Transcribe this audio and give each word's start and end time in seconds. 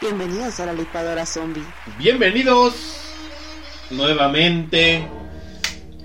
Bienvenidos 0.00 0.58
a 0.58 0.66
la 0.66 0.72
licuadora 0.72 1.24
zombie. 1.24 1.62
Bienvenidos 1.98 2.74
nuevamente 3.90 5.06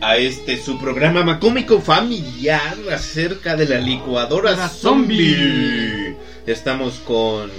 a 0.02 0.18
este 0.18 0.62
su 0.62 0.80
programa 0.80 1.40
cómico 1.40 1.82
familiar 1.82 2.78
acerca 2.94 3.56
de 3.56 3.68
la 3.68 3.80
licuadora 3.80 4.52
La 4.52 4.70
zombie. 4.70 6.16
Estamos 6.46 7.00
con 7.00 7.50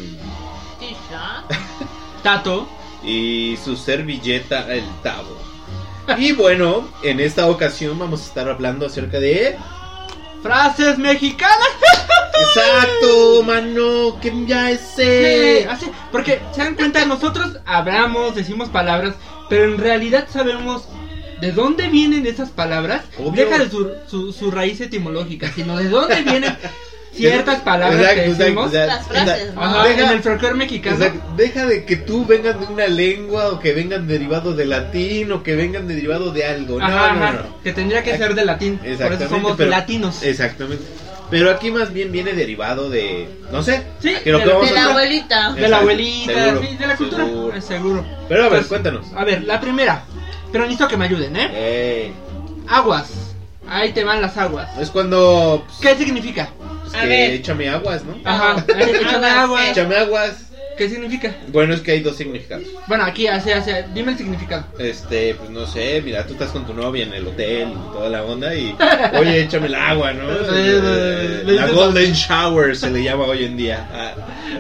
Tato. 2.23 2.76
Y 3.07 3.57
su 3.65 3.77
servilleta 3.77 4.73
el 4.75 4.85
Tavo. 5.03 5.39
Y 6.19 6.33
bueno, 6.33 6.89
en 7.03 7.21
esta 7.21 7.49
ocasión 7.49 7.99
vamos 7.99 8.23
a 8.23 8.25
estar 8.27 8.49
hablando 8.49 8.87
acerca 8.87 9.19
de 9.19 9.57
Frases 10.43 10.99
mexicanas. 10.99 11.69
Exacto, 12.39 13.43
mano, 13.43 14.21
que 14.21 14.33
ya 14.47 14.71
es 14.71 14.81
Sí, 14.95 15.65
así, 15.69 15.87
porque 16.13 16.41
se 16.53 16.63
dan 16.63 16.75
cuenta, 16.75 17.05
nosotros 17.07 17.59
hablamos, 17.65 18.35
decimos 18.35 18.69
palabras, 18.69 19.15
pero 19.49 19.65
en 19.65 19.79
realidad 19.79 20.29
sabemos 20.31 20.85
de 21.41 21.53
dónde 21.53 21.89
vienen 21.89 22.27
esas 22.27 22.51
palabras. 22.51 23.03
Obvio. 23.19 23.45
Deja 23.45 23.59
de 23.59 23.71
su, 23.71 23.91
su, 24.07 24.33
su 24.33 24.51
raíz 24.51 24.81
etimológica, 24.81 25.51
sino 25.55 25.77
de 25.77 25.89
dónde 25.89 26.23
vienen 26.23 26.57
ciertas 27.17 27.61
palabras 27.61 28.01
que 28.15 28.21
Exacto, 28.27 28.43
decimos. 28.43 28.75
exacto, 28.75 28.95
Las 28.95 29.07
frases, 29.27 29.55
¿no? 29.55 29.63
Ajá, 29.63 29.85
Deja- 29.89 30.05
en 30.05 30.11
el 30.11 30.23
folclore 30.23 30.55
mexicano. 30.55 30.97
Exacto, 30.97 31.33
Deja 31.37 31.67
de 31.67 31.85
que 31.85 31.97
tú 31.97 32.25
vengas 32.27 32.59
de 32.61 32.67
una 32.67 32.87
lengua 32.87 33.49
o 33.53 33.59
que 33.61 33.73
vengan 33.73 34.07
derivado 34.07 34.55
de 34.55 34.67
latín 34.67 35.33
o 35.33 35.43
que 35.43 35.55
vengan 35.57 35.87
derivado 35.89 36.31
de 36.33 36.45
algo. 36.45 36.79
No, 36.79 36.85
Ajá, 36.85 37.13
no, 37.15 37.25
ajá, 37.25 37.33
no. 37.33 37.63
que 37.63 37.73
tendría 37.73 38.03
que 38.03 38.17
ser 38.17 38.35
de 38.35 38.45
latín. 38.45 38.79
Por 38.79 39.13
eso 39.13 39.29
somos 39.29 39.55
pero- 39.57 39.71
latinos. 39.71 40.23
Exactamente. 40.23 40.85
Pero 41.29 41.51
aquí 41.51 41.73
más 41.73 41.93
bien 41.93 42.13
viene 42.13 42.35
derivado 42.35 42.89
de, 42.89 43.29
no 43.51 43.61
sé, 43.61 43.83
Sí, 44.01 44.15
que 44.23 44.31
lo 44.31 44.39
de 44.39 44.45
que 44.45 44.49
la- 44.49 44.55
vamos 44.55 44.71
De 44.71 44.71
a 44.71 44.75
la 44.75 44.81
hablar- 44.91 44.97
abuelita. 45.05 45.53
de 45.55 45.69
la 45.69 45.79
abuelita, 45.79 46.33
seguro, 46.35 46.61
sí, 46.63 46.77
de 46.77 46.87
la 46.87 46.97
cultura. 46.97 47.25
seguro. 47.25 47.57
eh, 47.57 47.61
seguro. 47.61 48.07
Pero 48.29 48.41
a 48.45 48.49
ver, 48.49 48.59
Pues, 48.61 48.67
cuéntanos. 48.69 49.07
A 49.17 49.25
ver, 49.25 49.43
la 49.43 49.61
primera. 49.61 50.05
Pero 50.53 50.65
necesito 50.65 50.87
que 50.87 50.97
me 50.97 51.07
ayuden, 51.07 51.35
¿eh? 51.35 51.49
Eh, 51.53 52.13
Aguas. 52.69 53.11
Ahí 53.69 53.91
te 53.93 54.05
van 54.05 54.23
las 54.23 54.37
aguas. 54.37 54.69
es 54.79 54.91
cuando 54.91 55.65
pues, 55.67 55.79
¿Qué 55.81 56.05
significa? 56.05 56.49
Pues, 56.87 56.95
A 56.97 57.01
que 57.03 57.09
ver. 57.09 57.31
échame 57.35 57.69
aguas, 57.69 58.03
¿no? 58.05 58.17
Ajá, 58.25 58.65
échame 58.69 59.27
Aguas, 59.27 59.39
agua. 59.39 59.71
Échame 59.71 59.97
aguas. 59.97 60.43
¿Qué 60.77 60.91
significa? 60.91 61.35
Bueno, 61.49 61.73
es 61.73 61.81
que 61.81 61.93
hay 61.93 62.01
dos 62.01 62.17
significados. 62.19 62.67
Bueno, 62.87 63.05
aquí 63.05 63.27
hace, 63.29 63.55
hace, 63.55 63.87
dime 63.95 64.13
el 64.13 64.19
significado. 64.19 64.63
Este, 64.79 65.35
pues 65.35 65.49
no 65.49 65.67
sé, 65.67 66.03
mira, 66.05 66.27
tú 66.27 66.35
estás 66.35 66.51
con 66.51 66.67
tu 66.67 66.75
novia 66.75 67.05
en 67.05 67.15
el 67.15 67.27
hotel 67.27 67.71
y 67.71 67.93
toda 67.95 68.11
la 68.11 68.23
onda 68.23 68.55
y, 68.55 68.77
oye, 69.19 69.41
échame 69.45 69.69
el 69.69 69.75
agua, 69.75 70.13
¿no? 70.13 70.25
Eh, 70.31 71.43
la 71.47 71.69
Golden 71.69 72.13
Shower 72.13 72.77
se 72.77 72.91
le 72.91 73.03
llama 73.03 73.25
hoy 73.25 73.47
en 73.47 73.57
día. 73.57 73.89
Ah, 73.91 74.15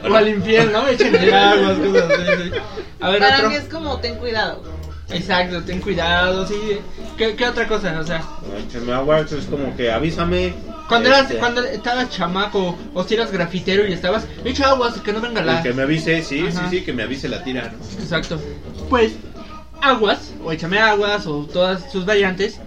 O 0.09 0.15
al 0.15 0.29
infierno, 0.29 0.81
¿no? 0.85 0.89
Échenle 0.89 1.35
aguas, 1.35 1.79
cosas 1.81 2.11
así. 2.11 2.51
A 2.99 3.11
ver, 3.11 3.21
Para 3.21 3.37
otro. 3.37 3.49
mí 3.51 3.55
es 3.57 3.65
como 3.65 4.01
ten 4.01 4.15
cuidado. 4.15 4.63
Exacto, 5.11 5.63
ten 5.63 5.81
cuidado, 5.81 6.47
sí. 6.47 6.79
¿Qué, 7.17 7.37
qué 7.37 7.47
otra 7.47 7.69
cosa? 7.69 7.99
O 8.01 8.05
sea, 8.05 8.23
échame 8.67 8.93
agua, 8.93 9.21
eso 9.21 9.39
es 9.39 9.45
como 9.47 9.75
que 9.77 9.91
avísame. 9.91 10.55
cuando 10.89 11.09
eras, 11.09 11.23
Este, 11.23 11.37
cuando 11.39 11.63
estabas 11.63 12.11
chamaco 12.11 12.77
o 12.93 13.05
si 13.05 13.15
eras 13.15 13.31
grafitero 13.31 13.87
y 13.87 13.93
estabas, 13.93 14.27
echa 14.45 14.69
aguas, 14.71 14.95
que 15.01 15.13
no 15.13 15.21
venga 15.21 15.43
la. 15.43 15.59
el 15.59 15.63
que 15.63 15.73
me 15.73 15.83
avise, 15.83 16.23
sí, 16.23 16.41
Ajá. 16.41 16.69
sí, 16.69 16.79
sí, 16.79 16.85
que 16.85 16.93
me 16.93 17.05
avise 17.05 17.29
la 17.29 17.45
tira, 17.45 17.71
¿no? 17.73 18.03
Exacto. 18.03 18.41
Pues, 18.91 19.13
aguas, 19.81 20.33
o 20.43 20.51
échame 20.51 20.79
aguas, 20.81 21.27
o 21.27 21.45
todas 21.45 21.91
sus 21.93 22.05
variantes, 22.05 22.59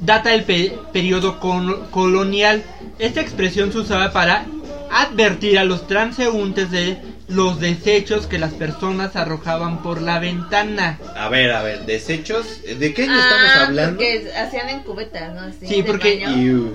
data 0.00 0.30
del 0.30 0.42
pe- 0.42 0.76
periodo 0.92 1.38
con- 1.38 1.84
colonial. 1.90 2.62
Esta 2.98 3.20
expresión 3.20 3.70
se 3.70 3.78
usaba 3.78 4.10
para 4.12 4.46
advertir 4.90 5.58
a 5.58 5.64
los 5.64 5.86
transeúntes 5.86 6.70
de 6.72 6.98
los 7.28 7.60
desechos 7.60 8.26
que 8.26 8.38
las 8.38 8.52
personas 8.54 9.14
arrojaban 9.14 9.82
por 9.82 10.00
la 10.00 10.18
ventana. 10.18 10.98
A 11.14 11.28
ver, 11.28 11.52
a 11.52 11.62
ver, 11.62 11.84
desechos, 11.84 12.62
¿de 12.62 12.94
qué 12.94 13.02
año 13.04 13.12
Ah, 13.14 13.20
estamos 13.20 13.68
hablando? 13.68 13.96
Porque 13.98 14.30
hacían 14.36 14.68
en 14.70 14.80
cubetas, 14.80 15.34
¿no? 15.34 15.42
Así, 15.42 15.66
Sí, 15.66 15.82
porque-. 15.82 16.16
Iu. 16.20 16.74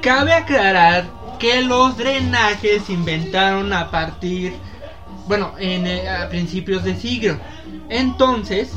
Cabe 0.00 0.32
aclarar 0.32 1.04
que 1.38 1.62
los 1.62 1.96
drenajes 1.96 2.84
se 2.84 2.92
inventaron 2.92 3.72
a 3.72 3.90
partir, 3.90 4.52
bueno, 5.26 5.54
en, 5.58 5.86
eh, 5.86 6.08
a 6.08 6.28
principios 6.28 6.84
de 6.84 6.96
siglo. 6.96 7.38
Entonces, 7.88 8.70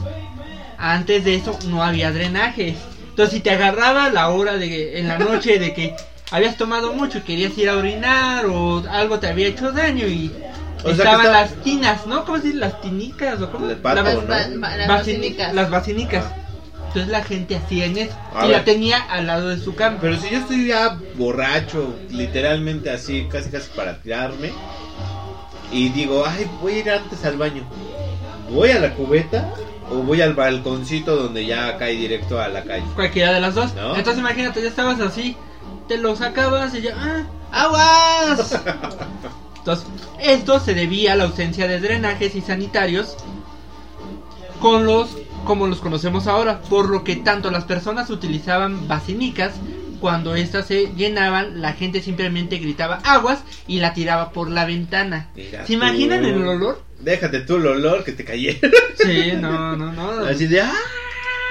antes 0.78 1.24
de 1.24 1.36
eso 1.36 1.58
no 1.68 1.84
había 1.84 2.12
drenajes. 2.12 2.78
Entonces, 3.10 3.36
si 3.36 3.40
te 3.42 3.52
agarraba 3.52 4.10
la 4.10 4.30
hora 4.30 4.58
de 4.58 5.00
en 5.00 5.08
la 5.08 5.18
noche 5.18 5.58
de 5.58 5.74
que 5.74 5.96
habías 6.32 6.58
tomado 6.58 6.94
mucho 6.94 7.20
y 7.20 7.22
querías 7.22 7.58
ir 7.58 7.70
a 7.70 7.78
orinar 7.78 8.46
o 8.48 8.84
algo 8.90 9.20
te 9.20 9.28
había 9.28 9.48
hecho 9.48 9.72
daño 9.72 10.06
y 10.08 10.32
O 10.86 10.94
sea 10.94 10.96
que 10.96 11.02
estaban 11.04 11.26
está- 11.26 11.42
las 11.42 11.54
tinas, 11.64 12.08
¿no? 12.08 12.26
¿Cómo 12.26 12.38
se 12.38 12.44
dice? 12.48 12.58
Las 12.60 12.82
tinicas 12.82 13.42
o 13.42 13.52
cómo? 13.52 13.68
Pato, 13.76 14.04
Las, 14.04 14.14
¿no? 14.16 14.22
ba- 14.22 14.48
ba- 14.70 14.78
las 14.78 14.88
basílicas. 14.88 15.54
Las 15.54 15.70
basínicas. 15.70 16.26
Entonces 16.88 17.12
la 17.12 17.24
gente 17.24 17.56
hacía 17.58 17.86
en 17.86 17.98
eso. 17.98 18.16
A 18.34 18.46
y 18.46 18.50
ver. 18.50 18.58
la 18.60 18.64
tenía 18.64 18.98
al 19.02 19.28
lado 19.28 19.50
de 19.50 19.58
su 19.60 19.76
cama. 19.76 19.98
Pero 20.00 20.18
si 20.18 20.30
yo 20.30 20.38
estoy 20.40 20.68
ya 20.68 20.98
borracho, 21.16 21.94
literalmente 22.10 22.90
así, 22.90 23.28
casi 23.30 23.50
casi 23.50 23.70
para 23.76 23.98
tirarme, 23.98 24.52
y 25.72 25.90
digo, 25.90 26.24
ay, 26.26 26.50
voy 26.62 26.74
a 26.74 26.78
ir 26.80 26.90
antes 26.92 27.26
al 27.26 27.36
baño, 27.38 27.64
¿voy 28.50 28.70
a 28.72 28.80
la 28.80 28.94
cubeta 28.94 29.50
o 29.92 29.96
voy 29.96 30.22
al 30.22 30.34
balconcito 30.36 31.16
donde 31.18 31.46
ya 31.46 31.76
cae 31.78 31.94
directo 31.96 32.40
a 32.40 32.48
la 32.48 32.64
calle? 32.64 32.86
Cualquiera 32.96 33.34
de 33.34 33.42
las 33.42 33.56
dos. 33.56 33.74
¿No? 33.74 33.96
Entonces 33.96 34.20
imagínate, 34.20 34.62
ya 34.62 34.70
estabas 34.70 35.02
así, 35.02 35.36
te 35.90 35.98
lo 35.98 36.16
sacabas 36.16 36.74
y 36.76 36.82
ya, 36.82 36.94
¡ah! 36.98 37.24
¡Aguas! 37.52 38.62
Entonces, 39.66 39.88
esto 40.22 40.60
se 40.60 40.76
debía 40.76 41.14
a 41.14 41.16
la 41.16 41.24
ausencia 41.24 41.68
de 41.68 41.80
drenajes 41.80 42.36
y 42.36 42.42
sanitarios 42.42 43.18
con 44.62 44.86
los 44.86 45.18
como 45.44 45.66
los 45.66 45.80
conocemos 45.80 46.28
ahora, 46.28 46.62
por 46.62 46.90
lo 46.90 47.04
que 47.04 47.16
tanto 47.16 47.50
las 47.50 47.66
personas 47.66 48.12
utilizaban 48.12 48.88
basinicas 48.88 49.54
cuando 50.00 50.36
éstas 50.36 50.68
se 50.68 50.92
llenaban, 50.96 51.62
la 51.62 51.74
gente 51.74 52.00
simplemente 52.00 52.58
gritaba 52.58 53.00
aguas 53.04 53.44
y 53.68 53.80
la 53.80 53.96
tiraba 53.96 54.32
por 54.32 54.52
la 54.52 54.66
ventana. 54.66 55.30
Mira 55.36 55.66
¿Se 55.66 55.74
imaginan 55.74 56.22
tú. 56.22 56.28
el 56.28 56.48
olor? 56.48 56.84
Déjate 57.00 57.40
tú 57.40 57.56
el 57.56 57.66
olor 57.66 58.04
que 58.04 58.12
te 58.12 58.24
cayera. 58.24 58.70
Sí, 59.04 59.32
no, 59.40 59.76
no, 59.76 59.92
no. 59.92 60.26
Así 60.26 60.46
de, 60.46 60.62
ah. 60.62 60.74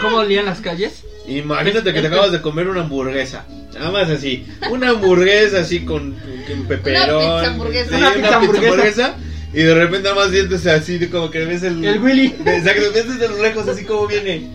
¿Cómo 0.00 0.18
olían 0.18 0.46
las 0.46 0.60
calles? 0.60 1.04
Imagínate 1.26 1.92
que 1.92 2.00
te 2.00 2.06
acabas 2.08 2.32
de 2.32 2.40
comer 2.42 2.68
una 2.68 2.82
hamburguesa. 2.82 3.44
Nada 3.74 3.90
más 3.90 4.10
así. 4.10 4.46
Una 4.70 4.90
hamburguesa 4.90 5.60
así 5.60 5.84
con, 5.84 6.12
con 6.46 6.66
peperón. 6.68 7.16
Una 7.24 7.36
pizza 7.40 7.50
hamburguesa. 7.52 7.88
Sí, 7.90 7.94
Una 7.96 8.06
una 8.06 8.14
pizza 8.14 8.22
pizza 8.22 8.36
hamburguesa. 8.36 8.68
hamburguesa. 8.72 9.16
Y 9.54 9.62
de 9.62 9.74
repente 9.74 10.08
nada 10.08 10.14
más 10.16 10.30
sientes 10.30 10.66
así 10.66 11.06
como 11.08 11.30
que 11.30 11.44
ves 11.44 11.62
el... 11.62 11.84
El 11.84 12.00
Willy. 12.00 12.34
Exacto, 12.44 12.82
ves 12.92 13.18
desde 13.18 13.42
lejos 13.42 13.68
así 13.68 13.84
como 13.84 14.06
viene. 14.06 14.50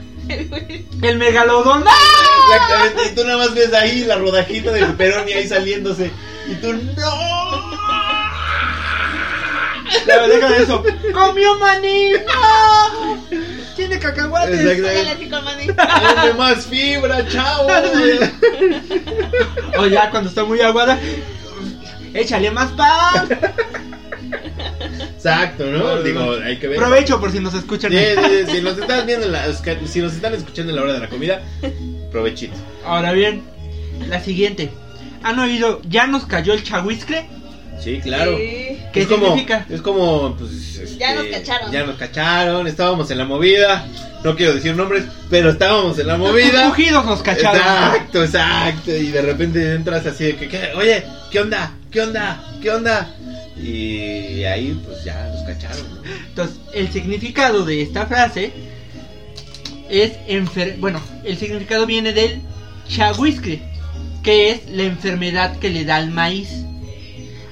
El 1.02 1.18
megalodón. 1.18 1.84
¡Ah! 1.88 1.94
Exactamente. 2.54 3.12
Y 3.12 3.16
tú 3.16 3.24
nada 3.24 3.38
más 3.38 3.56
ves 3.56 3.74
ahí 3.74 4.04
la 4.04 4.18
rodajita 4.18 4.72
de 4.72 4.86
pepperoni 4.86 5.34
ahí 5.34 5.48
saliéndose. 5.48 6.12
Y 6.50 6.56
tú, 6.56 6.74
¡no! 6.74 7.80
Ya, 10.08 10.28
deja 10.28 10.50
de 10.52 10.64
eso. 10.64 10.84
¡Comió 11.14 11.58
maní! 11.58 12.12
¡No! 12.12 13.26
Tiene 13.76 13.98
cacahuates. 14.00 14.60
Exactamente. 14.60 15.30
Maní. 15.68 16.16
Dame 16.16 16.34
más 16.34 16.66
fibra, 16.66 17.28
chao. 17.28 17.68
O 19.78 19.86
ya 19.88 20.10
cuando 20.12 20.30
está 20.30 20.44
muy 20.44 20.62
aguada, 20.62 20.98
échale 22.14 22.52
más 22.52 22.72
pan. 22.72 23.28
Exacto, 25.16 25.66
¿no? 25.66 26.02
Digo, 26.02 26.36
hay 26.44 26.58
que 26.60 26.68
ver. 26.68 26.78
Provecho 26.78 27.20
por 27.20 27.32
si 27.32 27.40
nos 27.40 27.54
escuchan. 27.54 27.92
Sí, 27.92 27.98
sí, 27.98 28.46
sí, 28.46 28.52
si 28.58 28.62
nos 28.62 28.78
están 28.78 29.06
viendo, 29.06 29.26
en 29.26 29.34
la- 29.34 29.46
si 29.86 30.00
nos 30.02 30.14
están 30.14 30.34
escuchando 30.34 30.72
en 30.72 30.76
la 30.78 30.84
hora 30.84 30.94
de 30.94 31.00
la 31.00 31.10
comida, 31.10 31.42
provechito. 32.12 32.56
Ahora 32.86 33.12
bien, 33.12 33.42
la 34.08 34.20
siguiente. 34.22 34.70
¿Han 35.24 35.38
oído 35.40 35.82
ya 35.90 36.08
nos 36.08 36.26
cayó 36.26 36.54
el 36.54 36.64
chahuiscle? 36.64 37.28
Sí, 37.82 38.00
claro. 38.02 38.38
Sí. 38.38 38.78
¿Qué 38.94 39.02
es 39.02 39.08
como, 39.08 39.26
significa? 39.28 39.66
Es 39.70 39.82
como, 39.82 40.36
pues, 40.38 40.52
este, 40.78 40.98
Ya 40.98 41.16
nos 41.16 41.26
cacharon. 41.28 41.72
Ya 41.72 41.84
nos 41.86 41.96
cacharon, 41.98 42.68
estábamos 42.68 43.12
en 43.12 43.18
la 43.18 43.26
movida. 43.26 43.86
No 44.24 44.36
quiero 44.36 44.54
decir 44.54 44.76
nombres, 44.76 45.06
pero 45.30 45.52
estábamos 45.52 45.98
en 45.98 46.08
la 46.08 46.18
movida. 46.18 46.68
cogidos 46.70 47.06
nos 47.06 47.22
cacharon. 47.22 47.62
Exacto, 47.62 48.24
exacto. 48.24 48.92
Y 48.96 49.08
de 49.08 49.22
repente 49.22 49.74
entras 49.74 50.06
así 50.06 50.26
de 50.26 50.36
que, 50.36 50.48
¿qué? 50.50 50.72
oye, 50.76 51.06
¿qué 51.32 51.40
onda? 51.40 51.74
¿Qué 51.90 52.02
onda? 52.02 52.44
¿Qué 52.62 52.72
onda? 52.72 53.16
Y 53.56 54.44
ahí, 54.44 54.80
pues 54.86 55.04
ya 55.04 55.32
nos 55.34 55.44
cacharon. 55.44 55.96
¿no? 55.96 56.02
Entonces, 56.30 56.58
el 56.74 56.92
significado 56.92 57.66
de 57.66 57.82
esta 57.82 58.06
frase 58.06 58.52
es 59.90 60.14
enfer 60.28 60.78
bueno, 60.80 61.02
el 61.24 61.38
significado 61.38 61.86
viene 61.86 62.14
del 62.14 62.42
chahuiscle, 62.88 63.62
que 64.24 64.52
es 64.52 64.70
la 64.70 64.84
enfermedad 64.84 65.58
que 65.58 65.70
le 65.70 65.86
da 65.86 65.96
al 65.96 66.12
maíz. 66.12 66.50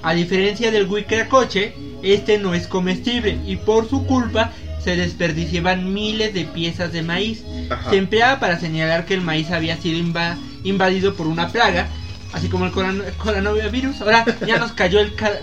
A 0.04 0.14
diferencia 0.14 0.72
del 0.72 0.88
huicacoche, 0.88 1.74
este 2.04 2.38
no 2.38 2.54
es 2.54 2.68
comestible 2.68 3.38
y 3.46 3.56
por 3.56 3.90
su 3.90 4.06
culpa 4.06 4.52
se 4.88 4.96
desperdiciaban 4.96 5.94
miles 5.94 6.34
de 6.34 6.46
piezas 6.46 6.94
de 6.94 7.02
maíz. 7.02 7.44
Ajá. 7.70 7.90
Se 7.90 7.98
empleaba 7.98 8.40
para 8.40 8.58
señalar 8.58 9.06
que 9.06 9.16
el 9.16 9.22
maíz 9.22 9.52
había 9.52 9.76
sido 9.76 10.00
inva- 10.00 10.38
invadido 10.64 11.14
por 11.14 11.28
una 11.28 11.50
plaga, 11.50 11.88
así 12.32 12.48
como 12.48 12.64
el 12.66 12.72
coron- 12.72 13.04
coronavirus. 13.18 14.00
Ahora 14.00 14.24
ya 14.48 14.58
nos 14.60 14.72
cayó 14.72 15.02
el 15.02 15.14
ca 15.16 15.34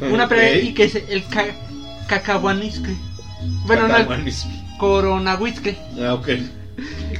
una 0.00 0.28
plaga 0.28 0.54
y 0.56 0.72
que 0.72 0.84
es 0.84 0.94
el 0.94 1.24
ca 1.26 1.44
cacahuanisque. 2.06 2.94
Bueno, 3.66 3.86
no, 3.86 3.96
el 3.98 4.32
coronavirus 4.78 5.60
Ah, 6.02 6.14
ok. 6.14 6.28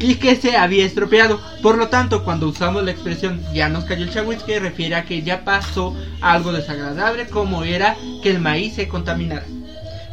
y 0.01 0.15
que 0.15 0.37
se 0.37 0.57
había 0.57 0.87
estropeado. 0.87 1.43
Por 1.61 1.77
lo 1.77 1.89
tanto, 1.89 2.25
cuando 2.25 2.49
usamos 2.49 2.83
la 2.85 2.93
expresión 2.93 3.43
ya 3.53 3.69
nos 3.69 3.85
cayó 3.85 4.05
el 4.05 4.11
chahuizque, 4.15 4.59
refiere 4.61 4.95
a 4.95 5.05
que 5.05 5.21
ya 5.21 5.45
pasó 5.45 5.95
algo 6.23 6.53
desagradable, 6.53 7.27
como 7.27 7.65
era 7.65 7.97
que 8.23 8.31
el 8.31 8.41
maíz 8.41 8.77
se 8.77 8.89
contaminara. 8.89 9.45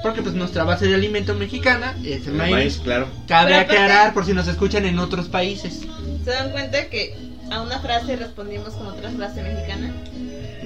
Porque 0.03 0.21
pues 0.21 0.33
nuestra 0.35 0.63
base 0.63 0.87
de 0.87 0.95
alimento 0.95 1.33
mexicana 1.35 1.93
es 2.03 2.21
el 2.25 2.29
El 2.29 2.33
maíz. 2.33 2.51
maíz, 2.53 2.77
claro. 2.83 3.07
Cabe 3.27 3.49
Pero 3.51 3.61
aparte- 3.61 3.77
aclarar 3.77 4.13
por 4.13 4.25
si 4.25 4.33
nos 4.33 4.47
escuchan 4.47 4.85
en 4.85 4.97
otros 4.99 5.27
países. 5.27 5.81
¿Se 6.23 6.31
dan 6.31 6.51
cuenta 6.51 6.85
que 6.87 7.15
a 7.51 7.61
una 7.61 7.79
frase 7.79 8.15
respondimos 8.15 8.73
con 8.75 8.87
otra 8.87 9.09
frase 9.11 9.41
mexicana? 9.43 9.91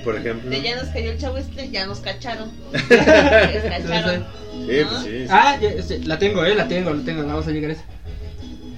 Por 0.03 0.17
ejemplo. 0.17 0.49
De 0.49 0.61
ya 0.61 0.75
nos 0.75 0.89
cayó 0.89 1.11
el 1.11 1.17
chahuiste, 1.17 1.69
ya 1.71 1.85
nos 1.85 1.99
cacharon. 1.99 2.51
Les 2.89 3.63
cacharon. 3.63 4.25
Sí, 4.51 4.67
pues 4.67 4.91
¿no? 4.91 5.01
sí. 5.01 5.09
sí. 5.09 5.25
Ah, 5.29 5.57
ya, 5.61 5.69
este, 5.69 5.99
la 5.99 6.19
tengo, 6.19 6.45
eh, 6.45 6.53
la 6.55 6.67
tengo, 6.67 6.93
la 6.93 7.03
tengo, 7.03 7.25
vamos 7.25 7.47
a 7.47 7.51
llegar 7.51 7.71
a 7.71 7.73
esa. 7.73 7.83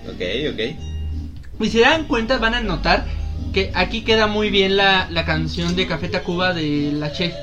Ok, 0.08 0.54
ok. 0.54 1.62
Y 1.62 1.66
si 1.66 1.72
se 1.72 1.80
dan 1.82 2.06
cuenta, 2.06 2.38
van 2.38 2.54
a 2.54 2.62
notar 2.62 3.06
que 3.54 3.72
aquí 3.74 4.02
queda 4.04 4.28
muy 4.28 4.50
bien 4.50 4.78
la, 4.78 5.08
la 5.10 5.26
canción 5.26 5.76
de 5.76 5.88
Café 5.88 6.08
Tacuba 6.10 6.54
de 6.54 6.92
la 6.94 7.12
Che. 7.12 7.34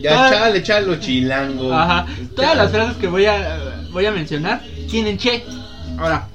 Ya, 0.00 0.26
Ah. 0.26 0.30
chale, 0.30 0.62
chalo, 0.62 0.96
chilango. 0.96 1.72
Ajá. 1.74 2.06
Todas 2.34 2.52
Chale. 2.52 2.62
las 2.62 2.70
frases 2.72 2.96
que 2.96 3.06
voy 3.06 3.26
a 3.26 3.58
voy 3.90 4.06
a 4.06 4.10
mencionar 4.12 4.62
tienen 4.90 5.18
che. 5.18 5.44
Ahora, 5.98 6.28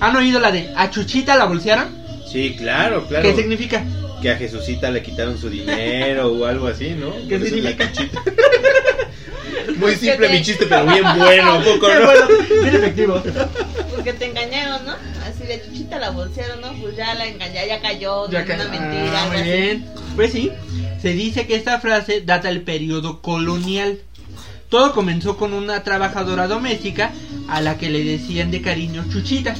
¿han 0.00 0.14
oído 0.16 0.38
la 0.40 0.50
de 0.52 0.70
a 0.76 0.90
Chuchita 0.90 1.36
la 1.36 1.44
bolsearon? 1.46 1.88
Sí, 2.30 2.54
claro, 2.58 3.06
claro. 3.06 3.22
¿Qué 3.22 3.34
significa? 3.34 3.82
Que 4.20 4.30
a 4.32 4.36
Jesucita 4.36 4.90
le 4.90 5.02
quitaron 5.02 5.38
su 5.38 5.48
dinero 5.48 6.32
o 6.32 6.44
algo 6.44 6.66
así, 6.66 6.90
¿no? 6.90 7.12
¿Qué 7.28 7.38
Por 7.38 7.46
eso 7.46 7.56
es 7.56 7.62
la 7.64 7.70
significa? 7.70 8.22
Muy 9.78 9.94
simple 9.94 10.26
te- 10.28 10.32
mi 10.34 10.42
chiste, 10.42 10.66
pero 10.66 10.84
bien 10.86 11.04
bueno, 11.18 11.52
¿a 11.54 11.60
poco 11.62 11.88
no? 11.88 12.04
bueno, 12.04 12.26
bien 12.62 12.74
efectivo. 12.74 13.22
Porque 13.94 14.12
te 14.12 14.24
engañaron, 14.26 14.84
¿no? 14.84 14.92
Así 15.24 15.44
de 15.46 15.62
chuchita 15.64 15.98
la 15.98 16.10
bolsearon, 16.10 16.60
¿no? 16.60 16.72
Pues 16.80 16.96
ya 16.96 17.14
la 17.14 17.26
engañó, 17.26 17.60
ya 17.66 17.80
cayó, 17.80 18.28
Ya 18.30 18.40
una 18.42 18.64
mentira. 18.64 19.22
ah, 19.22 19.26
muy 19.28 19.36
así. 19.36 19.44
bien. 19.50 19.86
Pues 20.16 20.32
sí, 20.32 20.50
se 21.00 21.12
dice 21.12 21.46
que 21.46 21.54
esta 21.54 21.80
frase 21.80 22.22
data 22.22 22.48
del 22.48 22.62
periodo 22.62 23.22
colonial. 23.22 23.98
Todo 24.68 24.92
comenzó 24.92 25.36
con 25.36 25.54
una 25.54 25.82
trabajadora 25.82 26.46
doméstica 26.46 27.12
a 27.48 27.60
la 27.60 27.78
que 27.78 27.88
le 27.88 28.04
decían 28.04 28.50
de 28.50 28.60
cariño 28.60 29.04
Chuchita. 29.10 29.54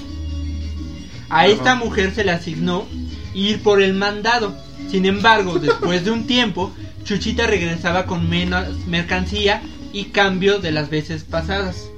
A 1.31 1.47
esta 1.47 1.75
mujer 1.77 2.15
se 2.15 2.25
le 2.25 2.33
asignó 2.33 2.87
ir 3.35 3.63
por 3.63 3.81
el 3.81 3.95
mandado. 3.95 4.57
Sin 4.91 5.07
embargo, 5.07 5.59
después 5.61 6.05
de 6.05 6.11
un 6.11 6.27
tiempo, 6.27 6.73
Chuchita 7.05 7.47
regresaba 7.47 8.07
con 8.07 8.29
menos 8.29 8.87
mercancía 8.87 9.63
y 9.93 10.07
cambio 10.07 10.59
de 10.59 10.73
las 10.73 10.91
veces 10.91 11.25
pasadas. 11.25 11.89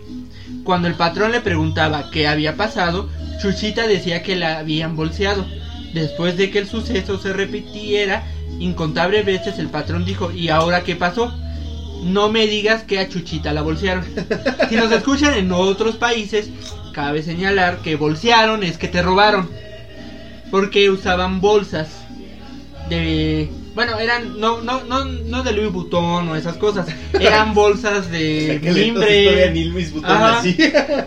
Cuando 0.65 0.87
el 0.87 0.95
patrón 0.95 1.33
le 1.33 1.41
preguntaba 1.41 2.11
qué 2.11 2.29
había 2.29 2.57
pasado, 2.57 3.09
Chuchita 3.41 3.87
decía 3.87 4.23
que 4.23 4.37
la 4.37 4.59
habían 4.59 4.95
bolseado. 4.95 5.47
Después 5.95 6.37
de 6.37 6.51
que 6.51 6.61
el 6.61 6.69
suceso 6.69 7.19
se 7.19 7.33
repitiera 7.33 8.25
incontables 8.59 9.25
veces, 9.25 9.59
el 9.59 9.69
patrón 9.69 10.05
dijo, 10.05 10.31
¿y 10.33 10.49
ahora 10.49 10.83
qué 10.83 10.97
pasó? 10.97 11.33
No 12.03 12.31
me 12.31 12.47
digas 12.47 12.83
que 12.83 12.99
a 12.99 13.09
Chuchita 13.09 13.53
la 13.53 13.63
bolsearon. 13.63 14.05
Si 14.69 14.77
nos 14.77 14.93
escuchan 14.93 15.35
en 15.35 15.53
otros 15.53 15.97
países, 15.97 16.51
cabe 16.93 17.23
señalar 17.23 17.79
que 17.79 17.97
bolsearon 17.97 18.63
es 18.63 18.79
que 18.79 18.89
te 18.89 19.03
robaron. 19.03 19.51
Porque 20.51 20.91
usaban 20.91 21.41
bolsas 21.41 21.89
de... 22.89 23.51
Bueno, 23.75 23.99
eran 24.01 24.41
no 24.41 24.61
no 24.61 24.83
no 24.83 25.05
no 25.05 25.43
de 25.45 25.53
Louis 25.53 25.73
Vuitton 25.73 26.29
o 26.29 26.35
esas 26.35 26.57
cosas. 26.57 26.89
Eran 27.21 27.55
bolsas 27.55 28.11
de 28.11 28.59
todavía 28.61 28.73
ni 28.73 28.91
mimbre, 28.91 29.55
Luis 29.67 29.93
Butón 29.93 30.11
Ajá. 30.11 30.39
así. 30.41 30.57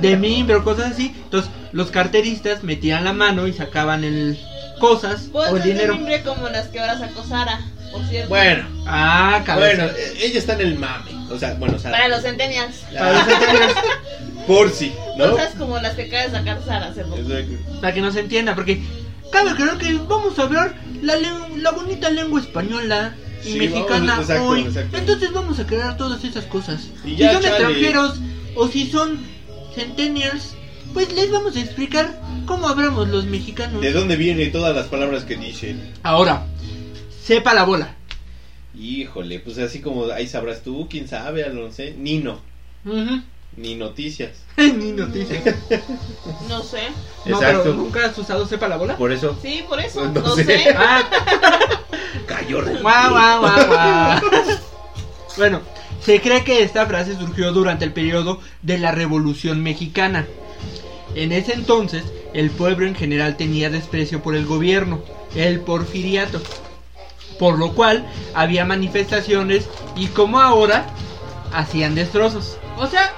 de 0.02 0.18
mimbre 0.18 0.56
o 0.56 0.64
cosas 0.64 0.94
así. 0.94 1.14
Entonces, 1.26 1.52
los 1.74 1.92
carteristas 1.92 2.64
metían 2.64 3.04
la 3.04 3.12
mano 3.12 3.48
y 3.48 3.54
sacaban 3.54 4.06
el 4.06 4.38
cosas 4.88 5.30
o 5.34 5.46
el 5.56 5.64
dinero. 5.64 5.96
mimbre 5.96 6.22
como 6.24 6.50
las 6.50 6.68
que 6.68 6.80
ahora 6.80 6.98
sacó 7.00 7.24
Sara, 7.24 7.60
por 7.92 8.04
cierto. 8.08 8.30
Bueno, 8.30 8.66
Ah, 8.86 9.42
cabeza. 9.46 9.84
bueno, 9.86 9.92
eh, 9.98 10.14
ella 10.24 10.40
está 10.40 10.54
en 10.54 10.62
el 10.62 10.78
mame. 10.80 11.12
O 11.32 11.40
sea, 11.40 11.54
bueno, 11.56 11.80
sea, 11.80 11.92
Para 11.92 12.08
los 12.10 12.22
centennials. 12.22 12.76
Para 12.94 13.14
los 13.14 13.24
centennials, 13.26 13.74
por 14.48 14.70
si, 14.72 14.94
¿no? 15.18 15.30
Bolsas 15.32 15.54
como 15.58 15.78
las 15.80 15.94
que 15.96 16.04
acaba 16.04 16.24
de 16.24 16.32
sacar 16.32 16.62
Sara 16.66 16.88
hace 16.88 17.04
poco. 17.04 17.18
Exacto. 17.18 17.80
para 17.82 17.94
que 17.94 18.02
no 18.02 18.12
se 18.12 18.20
entienda, 18.20 18.56
porque 18.56 18.82
cabe 19.32 19.56
creer 19.56 19.78
que 19.78 19.94
vamos 20.08 20.38
a 20.38 20.44
hablar 20.44 20.76
la, 21.02 21.16
la 21.58 21.72
bonita 21.72 22.10
lengua 22.10 22.40
española 22.42 23.16
y 23.44 23.54
Sí, 23.54 23.58
mexicana 23.60 24.14
vamos, 24.14 24.30
exacto, 24.30 24.46
hoy. 24.48 24.62
exacto. 24.62 24.98
Entonces 24.98 25.32
vamos 25.34 25.60
a 25.60 25.66
crear 25.66 25.98
todas 25.98 26.24
esas 26.24 26.46
cosas. 26.46 26.82
Y 27.06 27.10
si 27.12 27.16
ya, 27.18 27.34
son 27.34 27.42
chale. 27.42 27.56
extranjeros 27.56 28.20
o 28.56 28.68
si 28.68 28.90
son 28.92 29.20
centennials, 29.76 30.56
pues 30.94 31.12
les 31.14 31.32
vamos 31.32 31.56
a 31.56 31.60
explicar 31.62 32.20
cómo 32.46 32.68
hablamos 32.68 33.08
los 33.10 33.26
mexicanos. 33.26 33.82
¿De 33.82 33.92
dónde 33.92 34.16
vienen 34.16 34.52
todas 34.52 34.76
las 34.76 34.88
palabras 34.88 35.24
que 35.24 35.36
dicen? 35.36 35.94
Ahora, 36.04 36.46
sepa 37.24 37.54
la 37.54 37.64
bola. 37.64 37.96
Híjole, 38.78 39.40
pues 39.40 39.58
así 39.60 39.82
como 39.82 40.06
ahí 40.12 40.28
sabrás 40.28 40.62
tú, 40.64 40.88
quién 40.90 41.08
sabe, 41.08 41.48
no 41.52 41.72
sé. 41.72 41.94
Nino, 41.98 42.40
Ujú. 42.86 43.22
ni 43.58 43.76
noticias. 43.76 44.32
Ni 44.58 44.92
noticias. 44.92 45.44
No 46.50 46.62
sé. 46.64 46.90
No, 47.26 47.36
Exacto. 47.38 47.62
pero 47.64 47.76
nunca 47.76 48.06
has 48.06 48.18
usado 48.18 48.46
sepa 48.48 48.68
la 48.68 48.78
bola. 48.78 48.98
Por 48.98 49.12
eso 49.12 49.38
Sí, 49.42 49.64
por 49.68 49.80
eso. 49.80 50.06
No 50.10 50.22
No, 50.22 50.36
sé. 50.36 50.44
sé. 50.46 50.66
Ah, 50.78 51.02
cayó. 52.28 52.62
Guau, 52.82 53.12
guau, 53.12 53.40
guau, 53.42 53.68
guau. 53.68 54.22
Bueno, 55.38 55.62
se 56.02 56.20
cree 56.22 56.44
que 56.44 56.62
esta 56.64 56.86
frase 56.86 57.16
surgió 57.18 57.52
durante 57.54 57.86
el 57.86 57.94
periodo 57.94 58.40
de 58.62 58.78
la 58.78 58.92
Revolución 58.92 59.62
Mexicana. 59.62 60.26
En 61.16 61.32
ese 61.32 61.54
entonces, 61.54 62.04
el 62.34 62.50
pueblo 62.50 62.86
en 62.88 62.96
general 62.96 63.36
tenía 63.38 63.70
desprecio 63.70 64.22
por 64.22 64.36
el 64.36 64.46
gobierno, 64.46 65.00
el 65.36 65.60
porfiriato. 65.60 66.42
Por 67.40 67.58
lo 67.58 67.74
cual, 67.74 68.06
había 68.34 68.66
manifestaciones 68.66 69.68
y 69.96 70.08
como 70.08 70.40
ahora, 70.40 70.86
hacían 71.52 71.96
destrozos. 71.96 72.58
O 72.78 72.88
sea, 72.88 73.12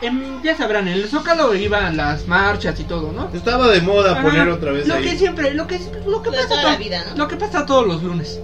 em, 0.00 0.42
ya 0.42 0.56
sabrán, 0.56 0.88
en 0.88 0.94
el 0.94 1.08
Zócalo 1.08 1.54
iban 1.54 1.96
las 1.96 2.26
marchas 2.26 2.78
y 2.80 2.84
todo, 2.84 3.12
¿no? 3.12 3.28
Estaba 3.34 3.68
de 3.68 3.80
moda 3.80 4.12
Ajá, 4.12 4.22
poner 4.22 4.48
otra 4.48 4.72
vez 4.72 4.86
lo 4.88 4.94
ahí. 4.94 5.04
que 5.04 5.16
siempre 5.16 5.52
lo 5.54 5.66
que 5.66 5.78
lo 6.06 6.22
que 6.22 6.30
De 6.30 6.36
pasa 6.36 6.48
toda 6.48 6.62
to- 6.62 6.68
la 6.70 6.76
vida, 6.76 7.04
¿no? 7.10 7.16
lo 7.16 7.28
que 7.28 7.36
pasa 7.36 7.66
todos 7.66 7.86
los 7.86 8.02
lunes 8.02 8.40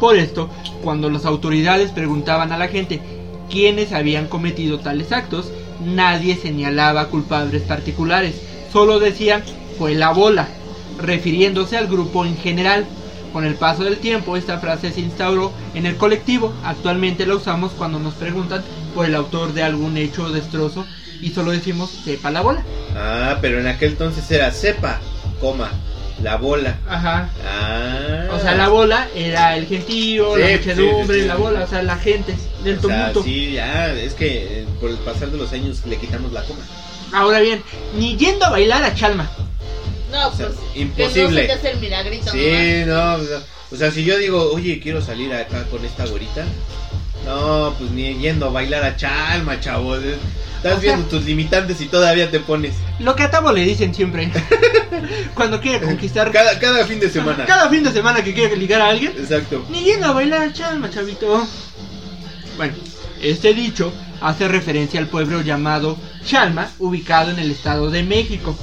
por 0.00 0.16
esto 0.16 0.50
cuando 0.82 1.08
las 1.08 1.24
autoridades 1.24 1.90
preguntaban 1.90 2.52
a 2.52 2.58
la 2.58 2.68
gente 2.68 3.00
quiénes 3.50 3.92
habían 3.92 4.26
cometido 4.26 4.78
tales 4.80 5.10
actos 5.12 5.50
nadie 5.84 6.36
señalaba 6.36 7.08
culpables 7.08 7.62
particulares 7.62 8.34
solo 8.72 8.98
decían 8.98 9.42
fue 9.78 9.94
la 9.94 10.10
bola 10.10 10.48
refiriéndose 11.00 11.76
al 11.76 11.86
grupo 11.86 12.24
en 12.24 12.36
general. 12.36 12.86
Con 13.32 13.44
el 13.44 13.54
paso 13.54 13.84
del 13.84 13.98
tiempo 13.98 14.36
esta 14.36 14.58
frase 14.58 14.92
se 14.92 15.00
instauró 15.00 15.52
en 15.74 15.84
el 15.84 15.96
colectivo. 15.96 16.54
Actualmente 16.64 17.26
la 17.26 17.34
usamos 17.34 17.72
cuando 17.72 17.98
nos 17.98 18.14
preguntan 18.14 18.62
por 18.94 19.04
el 19.04 19.14
autor 19.14 19.52
de 19.52 19.62
algún 19.62 19.96
hecho 19.98 20.24
o 20.24 20.30
destrozo 20.30 20.86
y 21.20 21.30
solo 21.30 21.50
decimos 21.50 21.90
sepa 21.90 22.30
la 22.30 22.40
bola 22.40 22.62
Ah, 22.94 23.38
pero 23.40 23.58
en 23.58 23.66
aquel 23.66 23.92
entonces 23.92 24.30
era 24.30 24.50
cepa, 24.50 25.00
coma, 25.40 25.70
la 26.22 26.36
bola. 26.36 26.78
ajá 26.88 27.28
Ah. 27.44 28.28
O 28.32 28.38
sea, 28.40 28.54
la 28.54 28.68
bola 28.68 29.08
era 29.14 29.56
el 29.56 29.66
gentío, 29.66 30.34
Sí, 30.36 30.42
la 30.42 30.48
muchedumbre, 30.56 31.16
sí, 31.16 31.22
sí. 31.22 31.28
la 31.28 31.34
bola, 31.36 31.64
o 31.64 31.66
sea, 31.66 31.82
la 31.82 31.96
gente 31.96 32.34
del 32.64 32.78
O 32.78 32.82
sea, 32.82 33.12
tumulto. 33.12 33.22
sí, 33.22 33.52
ya, 33.52 33.92
es 33.92 34.14
que 34.14 34.60
eh, 34.60 34.66
por 34.80 34.90
el 34.90 34.96
pasar 34.98 35.30
de 35.30 35.38
los 35.38 35.52
años 35.52 35.82
le 35.86 35.96
quitamos 35.96 36.32
la 36.32 36.42
coma. 36.42 36.60
Ahora 37.12 37.40
bien, 37.40 37.62
ni 37.96 38.16
yendo 38.16 38.44
a 38.46 38.50
bailar 38.50 38.82
a 38.82 38.94
Chalma. 38.94 39.30
No, 40.12 40.28
O 40.28 40.34
sea, 40.34 40.46
pues. 40.48 40.58
imposible. 40.74 41.12
Que 41.12 41.22
no 41.22 41.30
se 41.40 41.46
te 41.46 41.52
hace 41.52 41.70
el 41.72 41.78
milagrito, 41.80 42.30
Sí, 42.32 42.82
no, 42.86 43.18
no, 43.18 43.24
o 43.72 43.76
sea, 43.76 43.90
si 43.90 44.04
yo 44.04 44.16
digo, 44.18 44.52
oye, 44.52 44.80
quiero 44.80 45.00
salir 45.02 45.32
acá 45.34 45.64
con 45.64 45.84
esta 45.84 46.06
güerita, 46.06 46.44
no, 47.24 47.74
pues 47.78 47.90
ni 47.90 48.14
yendo 48.18 48.46
a 48.46 48.50
bailar 48.50 48.84
a 48.84 48.96
Chalma, 48.96 49.58
chavo. 49.60 49.96
Estás 50.68 50.82
viendo 50.82 51.06
tus 51.06 51.24
limitantes 51.24 51.80
y 51.80 51.86
todavía 51.86 52.30
te 52.30 52.40
pones. 52.40 52.74
Lo 52.98 53.14
que 53.14 53.22
a 53.22 53.30
Tabo 53.30 53.52
le 53.52 53.62
dicen 53.62 53.94
siempre. 53.94 54.30
Cuando 55.34 55.60
quiere 55.60 55.84
conquistar. 55.84 56.32
Cada, 56.32 56.58
cada 56.58 56.84
fin 56.86 56.98
de 56.98 57.08
semana. 57.08 57.44
Cada 57.44 57.68
fin 57.68 57.84
de 57.84 57.92
semana 57.92 58.22
que 58.24 58.34
quiere 58.34 58.56
ligar 58.56 58.80
a 58.80 58.88
alguien. 58.88 59.12
Exacto. 59.16 59.64
Ni 59.70 59.84
yendo 59.84 60.06
a 60.06 60.12
bailar 60.12 60.52
Chalma, 60.52 60.90
chavito. 60.90 61.46
Bueno, 62.56 62.74
este 63.22 63.54
dicho 63.54 63.92
hace 64.20 64.48
referencia 64.48 64.98
al 64.98 65.06
pueblo 65.06 65.42
llamado 65.42 65.96
Chalma, 66.24 66.70
ubicado 66.78 67.30
en 67.30 67.38
el 67.38 67.50
estado 67.50 67.90
de 67.90 68.02
México, 68.02 68.56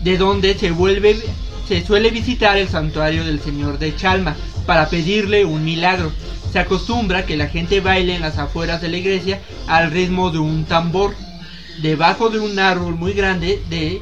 de 0.00 0.16
donde 0.16 0.54
se 0.54 0.70
vuelve 0.70 1.20
se 1.66 1.84
suele 1.84 2.10
visitar 2.10 2.56
el 2.56 2.68
santuario 2.68 3.24
del 3.24 3.40
señor 3.40 3.78
de 3.78 3.96
Chalma 3.96 4.36
para 4.66 4.88
pedirle 4.88 5.44
un 5.44 5.64
milagro. 5.64 6.12
Se 6.56 6.60
acostumbra 6.60 7.26
que 7.26 7.36
la 7.36 7.48
gente 7.48 7.82
baile 7.82 8.14
en 8.14 8.22
las 8.22 8.38
afueras 8.38 8.80
de 8.80 8.88
la 8.88 8.96
iglesia 8.96 9.42
al 9.68 9.90
ritmo 9.90 10.30
de 10.30 10.38
un 10.38 10.64
tambor, 10.64 11.12
debajo 11.82 12.30
de 12.30 12.38
un 12.38 12.58
árbol 12.58 12.94
muy 12.94 13.12
grande 13.12 13.60
de, 13.68 14.00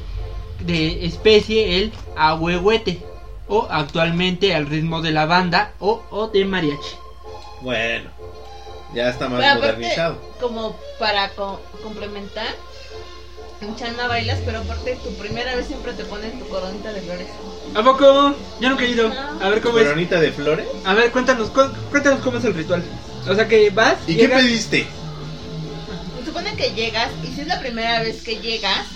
de 0.60 1.04
especie 1.04 1.80
el 1.80 1.92
ahuehuete, 2.16 3.00
o 3.48 3.66
actualmente 3.68 4.54
al 4.54 4.66
ritmo 4.66 5.00
de 5.00 5.10
la 5.10 5.26
banda 5.26 5.72
o, 5.80 6.00
o 6.12 6.28
de 6.28 6.44
mariachi. 6.44 6.94
Bueno, 7.60 8.08
ya 8.94 9.08
está 9.08 9.28
más 9.28 9.40
Pero 9.40 9.54
aparte, 9.54 9.74
modernizado. 9.74 10.16
como 10.40 10.76
para 11.00 11.30
co- 11.30 11.58
complementar, 11.82 12.54
en 13.60 13.76
China 13.76 14.06
bailas, 14.08 14.38
pero 14.44 14.58
aparte 14.60 14.98
tu 15.02 15.10
primera 15.14 15.54
vez 15.56 15.66
siempre 15.66 15.92
te 15.94 16.04
ponen 16.04 16.38
tu 16.38 16.46
coronita 16.48 16.92
de 16.92 17.00
flores. 17.00 17.26
¿A 17.74 17.82
poco? 17.82 18.34
Yo 18.60 18.68
nunca 18.70 18.84
he 18.84 18.88
ido. 18.90 19.10
A 19.40 19.48
ver 19.48 19.60
cómo 19.60 19.78
es. 19.78 19.84
Coronita 19.84 20.20
de 20.20 20.32
flores. 20.32 20.66
A 20.84 20.94
ver, 20.94 21.10
cuéntanos, 21.10 21.48
cu- 21.50 21.72
cuéntanos 21.90 22.20
cómo 22.20 22.38
es 22.38 22.44
el 22.44 22.54
ritual. 22.54 22.82
O 23.28 23.34
sea 23.34 23.48
que 23.48 23.70
vas, 23.70 23.96
¿Y 24.06 24.16
qué 24.16 24.28
pediste? 24.28 24.86
Se 26.20 26.26
supone 26.26 26.54
que 26.56 26.72
llegas, 26.72 27.10
y 27.22 27.28
si 27.34 27.40
es 27.40 27.46
la 27.46 27.58
primera 27.60 28.00
vez 28.00 28.22
que 28.22 28.36
llegas, 28.36 28.86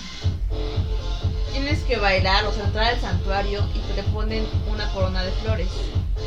tienes 1.51 1.79
que 1.79 1.97
bailar, 1.97 2.45
o 2.45 2.53
sea, 2.53 2.65
entrar 2.65 2.85
al 2.93 3.01
santuario 3.01 3.65
y 3.73 3.95
te 3.95 4.03
ponen 4.03 4.45
una 4.71 4.91
corona 4.91 5.23
de 5.23 5.31
flores. 5.31 5.67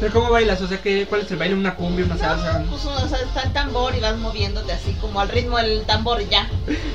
Pero 0.00 0.12
cómo 0.12 0.30
bailas, 0.30 0.60
o 0.60 0.66
sea 0.66 0.78
que 0.82 1.06
cuál 1.06 1.20
es 1.20 1.30
el 1.30 1.36
baile, 1.36 1.54
una 1.54 1.76
cumbia, 1.76 2.04
una 2.04 2.18
salsa. 2.18 2.58
No, 2.58 2.70
pues, 2.70 2.84
o 2.84 3.08
sea, 3.08 3.18
está 3.20 3.42
el 3.42 3.52
tambor 3.52 3.94
y 3.94 4.00
vas 4.00 4.16
moviéndote 4.16 4.72
así 4.72 4.92
como 5.00 5.20
al 5.20 5.28
ritmo 5.28 5.58
del 5.58 5.82
tambor 5.84 6.20
y 6.20 6.28
ya. 6.28 6.48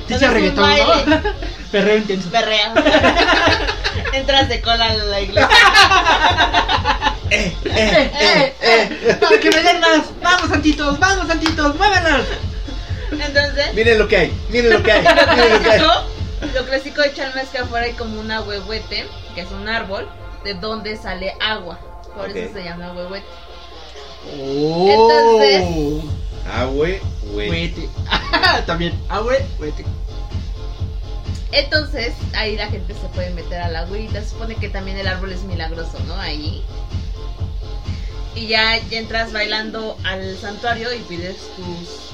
Dice 0.06 0.28
reggaetón. 0.28 0.70
¿no? 1.06 1.20
Perreo 1.72 1.96
intenso. 1.96 2.30
Berrea. 2.30 2.74
Entras 4.12 4.48
de 4.48 4.60
cola 4.60 4.86
a 4.86 4.94
la 4.94 5.20
iglesia. 5.20 5.48
Eh, 7.30 7.54
¡Eh, 7.66 8.10
eh, 8.20 8.54
eh! 8.62 9.18
¡Para 9.20 9.38
que 9.38 9.50
me 9.50 9.62
den 9.62 9.80
más! 9.80 10.00
¡Vamos, 10.22 10.48
santitos! 10.48 10.98
¡Vamos, 10.98 11.26
santitos! 11.26 11.76
¡Muévenos! 11.76 12.22
Entonces, 13.10 13.74
Miren 13.74 13.98
lo 13.98 14.08
que 14.08 14.16
hay, 14.16 14.40
miren 14.48 14.72
lo 14.72 14.82
que 14.82 14.92
hay, 14.92 15.02
miren 15.02 15.52
lo 15.52 15.60
que 15.60 15.70
hay. 15.70 15.78
clásico, 15.78 15.92
lo 16.54 16.64
clásico 16.64 17.02
de 17.02 17.12
Chalma 17.12 17.42
es 17.42 17.50
que 17.50 17.58
afuera 17.58 17.84
hay 17.86 17.92
como 17.92 18.18
una 18.18 18.40
huehuete, 18.40 19.06
que 19.34 19.42
es 19.42 19.50
un 19.50 19.68
árbol, 19.68 20.08
de 20.44 20.54
donde 20.54 20.96
sale 20.96 21.34
agua. 21.40 21.78
Por 22.18 22.36
eso 22.36 22.52
se 22.52 22.64
llama 22.64 22.92
huehuete. 22.92 23.26
¡Oh! 24.40 26.02
Ah, 26.50 26.64
güey, 26.64 27.00
güey. 27.32 27.50
Huete. 27.50 27.88
También. 28.66 28.98
Ah, 29.08 29.20
güey, 29.20 29.38
huete. 29.58 29.84
Entonces, 31.52 32.14
ahí 32.34 32.56
la 32.56 32.66
gente 32.68 32.92
se 32.94 33.08
puede 33.14 33.30
meter 33.30 33.60
a 33.60 33.68
la 33.70 33.80
agüita. 33.80 34.22
Se 34.22 34.30
supone 34.30 34.54
que 34.56 34.68
también 34.68 34.98
el 34.98 35.06
árbol 35.08 35.32
es 35.32 35.42
milagroso, 35.44 35.98
¿no? 36.06 36.14
Ahí. 36.14 36.62
Y 38.34 38.46
ya, 38.48 38.76
ya 38.90 38.98
entras 38.98 39.32
bailando 39.32 39.96
al 40.04 40.36
santuario 40.38 40.92
y 40.94 40.98
pides 41.00 41.36
tus. 41.56 42.12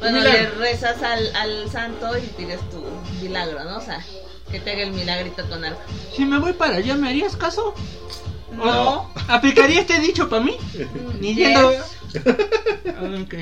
Bueno, 0.00 0.18
Milagro. 0.18 0.42
le 0.42 0.50
rezas 0.66 1.02
al, 1.02 1.34
al 1.36 1.70
santo 1.70 2.16
y 2.16 2.22
pides 2.22 2.60
tu 2.70 2.82
milagro, 3.20 3.64
¿no? 3.64 3.78
O 3.78 3.80
sea, 3.82 4.02
que 4.50 4.58
te 4.60 4.72
haga 4.72 4.82
el 4.82 4.92
milagrito 4.92 5.46
con 5.48 5.64
algo. 5.64 5.78
Si 6.14 6.24
me 6.24 6.38
voy 6.38 6.52
para 6.54 6.76
allá, 6.76 6.94
¿me 6.94 7.08
harías 7.10 7.36
caso? 7.36 7.74
No. 8.64 9.10
¿Aplicaría 9.28 9.80
este 9.80 9.98
dicho 10.00 10.28
para 10.28 10.42
mí? 10.44 10.56
Ni 11.20 11.34
Yes. 11.34 11.36
yendo. 11.36 11.72
Ah, 12.96 13.22
ok. 13.22 13.34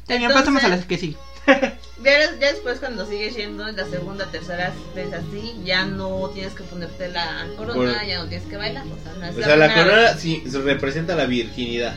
Está 0.00 0.16
bien, 0.16 0.32
pasamos 0.32 0.62
a 0.64 0.68
las 0.68 0.84
que 0.84 0.98
sí. 0.98 1.16
Ya, 1.46 2.18
ya 2.40 2.52
después 2.52 2.78
cuando 2.80 3.06
sigues 3.06 3.36
yendo 3.36 3.66
en 3.68 3.76
la 3.76 3.86
segunda, 3.86 4.26
tercera 4.26 4.72
vez 4.94 5.12
así, 5.12 5.54
ya 5.64 5.84
no 5.84 6.30
tienes 6.34 6.52
que 6.54 6.64
ponerte 6.64 7.08
la 7.08 7.46
corona, 7.56 7.74
Por- 7.98 8.06
ya 8.06 8.18
no 8.22 8.28
tienes 8.28 8.46
que 8.48 8.56
bailar. 8.56 8.84
O 8.86 9.02
sea, 9.02 9.12
no 9.18 9.26
es 9.26 9.36
O 9.36 9.42
sea, 9.42 9.56
la 9.56 9.72
corona 9.74 10.16
sí 10.18 10.42
se 10.48 10.60
representa 10.60 11.14
la 11.14 11.26
virginidad. 11.26 11.94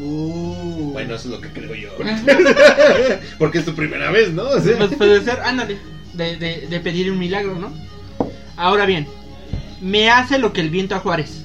Uh. 0.00 0.92
Bueno, 0.92 1.14
eso 1.14 1.28
es 1.28 1.34
lo 1.34 1.40
que 1.40 1.48
creo 1.50 1.74
yo. 1.74 1.90
Porque 3.38 3.58
es 3.58 3.64
tu 3.64 3.74
primera 3.74 4.10
vez, 4.10 4.32
¿no? 4.32 4.44
O 4.44 4.60
sea, 4.60 4.76
Pues 4.78 4.94
puede 4.94 5.22
ser, 5.22 5.40
ándale, 5.40 5.78
de, 6.14 6.36
de, 6.36 6.66
de 6.68 6.80
pedir 6.80 7.10
un 7.10 7.18
milagro, 7.18 7.54
¿no? 7.56 7.72
Ahora 8.56 8.86
bien, 8.86 9.06
me 9.80 10.10
hace 10.10 10.38
lo 10.38 10.52
que 10.54 10.60
el 10.62 10.70
viento 10.70 10.94
a 10.94 10.98
Juárez. 11.00 11.42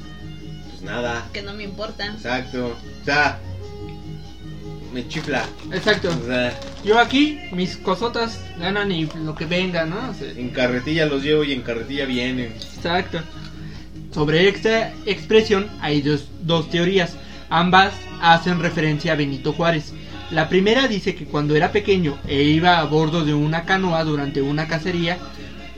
Nada. 0.92 1.30
Que 1.34 1.42
no 1.42 1.54
me 1.54 1.64
importa. 1.64 2.06
Exacto. 2.06 2.76
O 3.02 3.06
sea, 3.06 3.40
me 4.94 5.08
chifla. 5.08 5.46
Exacto. 5.72 6.10
O 6.10 6.26
sea, 6.28 6.60
Yo 6.84 7.00
aquí, 7.00 7.40
mis 7.52 7.78
cosotas 7.78 8.40
ganan 8.60 8.92
y 8.92 9.08
lo 9.24 9.36
que 9.36 9.46
venga, 9.46 9.86
¿no? 9.86 10.10
O 10.10 10.14
sea, 10.14 10.30
en 10.32 10.50
carretilla 10.50 11.06
los 11.06 11.24
llevo 11.24 11.44
y 11.44 11.54
en 11.54 11.62
carretilla 11.62 12.06
vienen. 12.06 12.54
Exacto. 12.54 13.20
Sobre 14.14 14.50
esta 14.50 14.90
expresión 15.06 15.70
hay 15.80 16.02
dos, 16.02 16.28
dos 16.42 16.70
teorías. 16.70 17.16
Ambas 17.50 17.94
hacen 18.22 18.60
referencia 18.60 19.14
a 19.14 19.16
Benito 19.16 19.54
Juárez. 19.54 19.94
La 20.32 20.48
primera 20.48 20.88
dice 20.88 21.16
que 21.16 21.26
cuando 21.26 21.56
era 21.56 21.72
pequeño 21.72 22.18
e 22.28 22.44
iba 22.44 22.80
a 22.80 22.86
bordo 22.86 23.26
de 23.26 23.34
una 23.34 23.66
canoa 23.66 24.04
durante 24.04 24.42
una 24.42 24.68
cacería, 24.68 25.18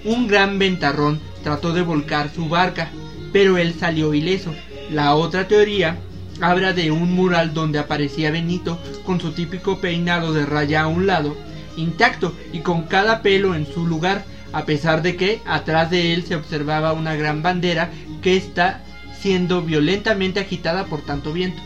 un 0.04 0.28
gran 0.28 0.60
ventarrón 0.60 1.20
trató 1.44 1.74
de 1.74 1.82
volcar 1.82 2.30
su 2.34 2.50
barca, 2.50 2.90
pero 3.32 3.58
él 3.58 3.74
salió 3.80 4.14
ileso. 4.14 4.54
La 4.90 5.16
otra 5.16 5.48
teoría 5.48 5.98
habla 6.42 6.74
de 6.74 6.92
un 6.92 7.14
mural 7.14 7.54
donde 7.54 7.80
aparecía 7.80 8.32
Benito 8.32 8.80
con 9.06 9.20
su 9.22 9.32
típico 9.32 9.80
peinado 9.80 10.34
de 10.34 10.46
raya 10.46 10.82
a 10.84 10.88
un 10.88 11.08
lado, 11.08 11.36
intacto 11.78 12.34
y 12.52 12.60
con 12.60 12.84
cada 12.84 13.22
pelo 13.22 13.56
en 13.56 13.66
su 13.66 13.86
lugar, 13.86 14.24
a 14.52 14.66
pesar 14.66 15.02
de 15.02 15.16
que 15.16 15.42
atrás 15.46 15.90
de 15.90 16.14
él 16.14 16.24
se 16.26 16.36
observaba 16.36 16.94
una 16.94 17.16
gran 17.16 17.42
bandera 17.42 17.90
que 18.22 18.36
está 18.36 18.82
siendo 19.20 19.62
violentamente 19.62 20.40
agitada 20.40 20.86
por 20.86 21.02
tanto 21.02 21.34
viento. 21.34 21.62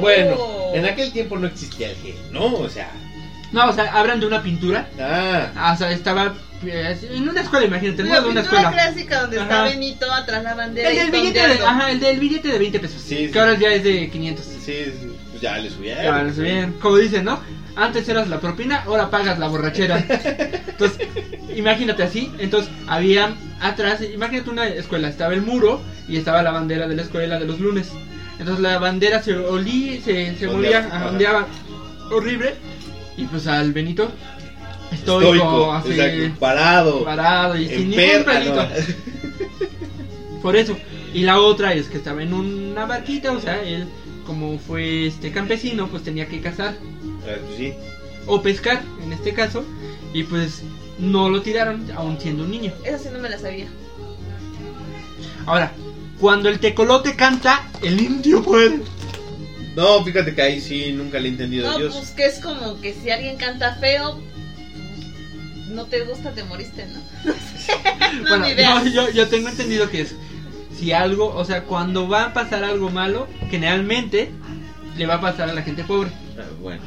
Bueno, 0.00 0.34
Oh. 0.38 0.72
en 0.74 0.84
aquel 0.84 1.12
tiempo 1.12 1.38
no 1.38 1.46
existía 1.46 1.90
el 1.90 1.96
gel, 1.96 2.16
¿no? 2.32 2.46
O 2.54 2.68
sea, 2.68 2.90
No, 3.52 3.68
o 3.70 3.72
sea, 3.72 3.92
hablan 3.98 4.18
de 4.20 4.26
una 4.26 4.42
pintura. 4.42 4.88
ah, 5.00 5.50
Ah, 5.56 5.72
o 5.72 5.76
sea, 5.78 5.90
estaba 5.92 6.34
en 6.62 7.28
una 7.28 7.40
escuela, 7.40 7.66
imagínate, 7.66 8.02
medio 8.02 8.22
de 8.22 8.28
una 8.28 8.40
escuela. 8.40 8.72
clásica 8.72 9.22
donde 9.22 9.40
está. 9.40 9.64
Benito 9.64 10.12
atrás 10.12 10.42
la 10.42 10.54
bandera. 10.54 10.90
El 10.90 10.96
del 10.96 11.10
billete 11.10 11.48
de, 11.48 11.54
ajá, 11.64 11.90
el 11.90 12.00
del 12.00 12.18
billete 12.18 12.48
de 12.48 12.58
20 12.58 12.80
pesos. 12.80 13.02
Sí, 13.02 13.16
sí. 13.16 13.28
Que 13.30 13.38
ahora 13.38 13.54
ya 13.58 13.72
es 13.72 13.84
de 13.84 14.10
500. 14.10 14.44
sí, 14.44 14.56
sí, 14.64 14.92
pues 15.30 15.40
ya 15.42 15.58
le 15.58 15.70
subieron. 15.70 16.04
Ya, 16.04 16.22
no 16.22 16.32
sé 16.32 16.42
bien. 16.42 16.72
Como 16.80 16.96
dicen, 16.96 17.24
¿no? 17.24 17.40
Antes 17.76 18.08
eras 18.08 18.28
la 18.28 18.40
propina, 18.40 18.84
ahora 18.86 19.10
pagas 19.10 19.38
la 19.38 19.48
borrachera. 19.48 19.98
Entonces, 20.68 21.08
imagínate 21.54 22.02
así. 22.02 22.32
Entonces, 22.38 22.70
había 22.86 23.34
atrás, 23.60 24.00
imagínate 24.02 24.50
una 24.50 24.66
escuela, 24.66 25.08
estaba 25.08 25.34
el 25.34 25.42
muro 25.42 25.82
y 26.08 26.16
estaba 26.16 26.42
la 26.42 26.52
bandera 26.52 26.88
de 26.88 26.96
la 26.96 27.02
escuela 27.02 27.38
de 27.38 27.46
los 27.46 27.60
lunes. 27.60 27.90
Entonces, 28.38 28.62
la 28.62 28.78
bandera 28.78 29.22
se 29.22 29.36
olía, 29.36 30.00
se, 30.02 30.36
se 30.36 30.46
ondeaba 30.46 31.46
horrible. 32.10 32.54
Y 33.18 33.24
pues 33.24 33.46
al 33.46 33.72
Benito, 33.72 34.10
estoico, 34.92 35.34
Estoico, 35.34 35.72
así, 35.72 35.90
exacto, 35.92 36.40
parado. 36.40 37.04
parado 37.04 37.58
y 37.58 37.68
sin 37.68 37.90
ningún 37.90 38.24
pelito. 38.24 38.68
Por 40.42 40.56
eso. 40.56 40.76
Y 41.14 41.22
la 41.22 41.40
otra 41.40 41.72
es 41.74 41.88
que 41.88 41.96
estaba 41.96 42.22
en 42.22 42.34
una 42.34 42.84
barquita, 42.86 43.32
o 43.32 43.40
sea, 43.40 43.62
él 43.62 43.86
como 44.26 44.58
fue 44.58 45.06
este 45.06 45.30
campesino, 45.30 45.88
pues 45.88 46.02
tenía 46.02 46.26
que 46.26 46.40
cazar 46.40 46.74
Ah, 47.22 47.36
pues 47.46 47.56
sí. 47.56 47.72
o 48.26 48.42
pescar 48.42 48.82
en 49.04 49.12
este 49.12 49.32
caso 49.32 49.64
y 50.12 50.24
pues 50.24 50.62
no 50.98 51.28
lo 51.28 51.42
tiraron 51.42 51.88
aún 51.96 52.18
siendo 52.20 52.44
un 52.44 52.50
niño. 52.50 52.72
Esa 52.84 52.98
sí 52.98 53.08
no 53.12 53.18
me 53.20 53.28
la 53.30 53.38
sabía. 53.38 53.66
Ahora, 55.46 55.72
cuando 56.20 56.48
el 56.48 56.58
tecolote 56.58 57.14
canta, 57.14 57.68
el 57.82 58.00
indio 58.00 58.42
puede. 58.42 58.80
No, 59.76 60.02
fíjate 60.04 60.34
que 60.34 60.42
ahí 60.42 60.60
sí 60.60 60.92
nunca 60.92 61.18
le 61.20 61.28
he 61.28 61.30
entendido 61.32 61.68
a 61.68 61.72
No, 61.72 61.78
Dios. 61.78 61.94
pues 61.96 62.10
que 62.10 62.26
es 62.26 62.40
como 62.40 62.80
que 62.80 62.94
si 62.94 63.10
alguien 63.10 63.36
canta 63.36 63.74
feo, 63.76 64.20
no 65.68 65.86
te 65.86 66.04
gusta, 66.04 66.32
te 66.32 66.44
moriste, 66.44 66.86
¿no? 66.86 67.00
no, 68.22 68.28
bueno, 68.28 68.46
ni 68.46 68.52
idea. 68.52 68.74
no, 68.74 68.86
yo, 68.86 69.10
yo 69.10 69.28
tengo 69.28 69.48
entendido 69.48 69.90
que 69.90 70.02
es 70.02 70.14
si 70.76 70.92
algo, 70.92 71.34
o 71.34 71.44
sea, 71.44 71.64
cuando 71.64 72.08
va 72.08 72.24
a 72.24 72.32
pasar 72.32 72.64
algo 72.64 72.90
malo, 72.90 73.28
generalmente 73.50 74.30
le 74.96 75.06
va 75.06 75.14
a 75.14 75.20
pasar 75.20 75.48
a 75.48 75.54
la 75.54 75.62
gente 75.62 75.84
pobre. 75.84 76.10
Ah, 76.38 76.42
bueno. 76.60 76.82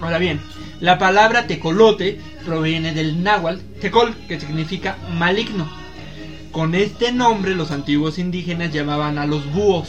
Ahora 0.00 0.18
bien, 0.18 0.40
la 0.80 0.98
palabra 0.98 1.46
tecolote 1.46 2.20
proviene 2.44 2.92
del 2.92 3.22
náhuatl 3.22 3.60
tecol, 3.80 4.14
que 4.28 4.40
significa 4.40 4.96
maligno. 5.12 5.68
Con 6.52 6.74
este 6.74 7.12
nombre 7.12 7.54
los 7.54 7.70
antiguos 7.70 8.18
indígenas 8.18 8.72
llamaban 8.72 9.18
a 9.18 9.26
los 9.26 9.50
búhos 9.52 9.88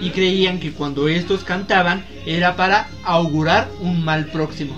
y 0.00 0.10
creían 0.10 0.60
que 0.60 0.72
cuando 0.72 1.08
estos 1.08 1.44
cantaban 1.44 2.04
era 2.24 2.56
para 2.56 2.88
augurar 3.04 3.68
un 3.80 4.04
mal 4.04 4.26
próximo. 4.26 4.76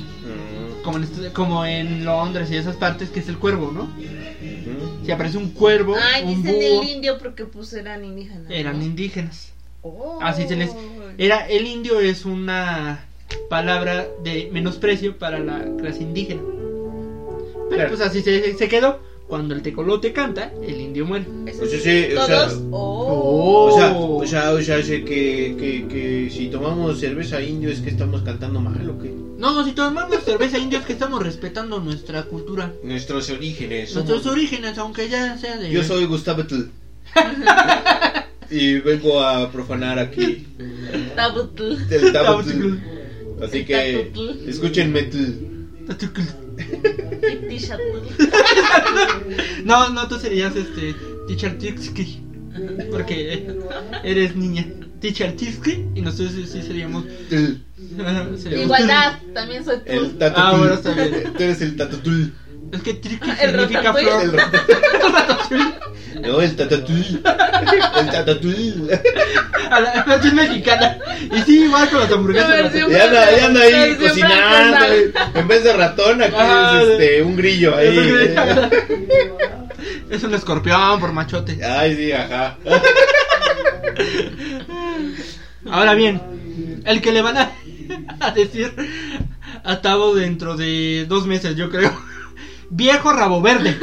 Como 0.83 0.99
en, 0.99 1.05
este- 1.05 1.33
como 1.33 1.65
en 1.65 2.05
Londres 2.05 2.51
y 2.51 2.57
esas 2.57 2.77
partes 2.77 3.11
que 3.11 3.21
es 3.21 3.29
el 3.29 3.39
cuervo, 3.39 3.73
¿no? 3.73 3.89
Si 5.05 5.11
aparece 5.13 5.39
un 5.39 5.51
cuervo, 5.51 5.97
Ay, 6.15 6.23
un 6.25 6.43
dicen 6.43 6.55
búho, 6.55 6.83
el 6.83 6.89
indio 6.89 7.19
porque 7.19 7.45
pues 7.45 7.73
eran 7.73 8.05
indígenas. 8.05 8.45
¿no? 8.49 8.51
eran 8.55 8.83
indígenas. 8.83 9.53
Oh. 9.83 10.19
Así 10.23 10.47
se 10.47 10.57
les 10.57 10.71
era 11.19 11.47
el 11.49 11.67
indio 11.67 12.01
es 12.01 12.25
una 12.25 13.05
palabra 13.51 14.07
de 14.23 14.49
menosprecio 14.53 15.17
para 15.19 15.39
la 15.39 15.65
clase 15.79 16.03
indígena. 16.03 16.43
Pero 16.43 17.69
Claro. 17.71 17.89
pues 17.91 18.01
así 18.01 18.23
se, 18.23 18.55
se 18.57 18.69
quedó 18.69 19.01
cuando 19.29 19.55
el 19.55 19.63
tecolote 19.63 20.13
canta, 20.13 20.53
el 20.67 20.81
indio 20.81 21.05
muere. 21.07 21.27
Eso 21.47 21.59
Pues 21.61 21.71
sí, 21.71 21.77
ese, 21.77 22.19
o 22.19 22.27
sea- 22.27 22.47
Todos. 22.49 22.63
Oh. 22.73 23.71
O 23.73 24.27
sea, 24.27 24.51
o 24.51 24.63
sea, 24.63 24.79
o 24.79 24.83
sea, 24.83 25.05
que, 25.05 25.55
que, 25.59 25.87
que 25.89 26.31
si 26.31 26.49
tomamos 26.49 26.99
cerveza 26.99 27.41
indio 27.43 27.71
es 27.71 27.81
que 27.81 27.91
estamos 27.91 28.23
cantando 28.23 28.61
mal 28.61 28.89
o 28.89 28.99
qué. 28.99 29.15
No, 29.39 29.65
si 29.65 29.73
tomamos 29.73 30.25
cerveza 30.25 30.59
indio 30.59 30.79
es 30.81 30.87
que 30.87 30.95
estamos 30.95 31.23
respetando 31.23 31.79
nuestra 31.81 32.25
cultura. 32.25 32.73
Nuestros 32.83 33.31
orígenes. 33.31 33.95
Nuestros 33.95 34.23
somos- 34.23 34.33
orígenes, 34.33 34.79
aunque 34.79 35.09
ya 35.09 35.37
sea 35.39 35.57
de... 35.59 35.71
Yo 35.71 35.85
soy 35.85 36.07
Gustavo 36.07 36.45
Tl. 36.45 36.65
y 38.51 38.79
vengo 38.81 39.21
a 39.23 39.51
profanar 39.53 39.99
aquí 39.99 40.47
Tabutl. 41.15 41.77
el 41.91 42.13
Tabutl. 42.13 42.79
Así 43.43 43.65
que 43.65 44.11
escúchenme 44.47 45.03
Tl. 45.05 45.35
No, 49.65 49.91
no, 49.91 50.09
tú 50.09 50.19
serías 50.19 50.57
este... 50.57 50.95
Teacher 51.27 51.59
Tixki. 51.59 52.23
Porque 52.91 53.55
eres 54.03 54.35
niña. 54.35 54.67
Teacher 55.01 55.37
Tixki 55.37 55.85
y 55.95 56.01
nosotros 56.01 56.35
sí 56.51 56.63
seríamos... 56.67 57.05
Igualdad, 58.51 59.19
también 59.35 59.65
soy 59.65 59.79
tú. 59.79 59.93
El 59.93 60.17
Ah, 60.35 60.57
bueno, 60.57 60.75
está 60.75 60.93
bien. 60.93 61.33
Tú 61.37 61.43
eres 61.43 61.61
el 61.61 61.77
Tato 61.77 61.99
Tl. 61.99 62.33
Es 62.73 62.83
que 62.83 62.95
Tixki 62.95 63.31
El 63.41 63.51
significa 63.51 63.93
ratatouille. 63.93 64.23
El 64.23 64.31
flor. 64.31 64.43
rat- 65.51 65.75
No, 66.27 66.41
el 66.41 66.57
Tato 66.57 66.81
Tl. 66.85 68.51
El. 68.51 69.01
A 69.71 69.81
la 69.81 70.03
versión 70.05 70.35
mexicana. 70.35 70.99
Y 71.33 71.41
sí, 71.43 71.65
igual 71.65 71.89
con 71.91 72.01
las 72.01 72.11
hamburguesas. 72.13 72.73
Ya 72.73 73.05
anda, 73.05 73.37
ya 73.37 73.47
anda 73.47 73.61
ahí 73.63 73.95
cocinando. 73.97 74.77
francesa. 74.77 75.31
En 75.35 75.49
vez 75.49 75.65
de 75.65 75.73
ratón, 75.75 76.23
aquí 76.23 76.35
Ah, 76.37 76.81
es 76.83 76.89
este, 76.91 77.23
un 77.23 77.37
grillo 77.37 77.77
ahí. 77.77 78.35
Es 80.11 80.25
un 80.25 80.35
escorpión 80.35 80.99
por 81.01 81.13
machote. 81.13 81.63
Ay, 81.65 81.95
sí, 81.95 82.13
ajá. 82.13 82.57
Ahora 85.71 85.95
bien, 85.95 86.21
el 86.85 87.01
que 87.03 87.13
le 87.13 87.23
van 87.23 87.37
a, 87.37 87.51
a 88.21 88.31
decir 88.31 88.73
a 89.65 89.81
Tavo 89.81 90.15
dentro 90.15 90.57
de 90.57 91.05
dos 91.09 91.27
meses, 91.27 91.57
yo 91.57 91.71
creo. 91.71 91.93
Viejo 92.71 93.13
rabo 93.13 93.41
verde. 93.41 93.77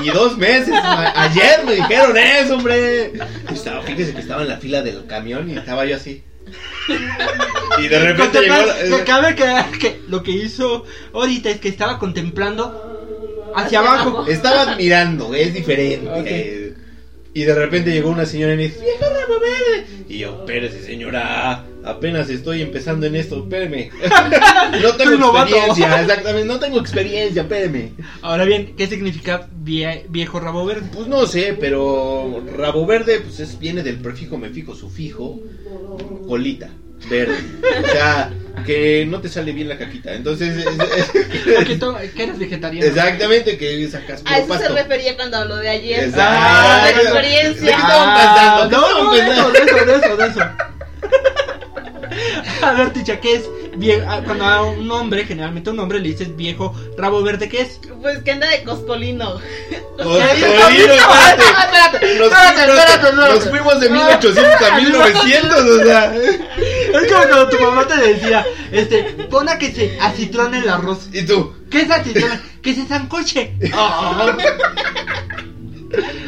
Ni 0.00 0.08
dos 0.10 0.36
meses. 0.38 0.74
Ayer 1.14 1.64
me 1.64 1.74
dijeron 1.74 2.16
eso, 2.16 2.54
hombre. 2.56 3.12
Estaba, 3.52 3.82
fíjese 3.82 4.12
que 4.14 4.20
estaba 4.20 4.42
en 4.42 4.48
la 4.48 4.56
fila 4.58 4.82
del 4.82 5.06
camión 5.06 5.50
y 5.50 5.56
estaba 5.56 5.84
yo 5.84 5.96
así. 5.96 6.22
Y 7.78 7.88
de 7.88 7.98
repente 7.98 8.40
llegó. 8.40 8.54
la- 8.54 9.04
cabe 9.04 9.34
que, 9.34 9.78
que 9.78 10.00
lo 10.08 10.22
que 10.22 10.32
hizo 10.32 10.84
ahorita 11.12 11.50
es 11.50 11.60
que 11.60 11.68
estaba 11.68 11.98
contemplando 11.98 13.52
hacia, 13.54 13.80
abajo. 13.80 14.26
Estaba 14.26 14.62
admirando, 14.62 15.34
es 15.34 15.54
diferente. 15.54 16.74
Y 17.32 17.42
de 17.44 17.54
repente 17.54 17.92
llegó 17.92 18.10
una 18.10 18.26
señora 18.26 18.54
y 18.54 18.56
me 18.56 18.62
dice, 18.64 18.80
viejo 18.80 19.04
rabo 19.14 19.40
verde. 19.40 19.86
Y 20.08 20.18
yo, 20.18 20.38
espérese 20.40 20.82
señora, 20.82 21.64
apenas 21.84 22.28
estoy 22.30 22.62
empezando 22.62 23.06
en 23.06 23.16
esto, 23.16 23.36
espéreme. 23.42 23.90
No 24.82 24.94
tengo 24.96 25.36
experiencia, 25.36 26.00
exactamente, 26.00 26.46
no 26.46 26.58
tengo 26.60 26.78
experiencia, 26.80 27.42
espéreme. 27.42 27.92
Ahora 28.22 28.44
bien, 28.44 28.74
¿qué 28.76 28.86
significa 28.86 29.48
vie- 29.64 30.04
viejo 30.08 30.40
rabo 30.40 30.64
verde? 30.64 30.88
Pues 30.94 31.06
no 31.08 31.26
sé, 31.26 31.56
pero 31.58 32.42
rabo 32.56 32.86
verde 32.86 33.20
pues 33.20 33.40
es, 33.40 33.58
viene 33.58 33.82
del 33.82 33.96
prefijo 33.98 34.36
mefijo, 34.38 34.74
sufijo, 34.74 35.40
colita, 36.28 36.70
verde. 37.08 37.36
O 37.84 37.88
sea, 37.88 38.30
que 38.66 39.06
no 39.08 39.20
te 39.20 39.28
sale 39.28 39.52
bien 39.52 39.68
la 39.68 39.78
caquita. 39.78 40.12
Entonces, 40.14 40.56
es- 40.58 40.66
es- 40.66 41.54
Porque 41.56 41.76
tú- 41.76 41.94
que 42.14 42.22
eres 42.22 42.38
vegetariano. 42.38 42.86
exactamente, 42.86 43.56
que 43.58 43.88
sacas 43.88 44.22
A 44.24 44.38
eso 44.38 44.58
se 44.58 44.68
refería 44.68 45.16
cuando 45.16 45.38
habló 45.38 45.56
de 45.56 45.68
ayer. 45.68 46.04
Exacto. 46.04 46.22
Ah, 46.24 46.82
de 46.86 46.88
¿De 46.88 46.94
qué 46.94 47.06
experiencia. 47.06 47.70
estaban 47.76 48.16
pensando? 48.16 48.68
¿Qué 48.68 48.76
no, 48.76 48.86
estaban 48.86 49.04
no, 49.04 49.12
de 49.12 49.20
de 49.22 49.32
eso, 49.32 49.86
de 49.86 49.96
eso, 49.96 50.16
de 50.16 50.26
eso. 50.28 50.40
A 52.62 52.72
ver, 52.72 52.92
Ticha, 52.92 53.20
¿qué 53.20 53.34
es 53.36 53.44
vie- 53.76 54.04
ah, 54.06 54.22
cuando 54.24 54.44
a 54.44 54.62
un 54.62 54.90
hombre, 54.90 55.24
generalmente 55.24 55.70
a 55.70 55.72
un 55.72 55.78
hombre 55.80 56.00
le 56.00 56.08
dices 56.08 56.36
viejo 56.36 56.74
rabo 56.96 57.22
verde, 57.22 57.48
¿qué 57.48 57.62
es? 57.62 57.80
Pues 58.02 58.22
que 58.22 58.32
anda 58.32 58.48
de 58.48 58.62
coscolino. 58.64 59.38
Coscolino, 59.96 60.94
espérate. 60.94 62.18
Nos, 62.18 62.32
Espérate, 62.32 62.60
fuimos- 62.62 62.78
espérate, 62.78 63.12
nos 63.16 63.48
fuimos 63.50 63.80
de 63.80 63.90
1800 63.90 64.62
a 64.70 64.74
1900, 64.76 65.60
o 65.60 65.84
sea. 65.84 66.14
Es 66.90 67.12
como 67.12 67.22
cuando 67.28 67.48
tu 67.48 67.60
mamá 67.60 67.86
te 67.86 67.96
decía, 67.96 68.44
este, 68.72 69.04
pon 69.30 69.48
a 69.48 69.58
que 69.58 69.72
se 69.72 69.96
acitrone 70.00 70.58
el 70.58 70.68
arroz. 70.68 71.08
¿Y 71.12 71.22
tú? 71.22 71.54
¿Qué 71.70 71.82
es 71.82 71.90
acitrone? 71.90 72.40
que 72.62 72.74
se 72.74 72.84
zancoche. 72.84 73.54
Ah. 73.72 74.36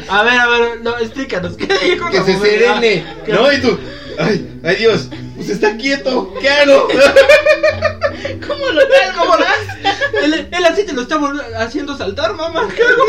A 0.09 0.23
ver, 0.23 0.39
a 0.39 0.47
ver, 0.47 0.81
no, 0.81 0.97
explícanos, 0.99 1.55
¿qué 1.57 1.67
dijo 1.67 2.09
Que 2.09 2.21
se 2.23 2.39
serene. 2.39 3.05
Ah, 3.07 3.13
¿qué? 3.25 3.33
¿No? 3.33 3.51
¿Y 3.51 3.59
tú? 3.61 3.77
Ay, 4.19 4.59
ay 4.63 4.75
Dios, 4.77 5.09
pues 5.45 5.57
está 5.57 5.75
quieto, 5.77 6.33
¿qué 6.39 6.49
hago? 6.49 6.87
¿Cómo 8.47 8.65
lo 8.71 8.87
traes? 8.87 9.11
¿Cómo 9.17 9.35
lo 9.35 9.45
Él, 10.23 10.47
él 10.51 10.65
así 10.65 10.83
te 10.85 10.93
lo 10.93 11.01
está 11.01 11.19
haciendo 11.57 11.97
saltar, 11.97 12.33
mamá. 12.33 12.67
¿qué 12.75 12.81
hago? 12.83 13.03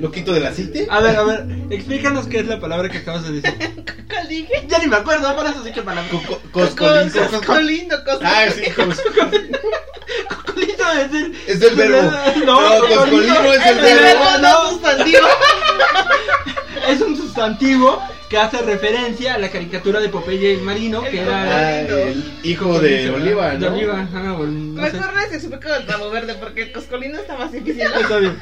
¿Lo 0.00 0.10
quito 0.10 0.32
del 0.32 0.46
aceite? 0.46 0.86
A 0.90 1.00
ver, 1.00 1.16
a 1.16 1.24
ver, 1.24 1.46
explícanos 1.70 2.26
qué 2.26 2.40
es 2.40 2.46
la 2.46 2.60
palabra 2.60 2.88
que 2.90 2.98
acabas 2.98 3.24
de 3.24 3.40
decir. 3.40 3.56
¿Cuál 4.08 4.28
dije? 4.28 4.66
Ya 4.68 4.78
ni 4.78 4.86
me 4.88 4.96
acuerdo, 4.96 5.34
por 5.34 5.46
eso 5.46 5.64
sí 5.64 5.72
que 5.72 5.82
palabra. 5.82 6.10
Co- 6.10 6.22
co- 6.22 6.40
Coscolito. 6.52 7.26
Coscolino, 7.30 7.96
coscolino. 8.04 8.30
Ah, 8.34 8.46
sí, 8.54 8.62
cos- 8.72 9.02
Cocolito 10.28 10.84
es 10.92 11.12
el... 11.12 11.36
es 11.46 11.62
el 11.62 11.74
verbo. 11.74 12.12
No, 12.44 12.78
No, 12.78 12.86
coscolino 12.86 13.52
es 13.52 13.66
el 13.66 13.78
el 13.78 13.98
verbo. 13.98 14.24
no 14.40 14.70
sustantivo. 14.70 15.26
Es 16.88 17.00
un 17.00 17.16
sustantivo 17.16 18.02
que 18.28 18.36
hace 18.38 18.58
referencia 18.62 19.34
a 19.34 19.38
la 19.38 19.50
caricatura 19.50 20.00
de 20.00 20.08
Popeye 20.08 20.54
el 20.54 20.62
Marino, 20.62 21.02
que 21.02 21.20
Ah, 21.20 21.80
era... 21.80 22.02
el 22.02 22.24
hijo 22.42 22.78
de 22.80 23.10
Oliva, 23.10 23.50
De 23.50 23.58
¿no? 23.58 23.74
Oliva, 23.74 24.00
ajá, 24.02 24.32
o 24.34 24.44
el- 24.44 24.74
no 24.74 24.84
sé. 24.86 24.92
Mejor 24.94 25.14
les 25.16 25.32
explico 25.32 25.74
el 25.74 25.86
rabo 25.86 26.10
verde 26.10 26.34
porque 26.34 26.62
el 26.62 26.72
coscolino 26.72 27.18
está 27.18 27.36
más 27.36 27.52
difícil. 27.52 27.82
Está 27.82 28.18
bien. 28.18 28.38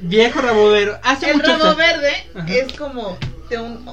Viejo 0.00 0.40
rabo 0.40 0.70
verde. 0.70 0.98
Hace 1.02 1.30
El 1.30 1.40
rabo 1.40 1.74
verde 1.74 2.12
Ajá. 2.34 2.46
es 2.48 2.72
como 2.74 3.18
de 3.50 3.58
un. 3.58 3.84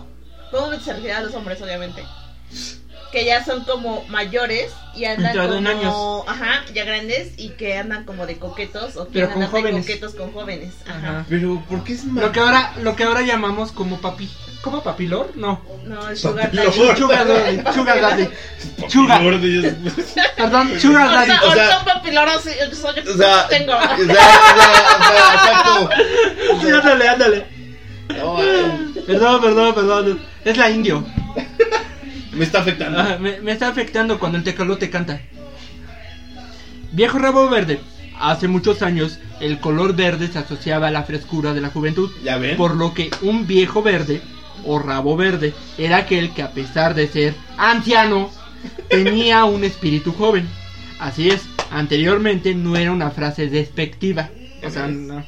¿Cómo 0.52 0.72
se 0.80 0.94
refiere 0.94 1.13
a 1.13 1.22
los 1.22 1.34
hombres, 1.34 1.62
obviamente? 1.62 2.04
Que 3.15 3.23
ya 3.23 3.45
son 3.45 3.63
como 3.63 4.04
mayores 4.10 4.73
y 4.93 5.06
andan 5.06 5.28
Entrado 5.28 5.56
en 5.58 5.63
como. 5.63 5.80
años. 5.80 6.23
Ajá, 6.28 6.65
ya 6.73 6.84
grandes 6.84 7.32
y 7.38 7.51
que 7.51 7.78
andan 7.78 8.04
como 8.04 8.25
de 8.25 8.38
coquetos 8.38 8.97
o 8.97 9.06
que 9.08 9.13
Pero 9.13 9.28
con 9.28 9.36
andan 9.41 9.51
de 9.54 9.62
jóvenes. 9.62 9.86
coquetos 9.86 10.15
con 10.15 10.34
jóvenes. 10.34 10.73
Ajá. 10.86 10.97
Ajá. 10.97 11.25
Pero, 11.30 11.63
¿por 11.69 11.86
qué 11.86 11.93
es 11.93 12.04
Lo 12.04 12.30
que 12.34 12.41
ahora, 12.41 12.73
lo 12.82 12.93
que 12.97 13.06
ahora 13.06 13.21
llamamos 13.21 13.71
como 13.71 14.01
papi. 14.01 14.30
¿Cómo 14.62 14.84
papilor? 14.84 15.32
No. 15.36 15.62
No, 15.86 16.10
el 16.10 16.17
sugar 16.17 16.51
Papilor. 16.51 16.65
daddy. 16.75 16.97
Sugar 17.73 18.01
daddy. 18.01 18.30
Sugar 18.89 19.21
daddy. 19.21 19.71
Perdón, 20.36 20.80
sugar 20.82 21.08
O 21.08 21.12
daddy. 21.12 21.25
sea, 21.28 21.39
O 21.41 21.54
sea- 21.54 21.63
ahorita 21.63 21.80
un 21.80 21.86
yo 23.06 23.13
O 23.13 23.17
sea, 23.17 23.47
tengo. 23.47 23.71
o 23.78 23.80
sea, 23.80 23.93
o 23.93 23.97
sea, 23.97 24.06
o 24.06 25.04
sea, 25.04 25.34
exacto. 25.36 25.89
Sí, 26.62 26.67
ándale, 26.69 27.08
ándale. 27.08 27.45
No, 28.10 28.36
Perdón, 29.08 29.41
perdón, 29.41 29.73
perdón. 29.73 30.19
Es 30.43 30.58
la 30.58 30.69
indio. 30.69 31.06
Me 32.36 32.45
está 32.45 32.60
afectando. 32.60 33.00
Ajá, 33.00 33.17
me, 33.17 33.39
me 33.41 33.52
está 33.52 33.67
afectando 33.67 34.19
cuando 34.19 34.38
el 34.38 34.43
tecalote 34.43 34.89
canta. 34.89 35.21
Viejo 36.91 37.17
rabo 37.19 37.50
verde. 37.50 37.80
Hace 38.19 38.48
muchos 38.48 38.82
años 38.82 39.19
el 39.41 39.60
color 39.60 39.95
verde 39.95 40.30
se 40.30 40.39
asociaba 40.39 40.88
a 40.88 40.91
la 40.91 41.04
frescura 41.04 41.54
de 41.54 41.62
la 41.62 41.69
juventud. 41.69 42.10
¿Ya 42.24 42.38
ven? 42.38 42.56
Por 42.56 42.76
lo 42.76 42.93
que 42.93 43.10
un 43.21 43.45
viejo 43.45 43.82
verde 43.84 44.21
o 44.63 44.80
rabo 44.80 45.17
verde 45.17 45.54
era 45.78 45.98
aquel 45.98 46.32
que 46.32 46.41
a 46.41 46.52
pesar 46.52 46.93
de 46.93 47.08
ser 47.08 47.36
anciano 47.58 48.32
tenía 48.89 49.45
un 49.45 49.63
espíritu 49.63 50.13
joven. 50.13 50.48
Así 51.00 51.30
es, 51.30 51.45
anteriormente 51.71 52.56
no 52.56 52.78
era 52.78 52.91
una 52.91 53.12
frase 53.12 53.48
despectiva. 53.48 54.30
O 54.63 54.69
sea, 54.69 54.88
no. 54.88 55.24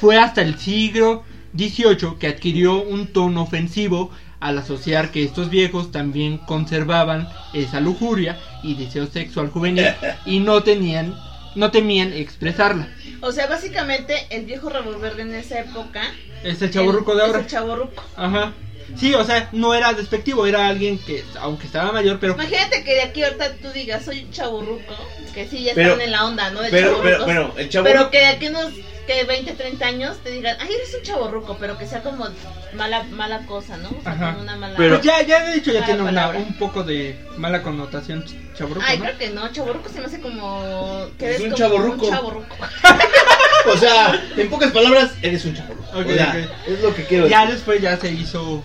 Fue 0.00 0.18
hasta 0.18 0.42
el 0.42 0.58
siglo 0.58 1.24
XVIII 1.56 2.18
que 2.18 2.28
adquirió 2.28 2.82
un 2.82 3.08
tono 3.08 3.42
ofensivo 3.42 4.10
al 4.40 4.58
asociar 4.58 5.10
que 5.10 5.24
estos 5.24 5.50
viejos 5.50 5.90
también 5.90 6.38
conservaban 6.38 7.28
esa 7.52 7.80
lujuria 7.80 8.38
y 8.62 8.74
deseo 8.74 9.06
sexual 9.06 9.48
juvenil 9.50 9.86
y 10.26 10.40
no 10.40 10.62
tenían, 10.62 11.14
no 11.54 11.70
temían 11.70 12.12
expresarla. 12.12 12.88
O 13.20 13.32
sea, 13.32 13.46
básicamente 13.48 14.26
el 14.30 14.44
viejo 14.44 14.68
rabo 14.70 14.96
verde 14.98 15.22
en 15.22 15.34
esa 15.34 15.60
época. 15.60 16.02
Es 16.44 16.62
el 16.62 16.70
chaborruco 16.70 17.14
de 17.16 17.22
Es 17.22 17.26
ahora. 17.26 17.38
el 17.40 17.46
chavorruco. 17.46 18.04
Ajá. 18.16 18.52
Sí, 18.96 19.12
o 19.14 19.22
sea, 19.22 19.50
no 19.52 19.74
era 19.74 19.92
despectivo, 19.92 20.46
era 20.46 20.66
alguien 20.66 20.98
que, 20.98 21.22
aunque 21.40 21.66
estaba 21.66 21.92
mayor, 21.92 22.18
pero 22.20 22.32
Imagínate 22.34 22.84
que 22.84 22.94
de 22.94 23.02
aquí 23.02 23.22
ahorita 23.22 23.56
tú 23.56 23.68
digas, 23.74 24.02
soy 24.04 24.24
un 24.24 24.30
chaburruco, 24.30 24.94
que 25.34 25.46
sí, 25.46 25.62
ya 25.64 25.72
Pero- 25.74 25.92
están 25.92 26.06
en 26.06 26.12
la 26.12 26.24
onda, 26.24 26.48
¿no? 26.50 26.62
De 26.62 26.70
Pero, 26.70 27.00
pero, 27.02 27.24
bueno, 27.24 27.52
el 27.58 27.68
chavo. 27.68 27.84
Pero 27.84 28.10
que 28.10 28.18
de 28.18 28.26
aquí 28.26 28.46
unos 28.46 28.72
que 29.08 29.24
20, 29.24 29.52
30 29.54 29.86
años 29.86 30.18
te 30.22 30.30
digan, 30.30 30.56
ay, 30.60 30.68
eres 30.72 30.94
un 30.94 31.02
chaborruco, 31.02 31.56
pero 31.58 31.78
que 31.78 31.86
sea 31.86 32.02
como 32.02 32.26
mala 32.74 33.02
mala 33.04 33.46
cosa, 33.46 33.76
¿no? 33.78 33.88
O 33.88 34.02
sea, 34.02 34.12
Ajá. 34.12 34.30
como 34.32 34.42
una 34.42 34.56
mala... 34.56 34.74
Pero- 34.76 34.96
pues 34.96 35.06
ya, 35.06 35.22
ya 35.22 35.44
de 35.46 35.56
hecho 35.56 35.72
ya 35.72 35.84
tiene 35.86 36.02
una, 36.02 36.28
un 36.28 36.54
poco 36.58 36.84
de 36.84 37.18
mala 37.38 37.62
connotación 37.62 38.22
chaborruco, 38.54 38.86
Ay, 38.86 38.98
¿no? 38.98 39.04
creo 39.06 39.18
que 39.18 39.30
no, 39.30 39.50
chaborruco 39.50 39.88
se 39.88 40.00
me 40.00 40.06
hace 40.06 40.20
como... 40.20 41.06
Que 41.18 41.30
Es 41.30 41.40
eres 41.40 41.52
un 41.52 41.54
chavorruco. 41.58 42.04
Un 42.06 42.12
chavorruco. 42.12 42.56
O 43.66 43.76
sea, 43.76 44.24
en 44.36 44.48
pocas 44.48 44.70
palabras, 44.70 45.10
eres 45.20 45.44
un 45.44 45.54
chaburruco. 45.54 45.98
O 45.98 46.04
sea, 46.04 46.38
es 46.66 46.80
lo 46.80 46.94
que 46.94 47.04
quiero 47.04 47.26
Ya 47.26 47.44
después 47.44 47.82
ya 47.82 47.96
se 47.98 48.10
hizo 48.12 48.62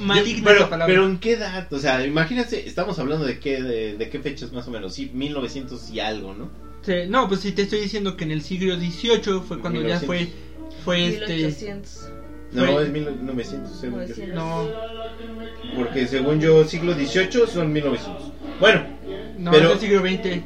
maligna 0.00 0.44
pero, 0.44 0.60
esa 0.60 0.70
palabra. 0.70 0.92
pero 0.92 1.06
en 1.06 1.18
qué 1.18 1.32
edad, 1.32 1.70
o 1.72 1.78
sea, 1.78 2.04
imagínense, 2.04 2.66
estamos 2.66 2.98
hablando 2.98 3.26
de 3.26 3.38
qué, 3.38 3.62
de, 3.62 3.96
de 3.96 4.08
qué 4.10 4.18
fechas 4.20 4.50
más 4.52 4.66
o 4.66 4.70
menos, 4.70 4.94
sí, 4.94 5.10
1900 5.12 5.90
y 5.90 6.00
algo, 6.00 6.34
¿no? 6.34 6.48
Sí, 6.82 6.92
no, 7.08 7.28
pues 7.28 7.40
si 7.40 7.52
te 7.52 7.62
estoy 7.62 7.80
diciendo 7.80 8.16
que 8.16 8.24
en 8.24 8.30
el 8.30 8.42
siglo 8.42 8.76
XVIII 8.76 9.40
fue 9.46 9.58
cuando 9.60 9.80
ya 9.82 9.98
1900. 10.00 10.06
fue, 10.06 10.28
fue 10.84 11.06
este... 11.08 11.34
1800. 11.36 12.10
No, 12.52 12.64
Fue- 12.64 12.82
es 12.84 12.88
1900, 12.90 13.78
según 13.78 14.00
yo. 14.00 14.06
900. 14.06 14.34
No, 14.34 14.68
porque 15.76 16.06
según 16.06 16.40
yo, 16.40 16.64
siglo 16.64 16.94
XVIII 16.94 17.46
son 17.46 17.72
1900. 17.72 18.32
Bueno, 18.58 18.86
no, 19.38 19.50
Pero- 19.50 19.68
es 19.68 19.74
el 19.74 19.80
siglo 19.80 20.00
XX. 20.00 20.42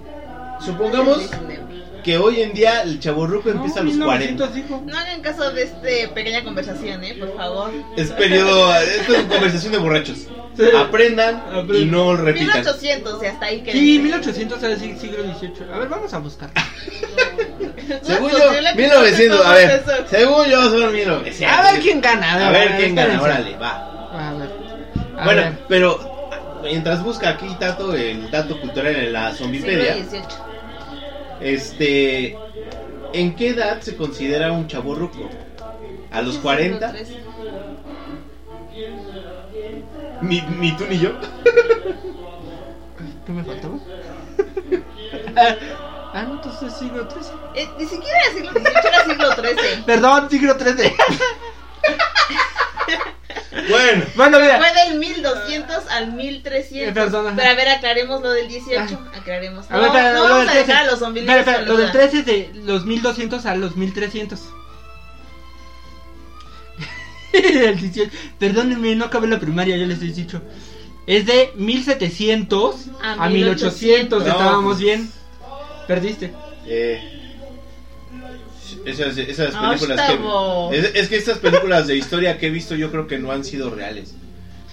supongamos 0.66 1.18
19. 1.18 1.62
Que 2.03 2.19
hoy 2.19 2.41
en 2.43 2.53
día 2.53 2.83
el 2.83 3.01
chaburruco 3.01 3.51
empieza 3.51 3.81
a 3.81 3.83
los 3.85 3.97
40. 3.97 4.47
1900 4.47 4.55
dijo. 4.55 4.83
No 4.87 4.99
hagan 4.99 5.21
caso 5.21 5.51
de 5.53 5.62
esta 5.65 6.15
pequeña 6.15 6.43
conversación, 6.45 7.03
¿eh? 7.05 7.15
Por 7.19 7.37
favor. 7.37 7.71
Es 7.97 8.11
periodo, 8.11 8.75
esto 8.77 9.15
es 9.15 9.23
conversación 9.25 9.73
de 9.73 9.79
borrachos. 9.79 10.19
Sí. 10.55 10.65
Aprendan 10.77 11.37
Aprendan. 11.37 11.77
y 11.77 11.87
no 11.87 12.15
repitan. 12.15 12.47
1800 12.49 13.23
y 13.23 13.27
hasta 13.27 13.47
ahí 13.47 13.62
que. 13.62 13.73
Sí, 13.73 13.99
1800 13.99 14.62
es 14.62 14.69
decir 14.81 14.99
siglo 14.99 15.19
XVIII. 15.23 15.73
A 15.73 15.79
ver, 15.79 15.88
vamos 15.88 16.12
a 16.12 16.19
buscar. 16.19 16.51
Según 18.03 18.31
No 18.33 18.38
yo, 18.38 18.45
posible 18.49 18.69
que 18.75 18.83
1900, 18.83 19.41
a 19.41 19.49
no 19.49 19.55
ver, 19.55 19.85
según 20.09 20.47
yo 20.47 20.62
son 20.71 20.93
1900. 20.93 21.59
A 21.59 21.73
ver 21.73 21.81
quién 21.81 22.01
gana. 22.01 22.49
A 22.49 22.51
ver 22.51 22.77
quién 22.77 22.95
gana, 22.95 23.21
órale, 23.21 23.57
va. 23.57 24.29
A 24.29 24.35
ver. 24.35 24.51
A 25.19 25.25
bueno, 25.25 25.43
ver. 25.43 25.59
pero 25.69 26.61
mientras 26.62 27.03
busca 27.03 27.31
aquí 27.31 27.47
Tato 27.59 27.95
el 27.95 28.31
dato 28.31 28.61
cultural 28.61 28.95
en 28.95 29.12
la 29.12 29.33
XVIII. 29.35 30.23
Este, 31.43 32.39
¿en 33.13 33.35
qué 33.35 33.49
edad 33.51 33.81
se 33.81 33.97
considera 33.97 34.53
un 34.53 34.69
chaburruco? 34.69 35.29
¿A 36.11 36.23
los 36.23 36.39
40? 36.39 36.89
Siglo 36.89 37.05
XIII. 37.05 37.17
Ni, 40.21 40.41
ni 40.41 40.77
tú 40.77 40.85
ni 40.89 40.99
yo. 40.99 41.19
¿Qué 43.27 43.33
me 43.33 43.43
faltaba? 43.43 43.79
ah, 46.13 46.23
no, 46.25 46.35
entonces 46.35 46.73
siglo 46.75 47.09
XIII. 47.11 47.33
Eh, 47.55 47.69
ni 47.79 47.87
siquiera 47.87 48.19
era 48.21 48.33
siglo 48.35 48.53
XVIII, 48.53 48.67
era 48.85 49.05
siglo 49.05 49.33
XIII. 49.35 49.83
Perdón, 49.85 50.31
siglo 50.31 50.57
XIII. 50.59 50.93
Bueno, 53.69 54.05
bueno, 54.17 54.41
mira. 54.41 54.59
Fue 54.59 54.73
del 54.73 54.99
1200 54.99 55.87
al 55.91 56.12
1300. 56.15 56.88
Eh, 56.88 56.93
perdón, 56.93 57.27
ajá. 57.27 57.37
Pero 57.37 57.51
a 57.51 57.55
ver, 57.55 57.69
aclaremos 57.69 58.23
lo 58.23 58.31
del 58.33 58.49
18. 58.49 58.99
Aclaremos. 59.15 59.67
A 59.71 59.75
ver, 59.79 59.83
no, 59.83 59.87
espera, 59.88 60.12
no 60.12 60.19
lo 60.19 60.23
vamos 60.25 60.38
del 60.41 60.49
a 60.49 60.53
13. 60.53 60.67
dejar 60.67 60.85
a 60.85 60.91
los 60.91 60.99
zombies 60.99 61.23
Espera, 61.25 61.41
espera, 61.41 61.62
lo 61.62 61.77
del 61.77 61.93
duda. 61.93 61.93
13 61.93 62.19
es 62.21 62.27
de 62.27 62.51
los 62.65 62.85
1200 62.87 63.47
a 63.47 63.55
los 63.57 63.77
1300. 63.77 64.41
El 67.33 67.79
18. 67.81 68.11
Perdónenme, 68.38 68.95
no 68.95 69.07
acabé 69.07 69.27
la 69.27 69.41
primaria, 69.41 69.77
ya 69.77 69.87
les 69.87 70.03
he 70.03 70.07
dicho. 70.07 70.43
Es 71.07 71.27
de 71.27 71.51
1700 71.57 72.77
a, 73.03 73.25
A 73.25 73.29
1800. 73.29 73.31
1800. 73.31 74.27
Estábamos 74.27 74.79
bien. 74.79 75.11
Perdiste. 75.88 76.33
eh, 76.67 77.19
esas, 78.85 79.16
esas 79.18 79.55
Ah, 79.55 79.71
películas 79.75 80.11
que... 80.71 80.79
Es, 80.79 80.90
es 80.95 81.09
que 81.09 81.16
estas 81.16 81.38
películas 81.38 81.87
de 81.87 81.97
historia 81.97 82.38
que 82.38 82.47
he 82.47 82.51
visto 82.51 82.75
yo 82.75 82.90
creo 82.90 83.07
que 83.07 83.18
no 83.18 83.33
han 83.33 83.45
sido 83.45 83.71
reales. 83.71 84.14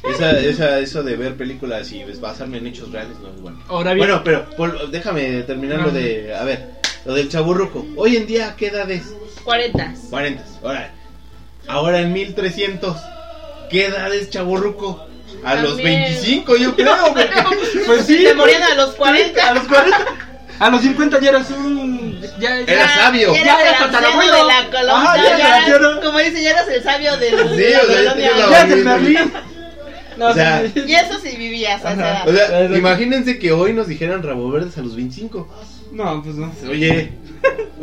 Esa, 0.04 0.40
esa, 0.40 0.80
eso 0.80 1.04
de 1.04 1.16
ver 1.18 1.36
películas 1.36 1.92
y 1.92 2.04
basarme 2.22 2.58
en 2.58 2.68
hechos 2.68 2.92
reales 2.92 3.18
no 3.22 3.30
es 3.30 3.42
bueno. 3.42 3.60
Ahora 3.68 3.94
bien. 3.94 4.08
Bueno, 4.08 4.24
pero 4.24 4.50
Paul, 4.56 4.90
déjame 4.92 5.44
terminar 5.44 5.80
lo 5.82 5.92
de... 5.92 6.34
A 6.36 6.44
ver, 6.46 6.70
lo 7.06 7.14
del 7.14 7.28
chaburruco. 7.30 7.86
Hoy 7.98 8.16
en 8.18 8.26
día, 8.26 8.56
¿qué 8.58 8.68
edad 8.68 8.90
es? 8.90 9.14
40. 9.44 9.94
40. 10.10 10.44
Ahora, 10.64 10.94
ahora 11.68 12.00
en 12.02 12.14
1300, 12.14 12.96
¿qué 13.70 13.86
edad 13.88 14.14
es 14.14 14.30
chaburruco? 14.30 15.06
A 15.44 15.56
los 15.56 15.76
También. 15.76 16.02
25 16.04 16.58
yo 16.58 16.76
creo. 16.76 16.96
porque- 17.14 17.30
Pues 17.86 18.06
sí, 18.06 18.26
Se 18.26 18.34
morían 18.34 18.64
a 18.64 18.76
los 18.76 18.92
40. 18.96 19.50
A 19.50 19.54
los 19.54 19.64
40. 19.68 19.98
A 20.60 20.70
los 20.70 20.82
50 20.82 21.20
ya 21.22 21.30
eras 21.30 21.52
un. 21.52 21.99
Ya, 22.40 22.60
ya- 22.62 22.74
Era 22.74 22.88
sabio. 22.90 23.34
Ya 23.34 23.40
anciano 23.58 23.86
tatarabuelo. 23.92 24.36
de 24.38 24.44
la 24.44 24.66
colonia. 24.66 24.94
Ajá, 24.96 25.18
ya 25.18 25.68
ya 25.68 26.02
como 26.02 26.20
dice, 26.20 26.44
ya 26.44 26.50
eras 26.52 26.68
el 26.70 26.84
sabio 26.84 27.18
de 27.18 27.32
la, 27.32 27.44
Sí, 27.50 27.56
de 27.58 27.72
la 27.72 27.80
o 27.82 27.86
sea, 27.86 28.68
ya 28.68 28.76
Berlín. 28.96 29.18
No, 30.18 30.28
O 30.28 30.34
sea, 30.34 30.64
sí. 30.74 30.84
Y 30.86 30.94
eso 30.96 31.18
sí 31.24 31.36
vivías 31.38 31.84
a 31.86 31.94
esa 31.94 32.02
Ajá. 32.02 32.24
edad. 32.24 32.28
O 32.30 32.34
sea, 32.36 32.46
Exacto. 32.46 32.78
imagínense 32.78 33.40
que 33.40 33.52
hoy 33.54 33.72
nos 33.74 33.88
dijeran 33.88 34.22
rabo 34.22 34.52
verdes 34.52 34.78
a 34.78 34.82
los 34.82 34.96
25. 34.96 35.48
No, 35.94 36.22
pues 36.22 36.36
no. 36.36 36.52
Oye, 36.70 37.12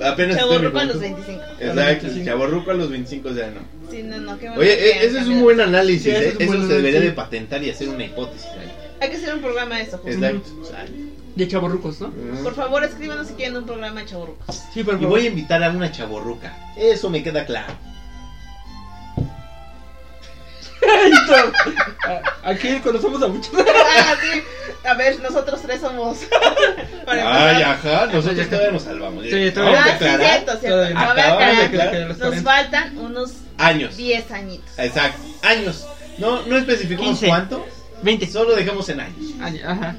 apenas 0.04 0.37
Chaburruco 0.37 0.78
a 0.78 0.85
los 0.85 0.96
punto. 0.98 1.14
25. 1.16 1.42
Exacto, 1.61 1.74
25. 2.06 2.24
chaborruco 2.26 2.70
a 2.70 2.74
los 2.74 2.90
25, 2.90 3.28
o 3.30 3.35
sea, 3.35 3.46
no. 3.50 3.61
Sí, 3.90 4.02
no, 4.02 4.18
no, 4.18 4.38
qué 4.38 4.48
bueno 4.48 4.61
Oye, 4.61 4.76
que 4.76 4.90
eh, 4.90 5.06
ese 5.06 5.20
es 5.20 5.26
un 5.28 5.40
buen 5.40 5.61
análisis, 5.61 6.02
Sí, 6.02 6.11
¿eh? 6.11 6.28
es 6.38 6.48
un 6.48 6.54
Eso 6.56 6.66
se 6.68 6.74
debería 6.74 7.00
de 7.00 7.11
patentar 7.12 7.62
y 7.62 7.70
hacer 7.70 7.88
una 7.88 8.04
hipótesis 8.04 8.46
ahí. 8.50 8.70
Hay 9.00 9.11
que 9.11 9.16
hacer 9.16 9.35
un 9.35 9.40
programa 9.40 9.76
de 9.78 9.82
eso. 9.85 9.98
justo. 9.98 10.11
Exacto. 10.11 10.50
De 11.37 11.46
chaborrucos, 11.46 12.01
¿no? 12.01 12.11
Por 12.42 12.55
favor, 12.55 12.83
escríbanos 12.83 13.27
si 13.29 13.35
quieren 13.35 13.57
un 13.59 13.66
programa 13.66 14.01
de 14.01 14.07
chaburrucos. 14.07 14.62
Sí, 14.72 14.83
por 14.83 14.94
Y 14.94 14.96
favor. 14.99 15.11
voy 15.11 15.27
a 15.27 15.29
invitar 15.29 15.62
a 15.62 15.70
una 15.70 15.92
chaborruca. 15.92 16.57
Eso 16.77 17.11
me 17.11 17.22
queda 17.22 17.44
claro. 17.44 17.75
Aquí 22.44 22.79
conocemos 22.81 23.22
a 23.22 23.29
muchos. 23.29 23.53
Ah, 23.99 24.14
sí. 24.20 24.42
A 24.87 24.94
ver, 24.94 25.18
nosotros 25.20 25.61
tres 25.62 25.81
somos. 25.81 26.18
Para 27.07 27.49
Ay, 27.57 27.62
ajá, 27.62 28.07
nosotros 28.07 28.49
todavía 28.49 28.70
nos 28.72 28.83
salvamos. 28.83 29.25
Sí, 29.25 29.51
todavía. 29.51 29.83
Ah, 29.85 29.96
sí, 29.99 30.05
cierto, 30.05 30.57
cierto. 30.59 30.68
Todavía. 30.68 31.01
Acabamos 31.01 31.57
de 31.57 31.62
aclarar. 31.64 32.09
Nos 32.09 32.18
40. 32.18 32.42
faltan 32.42 32.99
unos 32.99 33.33
años. 33.59 33.96
10 33.96 34.31
añitos. 34.33 34.79
Exacto, 34.79 35.20
años. 35.42 35.87
No, 36.18 36.42
no 36.46 36.57
especificamos 36.57 37.09
15. 37.18 37.27
cuánto, 37.27 37.66
20. 38.03 38.27
solo 38.31 38.55
dejamos 38.55 38.88
en 38.90 39.01
años. 39.01 39.16
Ay, 39.40 39.61
Ajá. 39.66 39.96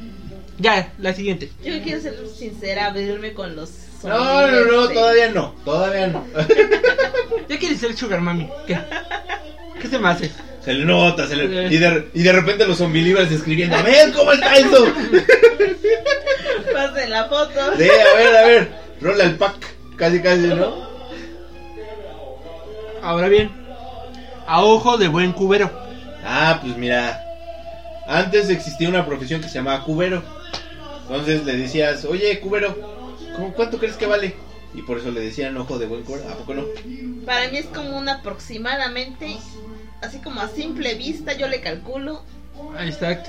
Ya, 0.59 0.91
la 0.97 1.13
siguiente. 1.13 1.51
Yo 1.63 1.81
quiero 1.83 2.01
ser 2.01 2.15
sincera, 2.35 2.87
abrirme 2.87 3.33
con 3.33 3.55
los. 3.55 3.69
No, 4.03 4.47
no, 4.47 4.65
no, 4.65 4.71
zombies, 4.71 4.93
todavía 4.93 5.31
no, 5.31 5.55
todavía 5.65 6.07
no. 6.07 6.25
Ya 7.49 7.57
quieres 7.57 7.79
ser 7.79 7.95
Sugar 7.95 8.21
Mami. 8.21 8.49
¿Qué? 8.65 8.77
¿Qué 9.81 9.87
se 9.87 9.99
me 9.99 10.09
hace? 10.09 10.31
Se 10.63 10.73
le 10.73 10.83
nota, 10.83 11.27
se 11.27 11.35
le... 11.35 11.67
Eh. 11.67 11.69
Y, 11.71 11.77
de, 11.77 12.09
y 12.13 12.23
de 12.23 12.31
repente 12.33 12.67
los 12.67 12.77
zombilibres 12.77 13.31
escribiendo, 13.31 13.75
a 13.77 13.83
ver 13.83 14.11
cómo 14.11 14.33
está 14.33 14.53
eso. 14.55 14.85
Pasen 16.73 17.09
la 17.09 17.25
foto. 17.25 17.53
Sí, 17.77 17.87
a 17.89 18.17
ver, 18.17 18.35
a 18.35 18.45
ver, 18.45 18.71
rola 18.99 19.23
el 19.23 19.35
pack, 19.35 19.55
casi 19.95 20.21
casi, 20.21 20.41
¿no? 20.47 20.87
Ahora 23.01 23.29
bien, 23.29 23.49
a 24.45 24.63
ojo 24.63 24.97
de 24.97 25.07
buen 25.07 25.31
cubero. 25.31 25.71
Ah, 26.25 26.59
pues 26.61 26.75
mira, 26.75 27.23
antes 28.07 28.49
existía 28.49 28.89
una 28.89 29.05
profesión 29.05 29.39
que 29.41 29.47
se 29.47 29.55
llamaba 29.55 29.83
cubero. 29.83 30.21
Entonces 31.09 31.45
le 31.45 31.55
decías, 31.57 32.05
oye, 32.05 32.39
cubero, 32.39 32.75
¿cómo, 33.35 33.53
¿cuánto 33.53 33.77
crees 33.77 33.95
que 33.95 34.05
vale? 34.07 34.33
Y 34.73 34.81
por 34.81 34.97
eso 34.99 35.11
le 35.11 35.21
decían 35.21 35.55
ojo 35.57 35.79
de 35.79 35.85
buen 35.87 36.03
cubero, 36.03 36.27
¿a 36.29 36.35
poco 36.35 36.53
no? 36.53 36.65
Para 37.25 37.47
mí 37.49 37.57
es 37.57 37.65
como 37.67 37.97
un 37.97 38.09
aproximadamente. 38.09 39.37
Así 40.01 40.19
como 40.19 40.41
a 40.41 40.49
simple 40.49 40.93
vista, 40.95 41.33
yo 41.33 41.47
le 41.47 41.61
calculo. 41.61 42.21
Ahí 42.77 42.89
está. 42.89 43.23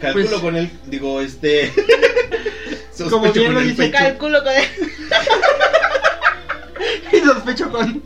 Calculo 0.00 0.26
Pues- 0.28 0.40
con 0.42 0.56
él, 0.56 0.70
digo, 0.86 1.20
este... 1.20 1.72
sospecho 2.94 3.10
Como 3.10 3.32
bien 3.32 3.46
con 3.46 3.54
lo 3.54 3.60
el 3.60 3.68
dice. 3.76 3.90
Calculo 3.90 4.42
con 4.42 4.52
el, 4.52 4.64
Y 7.12 7.18
sospecho 7.24 7.70
con. 7.70 8.02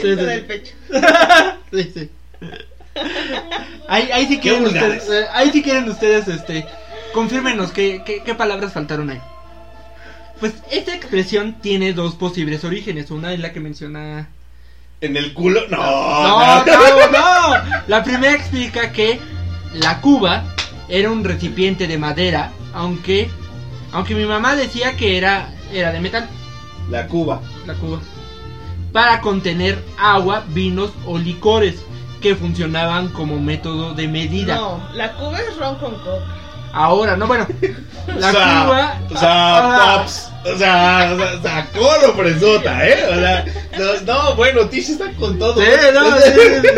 Sí, 0.00 0.14
con 0.14 0.18
sí. 0.18 0.24
el 0.24 0.44
pecho. 0.46 0.74
Sí, 1.72 1.90
sí. 1.94 2.10
Ahí, 3.88 4.08
ahí 4.12 4.26
sí 4.26 4.38
quieren 4.38 4.64
ustedes, 4.66 5.08
eh, 5.10 5.26
ahí 5.32 5.50
sí 5.50 5.62
quieren 5.62 5.88
ustedes, 5.90 6.28
este, 6.28 6.64
confírmenos 7.14 7.72
qué, 7.72 8.02
qué, 8.04 8.22
qué 8.22 8.34
palabras 8.34 8.74
faltaron 8.74 9.08
ahí. 9.08 9.20
Pues 10.40 10.52
esta 10.70 10.94
expresión 10.94 11.54
tiene 11.62 11.94
dos 11.94 12.16
posibles 12.16 12.64
orígenes. 12.64 13.10
Una 13.10 13.32
es 13.32 13.40
la 13.40 13.52
que 13.52 13.60
menciona. 13.60 14.28
¿En 15.00 15.16
el 15.16 15.32
culo? 15.32 15.62
No, 15.70 15.78
No, 15.78 16.64
no, 16.66 17.10
no. 17.10 17.80
La 17.86 18.02
primera 18.04 18.34
explica 18.34 18.92
que 18.92 19.20
la 19.74 20.00
cuba 20.00 20.44
era 20.88 21.10
un 21.10 21.24
recipiente 21.24 21.86
de 21.86 21.98
madera, 21.98 22.52
aunque, 22.74 23.30
aunque 23.92 24.14
mi 24.14 24.24
mamá 24.24 24.56
decía 24.56 24.96
que 24.96 25.16
era, 25.16 25.54
era 25.72 25.92
de 25.92 26.00
metal. 26.00 26.28
La 26.90 27.06
Cuba. 27.06 27.40
la 27.66 27.74
cuba, 27.74 28.00
para 28.92 29.20
contener 29.22 29.82
agua, 29.98 30.44
vinos 30.48 30.90
o 31.06 31.16
licores 31.18 31.76
que 32.20 32.36
funcionaban 32.36 33.08
como 33.08 33.40
método 33.40 33.94
de 33.94 34.06
medida. 34.08 34.56
No, 34.56 34.80
la 34.94 35.12
cuba 35.14 35.40
es 35.40 35.56
ron 35.56 35.76
con 35.78 35.94
coca. 35.96 36.24
Ahora, 36.76 37.16
no, 37.16 37.28
bueno, 37.28 37.46
la 38.18 38.28
o 38.28 38.32
sea, 38.32 38.64
cuba. 38.64 39.00
O 39.08 39.16
sea, 39.16 39.30
ah, 39.30 39.96
paps. 39.96 40.30
O 40.44 40.58
sea, 40.58 41.12
o 41.14 41.18
sea, 41.18 41.42
sacó 41.42 41.88
lo 42.02 42.14
fresota, 42.14 42.86
¿eh? 42.86 42.98
O 43.10 43.14
sea, 43.14 43.44
no, 43.78 44.00
no, 44.12 44.34
bueno, 44.34 44.66
Tish 44.68 44.90
está 44.90 45.12
con 45.12 45.38
todo. 45.38 45.54
Sí, 45.54 45.68
no, 45.94 46.16
sí, 46.18 46.32
sí. 46.34 46.68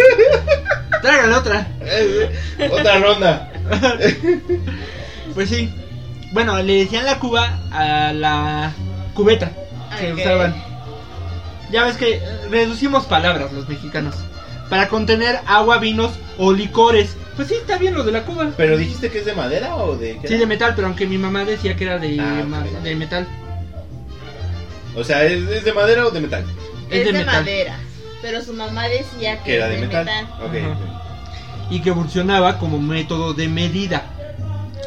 Tráigale 1.01 1.35
otra. 1.35 1.67
Eh, 1.81 2.31
Otra 2.71 2.99
ronda. 2.99 3.53
Pues 5.35 5.51
sí. 5.51 5.71
Bueno, 6.33 6.63
le 6.63 6.79
decían 6.79 7.05
la 7.05 7.19
cuba 7.19 7.59
a 7.71 8.11
la 8.13 8.73
cubeta 9.13 9.51
que 10.01 10.15
usaban. 10.15 10.55
Ya 11.71 11.85
ves 11.85 11.97
que 11.97 12.23
reducimos 12.51 13.05
palabras 13.05 13.53
los 13.53 13.69
mexicanos. 13.69 14.15
Para 14.71 14.89
contener 14.89 15.41
agua, 15.47 15.79
vinos 15.79 16.13
o 16.39 16.53
licores. 16.53 17.17
Pues 17.37 17.49
sí, 17.49 17.55
está 17.55 17.77
bien 17.77 17.95
lo 17.95 18.03
de 18.03 18.13
la 18.13 18.25
cuba. 18.25 18.51
¿Pero 18.57 18.77
dijiste 18.79 19.11
que 19.11 19.19
es 19.19 19.27
de 19.27 19.35
madera 19.35 19.77
o 19.77 19.97
de 19.97 20.19
qué? 20.19 20.29
Sí, 20.29 20.39
de 20.39 20.47
metal, 20.47 20.73
pero 20.75 20.87
aunque 20.89 21.07
mi 21.07 21.19
mamá 21.19 21.45
decía 21.45 21.77
que 21.77 21.85
era 21.85 21.99
de, 21.99 22.19
Ah, 22.19 22.43
ma- 22.49 22.61
ok. 22.61 22.83
de 22.83 22.95
metal. 22.97 23.27
O 24.97 25.05
sea, 25.05 25.25
¿es, 25.25 25.43
es 25.49 25.65
de 25.65 25.73
madera 25.73 26.07
o 26.07 26.11
de 26.11 26.21
metal? 26.21 26.45
Es 26.91 26.99
Es, 27.01 27.07
de 27.07 27.13
de, 27.13 27.19
metal. 27.19 27.35
madera. 27.43 27.77
Pero 28.23 28.43
su 28.43 28.55
mamá 28.55 28.89
decía 28.89 29.39
que, 29.39 29.45
Que 29.51 29.57
era 29.57 29.69
de 29.69 29.75
de 29.77 29.81
metal. 29.87 30.05
metal. 30.07 30.27
Ok. 30.43 30.55
Ajá. 30.57 31.03
y 31.69 31.81
que 31.81 31.93
funcionaba 31.93 32.59
como 32.59 32.79
método 32.79 33.35
de 33.35 33.49
medida. 33.49 34.05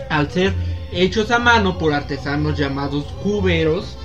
Al 0.09 0.31
ser 0.31 0.53
hechos 0.91 1.29
a 1.29 1.37
mano 1.37 1.77
por 1.77 1.93
artesanos 1.93 2.57
llamados 2.57 3.03
cuberos, 3.21 3.97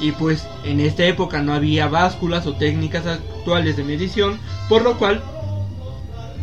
y 0.00 0.12
pues 0.12 0.46
en 0.64 0.80
esta 0.80 1.04
época 1.04 1.42
no 1.42 1.52
había 1.54 1.88
básculas 1.88 2.46
o 2.46 2.54
técnicas 2.54 3.06
actuales 3.06 3.76
de 3.76 3.84
medición, 3.84 4.38
por 4.68 4.82
lo 4.82 4.96
cual 4.98 5.22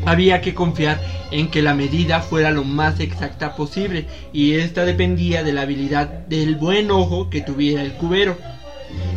había 0.06 0.42
que 0.42 0.54
confiar 0.54 1.02
en 1.32 1.50
que 1.50 1.62
la 1.62 1.74
medida 1.74 2.22
fuera 2.22 2.52
lo 2.52 2.64
más 2.64 3.00
exacta 3.00 3.56
posible, 3.56 4.06
y 4.32 4.54
esta 4.54 4.86
dependía 4.86 5.44
de 5.44 5.54
la 5.54 5.62
habilidad 5.62 6.08
del 6.28 6.56
buen 6.56 6.92
ojo 6.92 7.30
que 7.30 7.42
tuviera 7.42 7.82
el 7.82 7.94
cubero. 7.94 8.38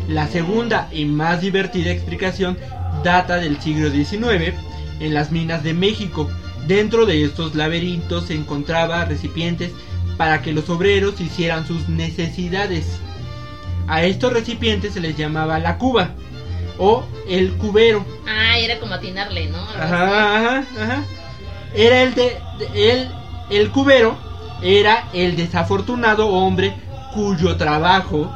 La 0.08 0.26
segunda 0.26 0.88
y 0.92 1.04
más 1.04 1.40
divertida 1.40 1.92
explicación 1.92 2.58
data 3.04 3.36
del 3.36 3.60
siglo 3.60 3.90
XIX 3.90 4.54
en 4.98 5.14
las 5.14 5.30
minas 5.30 5.62
de 5.62 5.74
México. 5.74 6.28
Dentro 6.66 7.06
de 7.06 7.24
estos 7.24 7.54
laberintos 7.54 8.26
se 8.26 8.34
encontraba 8.34 9.04
recipientes 9.04 9.70
para 10.16 10.42
que 10.42 10.52
los 10.52 10.68
obreros 10.68 11.20
hicieran 11.20 11.66
sus 11.66 11.88
necesidades. 11.88 12.98
A 13.86 14.04
estos 14.04 14.32
recipientes 14.32 14.94
se 14.94 15.00
les 15.00 15.16
llamaba 15.16 15.58
la 15.58 15.78
cuba 15.78 16.14
o 16.80 17.04
el 17.28 17.52
cubero. 17.52 18.04
Ah, 18.26 18.58
era 18.58 18.80
como 18.80 18.94
atinarle, 18.94 19.46
¿no? 19.48 19.58
Ajá, 19.58 20.36
ajá, 20.36 20.64
ajá. 20.82 21.04
Era 21.74 22.02
el 22.02 22.14
de, 22.14 22.36
de- 22.58 22.92
el, 22.92 23.08
el 23.50 23.70
cubero 23.70 24.16
era 24.62 25.04
el 25.12 25.36
desafortunado 25.36 26.28
hombre 26.28 26.74
cuyo 27.14 27.56
trabajo 27.56 28.30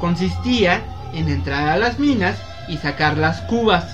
consistía 0.00 0.82
en 1.14 1.28
entrar 1.28 1.68
a 1.68 1.76
las 1.76 1.98
minas 1.98 2.36
y 2.68 2.76
sacar 2.76 3.16
las 3.16 3.40
cubas, 3.42 3.84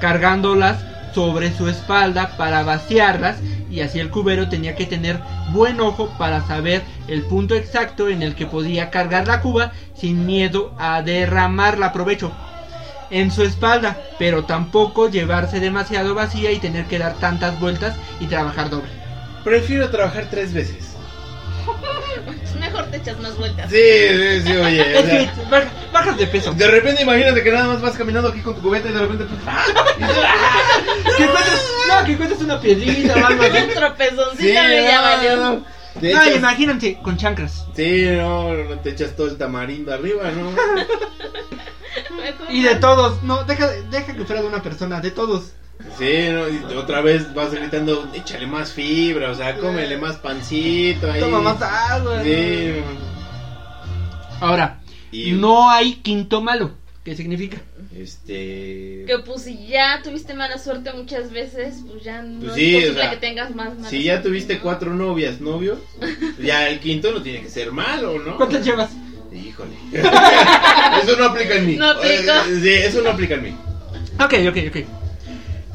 cargándolas 0.00 0.78
sobre 1.14 1.50
su 1.56 1.68
espalda 1.68 2.36
para 2.36 2.62
vaciarlas 2.62 3.36
y 3.70 3.80
así 3.80 3.98
el 3.98 4.10
cubero 4.10 4.48
tenía 4.48 4.74
que 4.74 4.86
tener 4.86 5.18
buen 5.52 5.80
ojo 5.80 6.08
para 6.18 6.40
saber 6.46 6.82
el 7.08 7.22
punto 7.22 7.54
exacto 7.54 8.08
en 8.08 8.22
el 8.22 8.34
que 8.34 8.46
podía 8.46 8.90
cargar 8.90 9.26
la 9.26 9.40
cuba 9.40 9.72
sin 9.94 10.26
miedo 10.26 10.72
a 10.78 11.02
derramarla 11.02 11.92
provecho 11.92 12.32
en 13.10 13.30
su 13.30 13.42
espalda, 13.42 13.98
pero 14.18 14.44
tampoco 14.44 15.08
llevarse 15.10 15.60
demasiado 15.60 16.14
vacía 16.14 16.52
y 16.52 16.58
tener 16.58 16.84
que 16.86 16.98
dar 16.98 17.14
tantas 17.14 17.58
vueltas 17.60 17.96
y 18.20 18.26
trabajar 18.26 18.70
doble. 18.70 18.90
Prefiero 19.44 19.88
trabajar 19.90 20.26
tres 20.30 20.52
veces. 20.52 20.94
Mejor 22.60 22.84
te 22.86 22.98
echas 22.98 23.18
más 23.20 23.36
vueltas. 23.38 23.70
Sí, 23.70 23.76
sí, 23.78 24.42
sí, 24.46 24.52
oye. 24.56 24.98
Es 24.98 25.04
que 25.04 25.10
sea, 25.10 25.32
baja- 25.50 25.70
bajas 25.92 26.18
de 26.18 26.26
peso. 26.26 26.52
de 26.52 26.66
repente 26.70 27.02
imagínate 27.02 27.42
que 27.42 27.50
nada 27.50 27.66
más 27.68 27.80
vas 27.80 27.96
caminando 27.96 28.28
aquí 28.28 28.40
con 28.40 28.54
tu 28.54 28.60
cubeta 28.62 28.88
y 28.88 28.92
de 28.92 28.98
repente... 29.00 29.24
pues, 29.24 29.40
¡ah! 29.46 29.64
Y 29.96 30.02
dices, 30.02 30.24
¡ah! 30.26 31.14
Que 31.16 31.22
encuentres, 31.24 31.62
no, 31.88 32.04
que 32.04 32.12
encuentres 32.12 32.40
una 32.42 32.60
piedrita 32.60 33.14
o 33.14 33.26
algo 33.26 33.42
así. 33.42 33.56
Un 33.56 33.70
tropezoncito 33.70 34.36
Sí, 34.36 34.44
me 34.68 34.82
ya 34.82 35.36
no, 35.36 35.50
no. 35.52 35.64
Hecho, 36.02 36.36
imagínate, 36.36 36.98
con 37.02 37.16
chancras. 37.16 37.66
Sí, 37.74 38.06
no, 38.12 38.54
no 38.54 38.78
te 38.78 38.90
echas 38.90 39.16
todo 39.16 39.26
el 39.28 39.36
tamarindo 39.36 39.92
arriba, 39.92 40.30
¿no? 40.30 40.50
Y 42.50 42.62
de 42.62 42.76
todos, 42.76 43.22
no, 43.22 43.44
deja, 43.44 43.68
deja 43.90 44.14
que 44.14 44.24
fuera 44.24 44.42
de 44.42 44.48
una 44.48 44.62
persona, 44.62 45.00
de 45.00 45.10
todos. 45.10 45.52
Sí, 45.98 46.28
no, 46.30 46.48
y 46.48 46.76
otra 46.76 47.00
vez 47.00 47.32
vas 47.32 47.52
gritando, 47.52 48.10
échale 48.14 48.46
más 48.46 48.72
fibra, 48.72 49.30
o 49.30 49.34
sea, 49.34 49.56
cómele 49.56 49.96
más 49.96 50.16
pancito 50.16 51.10
ahí. 51.10 51.20
Toma 51.20 51.40
más 51.40 51.62
agua. 51.62 52.22
Sí. 52.22 52.74
Ahora, 54.40 54.80
Y 55.10 55.32
no 55.32 55.70
hay 55.70 55.96
quinto 55.96 56.40
malo. 56.40 56.72
¿Qué 57.04 57.16
significa? 57.16 57.58
este 57.96 59.04
Que 59.06 59.18
pues 59.24 59.42
si 59.42 59.66
ya 59.66 60.00
tuviste 60.02 60.34
mala 60.34 60.58
suerte 60.58 60.92
muchas 60.92 61.30
veces, 61.32 61.82
pues 61.90 62.04
ya 62.04 62.22
no 62.22 62.40
Pues 62.40 62.54
sí, 62.54 62.76
es 62.76 62.84
posible 62.84 63.00
o 63.00 63.02
sea, 63.02 63.10
que 63.10 63.16
tengas 63.16 63.54
más 63.54 63.74
mala 63.74 63.88
si 63.88 64.02
ya 64.04 64.12
suerte, 64.14 64.28
tuviste 64.28 64.56
¿no? 64.56 64.62
cuatro 64.62 64.94
novias, 64.94 65.40
novios, 65.40 65.78
ya 66.38 66.68
el 66.68 66.78
quinto 66.78 67.10
no 67.10 67.22
tiene 67.22 67.42
que 67.42 67.48
ser 67.48 67.72
malo, 67.72 68.18
¿no? 68.18 68.36
¿Cuántas 68.36 68.64
llevas? 68.64 68.90
Híjole. 69.32 69.76
eso 71.02 71.16
no 71.16 71.24
aplica 71.26 71.54
en 71.56 71.66
mí. 71.66 71.76
No 71.76 71.90
aplica. 71.90 72.44
Eh, 72.46 72.60
Sí, 72.62 72.68
eso 72.70 73.02
no 73.02 73.10
aplica 73.10 73.34
en 73.34 73.42
mí. 73.42 73.56
Ok, 74.22 74.34
ok, 74.48 74.56
ok. 74.68 74.76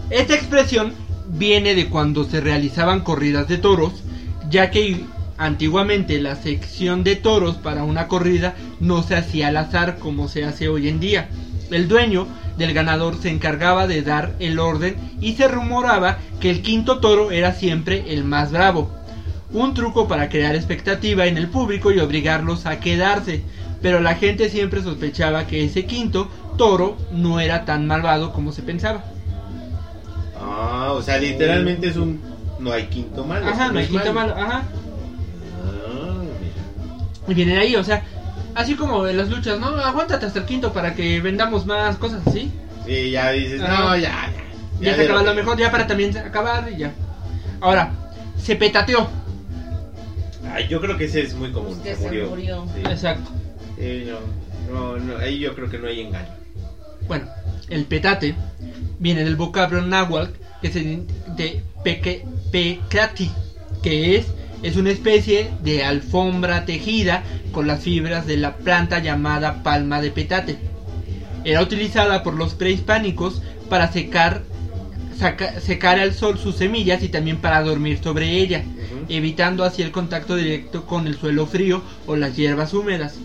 Esta 0.09 0.35
expresión 0.35 0.93
viene 1.27 1.75
de 1.75 1.87
cuando 1.87 2.23
se 2.23 2.41
realizaban 2.41 3.01
corridas 3.01 3.47
de 3.47 3.57
toros, 3.57 4.03
ya 4.49 4.69
que 4.71 5.03
antiguamente 5.37 6.19
la 6.21 6.35
sección 6.35 7.03
de 7.03 7.15
toros 7.15 7.55
para 7.57 7.83
una 7.83 8.07
corrida 8.07 8.55
no 8.79 9.03
se 9.03 9.15
hacía 9.15 9.47
al 9.49 9.57
azar 9.57 9.97
como 9.99 10.27
se 10.27 10.45
hace 10.45 10.69
hoy 10.69 10.87
en 10.87 10.99
día. 10.99 11.29
El 11.71 11.87
dueño 11.87 12.27
del 12.57 12.73
ganador 12.73 13.17
se 13.21 13.29
encargaba 13.29 13.87
de 13.87 14.01
dar 14.01 14.35
el 14.39 14.59
orden 14.59 14.95
y 15.19 15.33
se 15.33 15.47
rumoraba 15.47 16.19
que 16.39 16.49
el 16.49 16.61
quinto 16.61 16.99
toro 16.99 17.31
era 17.31 17.53
siempre 17.53 18.05
el 18.13 18.23
más 18.23 18.51
bravo. 18.51 18.91
Un 19.51 19.73
truco 19.73 20.07
para 20.07 20.29
crear 20.29 20.55
expectativa 20.55 21.25
en 21.25 21.37
el 21.37 21.47
público 21.47 21.91
y 21.91 21.99
obligarlos 21.99 22.65
a 22.65 22.79
quedarse, 22.79 23.41
pero 23.85 23.99
la 23.99 24.15
gente 24.15 24.49
siempre 24.49 24.81
sospechaba 24.81 25.45
que 25.45 25.63
ese 25.63 25.85
quinto 25.85 26.27
toro 26.57 26.97
no 27.11 27.39
era 27.39 27.65
tan 27.65 27.85
malvado 27.85 28.33
como 28.33 28.51
se 28.51 28.63
pensaba. 28.63 29.03
Ah, 30.41 30.93
o 30.93 31.03
sea, 31.03 31.19
literalmente 31.19 31.89
es 31.89 31.95
un 31.95 32.19
no 32.57 32.71
hay 32.71 32.87
quinto 32.87 33.23
malo. 33.25 33.45
Ajá, 33.47 33.71
no 33.71 33.77
hay 33.77 33.85
quinto 33.85 34.11
malo, 34.11 34.33
ajá. 34.35 34.63
Ah, 35.63 36.17
mira. 36.41 37.27
Y 37.27 37.33
viene 37.35 37.53
de 37.53 37.59
ahí, 37.59 37.75
o 37.75 37.83
sea, 37.83 38.03
así 38.55 38.73
como 38.73 39.05
en 39.05 39.17
las 39.17 39.29
luchas, 39.29 39.59
¿no? 39.59 39.67
Aguántate 39.67 40.25
hasta 40.25 40.39
el 40.39 40.45
quinto 40.45 40.73
para 40.73 40.95
que 40.95 41.21
vendamos 41.21 41.67
más 41.67 41.97
cosas 41.97 42.25
así. 42.25 42.51
Sí, 42.87 43.11
ya 43.11 43.29
dices, 43.29 43.61
Ajá. 43.61 43.83
no, 43.83 43.95
ya, 43.97 44.31
ya. 44.81 44.81
Ya, 44.81 44.95
se 44.95 45.03
acaba 45.03 45.19
de 45.19 45.27
lo 45.27 45.35
mejor, 45.35 45.59
ya 45.59 45.69
para 45.69 45.85
también 45.85 46.17
acabar 46.17 46.67
y 46.73 46.77
ya. 46.77 46.91
Ahora, 47.61 47.91
se 48.35 48.55
petateó. 48.55 49.07
Ay, 50.51 50.67
yo 50.69 50.81
creo 50.81 50.97
que 50.97 51.05
ese 51.05 51.21
es 51.21 51.35
muy 51.35 51.51
común. 51.51 51.77
Pues 51.83 51.97
que 51.97 52.03
se 52.03 52.25
murió. 52.25 52.65
Sí. 52.73 52.81
Exacto. 52.89 53.44
Sí, 53.77 54.03
no, 54.05 54.19
no, 54.73 54.97
no, 54.97 55.17
ahí 55.17 55.39
yo 55.39 55.53
creo 55.53 55.69
que 55.69 55.77
no 55.77 55.87
hay 55.87 56.01
engaño. 56.01 56.29
Bueno, 57.07 57.25
el 57.69 57.85
petate 57.85 58.35
viene 58.99 59.23
del 59.23 59.35
vocablo 59.35 59.81
náhuatl 59.81 60.31
que 60.61 60.69
se 60.69 60.99
de 61.35 61.61
peque, 61.83 62.25
pecati, 62.51 63.29
que 63.83 64.15
es 64.15 64.25
es 64.63 64.77
una 64.77 64.89
especie 64.89 65.51
de 65.61 65.83
alfombra 65.83 66.65
tejida 66.65 67.21
con 67.51 67.67
las 67.67 67.81
fibras 67.81 68.25
de 68.25 68.37
la 68.37 68.55
planta 68.55 68.99
llamada 68.99 69.61
palma 69.61 70.01
de 70.01 70.09
petate. 70.09 70.57
Era 71.43 71.61
utilizada 71.61 72.23
por 72.23 72.33
los 72.33 72.55
prehispánicos 72.55 73.41
para 73.69 73.91
secar 73.91 74.41
saca- 75.19 75.59
secar 75.59 75.99
al 75.99 76.13
sol 76.13 76.39
sus 76.39 76.55
semillas 76.55 77.03
y 77.03 77.09
también 77.09 77.37
para 77.37 77.61
dormir 77.61 77.99
sobre 78.01 78.37
ella, 78.39 78.63
evitando 79.07 79.63
así 79.63 79.83
el 79.83 79.91
contacto 79.91 80.35
directo 80.35 80.85
con 80.85 81.05
el 81.05 81.15
suelo 81.15 81.45
frío 81.45 81.83
o 82.07 82.15
las 82.15 82.35
hierbas 82.35 82.73
húmedas. 82.73 83.15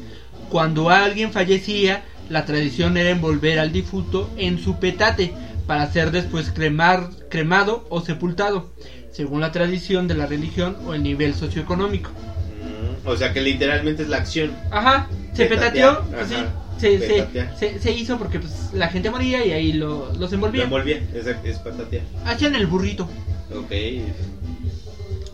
Cuando 0.51 0.91
alguien 0.91 1.33
fallecía, 1.33 2.03
la 2.29 2.45
tradición 2.45 2.97
era 2.97 3.11
envolver 3.11 3.59
al 3.59 3.73
difunto 3.73 4.29
en 4.37 4.59
su 4.59 4.79
petate 4.79 5.33
para 5.67 5.87
ser 5.87 6.11
después 6.11 6.51
cremar, 6.51 7.09
cremado 7.29 7.87
o 7.89 8.01
sepultado, 8.01 8.71
según 9.13 9.41
la 9.41 9.53
tradición 9.53 10.09
de 10.09 10.15
la 10.17 10.27
religión 10.27 10.77
o 10.87 10.95
el 10.95 11.03
nivel 11.05 11.35
socioeconómico. 11.35 12.11
Mm, 12.11 13.07
O 13.09 13.17
sea 13.17 13.33
que 13.33 13.41
literalmente 13.41 14.03
es 14.03 14.09
la 14.09 14.17
acción. 14.19 14.51
Ajá, 14.73 15.07
se 15.35 15.47
petateó, 15.47 16.03
pues 16.11 16.29
sí, 16.29 16.35
ajá, 16.35 16.47
se, 16.79 16.99
se, 16.99 17.27
se- 17.59 17.79
se 17.79 17.93
hizo 17.93 18.19
porque 18.19 18.41
pues, 18.41 18.71
la 18.73 18.89
gente 18.89 19.11
moría 19.11 19.45
y 19.47 19.53
ahí 19.53 19.73
lo, 19.73 20.13
los 20.15 20.31
Lo 20.31 20.35
envolvían. 20.35 20.65
envolvía, 20.65 20.97
es, 21.15 21.27
es 21.45 21.59
patatear. 21.59 22.03
Hacían 22.27 22.57
el 22.57 22.67
burrito. 22.67 23.09
Ok. 23.55 23.73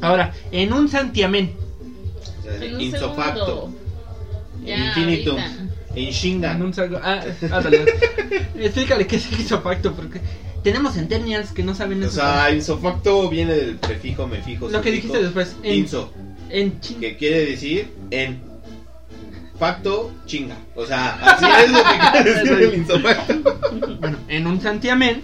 Ahora, 0.03 0.33
en 0.53 0.73
un 0.75 0.89
santiamén, 0.89 1.53
O 2.41 2.43
sea, 2.43 2.55
En 2.67 2.75
un 2.75 2.81
insofacto. 2.83 3.47
segundo. 3.47 3.86
En 4.67 4.79
Ya, 4.81 4.87
infinitum. 4.89 5.39
ahorita. 5.39 6.53
En 6.53 6.63
un 6.63 6.75
salgo, 6.75 6.99
ah, 7.03 7.23
ándale. 7.51 7.85
Explícale 8.61 9.07
qué 9.07 9.17
es 9.17 9.33
el 9.33 9.41
isopacto 9.41 9.95
porque 9.95 10.21
tenemos 10.63 10.93
centennials 10.95 11.53
que 11.53 11.63
no 11.63 11.75
saben 11.75 12.03
O 12.03 12.07
eso. 12.07 12.17
sea, 12.17 12.51
insofacto 12.53 13.29
viene 13.31 13.55
del 13.55 13.77
prefijo 13.77 14.27
mefijo. 14.27 14.69
lo 14.69 14.83
que 14.83 14.91
sufijo, 14.91 14.95
dijiste 15.15 15.23
después, 15.23 15.57
en, 15.63 15.75
Inso, 15.75 16.13
en 16.51 16.81
chin- 16.81 17.01
que 17.01 17.17
quiere 17.17 17.47
decir 17.47 17.89
en. 18.11 18.41
Facto, 19.59 20.13
chinga. 20.27 20.57
O 20.75 20.85
sea, 20.85 21.15
así 21.23 21.47
es 21.65 21.71
lo 21.73 21.79
que 21.79 22.11
quiere 22.13 22.35
decir 22.35 22.53
el 22.53 22.75
insofacto. 22.81 23.59
Bueno, 24.01 24.19
en 24.29 24.47
un 24.47 24.61
santiamén, 24.61 25.23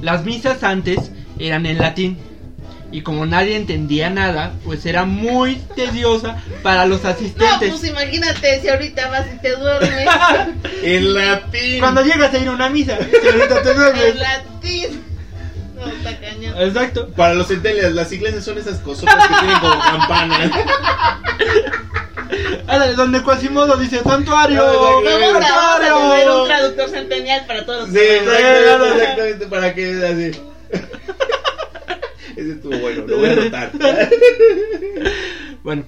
las 0.00 0.24
misas 0.24 0.64
antes 0.64 1.12
eran 1.38 1.64
en 1.66 1.78
latín 1.78 2.16
Y 2.94 3.02
como 3.02 3.26
nadie 3.26 3.56
entendía 3.56 4.08
nada, 4.08 4.52
pues 4.64 4.86
era 4.86 5.04
muy 5.04 5.56
tediosa 5.74 6.40
para 6.62 6.86
los 6.86 7.02
No, 7.02 7.08
asistentes. 7.08 7.70
pues 7.70 7.82
imagínate 7.82 8.60
si 8.60 8.68
ahorita 8.68 9.08
vas 9.08 9.26
y 9.34 9.38
te 9.38 9.50
duermes. 9.56 10.06
En 10.84 11.12
latín. 11.12 11.80
Cuando 11.80 12.04
llegas 12.04 12.32
a 12.32 12.38
ir 12.38 12.46
a 12.46 12.52
una 12.52 12.68
misa, 12.68 12.96
si 12.98 13.26
ahorita 13.26 13.62
te 13.64 13.70
en 13.70 13.76
duermes. 13.76 14.14
latín. 14.14 15.02
No, 15.74 15.88
está 15.88 16.20
cañón. 16.20 16.54
Exacto. 16.56 17.08
Para 17.16 17.34
los 17.34 17.48
centennials, 17.48 17.96
las 17.96 18.12
iglesias 18.12 18.44
son 18.44 18.58
esas 18.58 18.78
cosotas 18.78 19.26
que 19.26 19.34
tienen 19.40 19.58
como 19.58 19.76
campanas. 19.80 20.50
Ándale, 22.68 22.94
donde 22.94 23.24
Quasimodo 23.24 23.76
dice 23.76 24.02
santuario. 24.04 24.64
No, 24.64 24.72
no, 24.72 25.00
no, 25.00 25.32
Vamos 25.40 25.50
a, 25.50 25.78
tener 25.80 26.30
un 26.30 26.46
traductor 26.46 26.88
centenial 26.90 27.44
para 27.46 27.66
todos 27.66 27.88
los 27.88 27.90
Sí, 27.90 27.98
exactamente, 28.08 29.46
para 29.46 29.74
que 29.74 30.06
así. 30.06 30.30
Ese 32.36 32.52
estuvo 32.52 32.76
bueno, 32.78 33.06
lo 33.06 33.18
voy 33.18 33.28
a 33.28 33.32
anotar. 33.34 33.72
Bueno, 35.62 35.84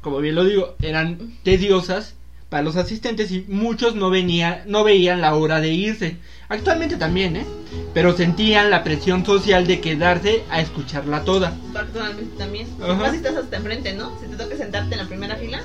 como 0.00 0.18
bien 0.18 0.34
lo 0.34 0.44
digo, 0.44 0.76
eran 0.82 1.32
tediosas 1.42 2.14
para 2.50 2.62
los 2.62 2.76
asistentes 2.76 3.32
y 3.32 3.44
muchos 3.48 3.94
no 3.96 4.10
venía, 4.10 4.62
no 4.66 4.84
veían 4.84 5.20
la 5.20 5.34
hora 5.34 5.60
de 5.60 5.72
irse. 5.72 6.18
Actualmente 6.48 6.96
también, 6.96 7.36
¿eh? 7.36 7.46
Pero 7.94 8.16
sentían 8.16 8.70
la 8.70 8.84
presión 8.84 9.24
social 9.24 9.66
de 9.66 9.80
quedarse 9.80 10.44
a 10.50 10.60
escucharla 10.60 11.24
toda. 11.24 11.56
Actualmente 11.74 12.36
también. 12.36 12.66
Ajá. 12.80 12.94
Más 12.94 13.10
si 13.12 13.16
estás 13.16 13.36
hasta 13.36 13.56
enfrente, 13.56 13.94
¿no? 13.94 14.16
Si 14.20 14.26
te 14.26 14.36
toca 14.36 14.56
sentarte 14.56 14.94
en 14.94 15.00
la 15.00 15.06
primera 15.08 15.36
fila, 15.36 15.62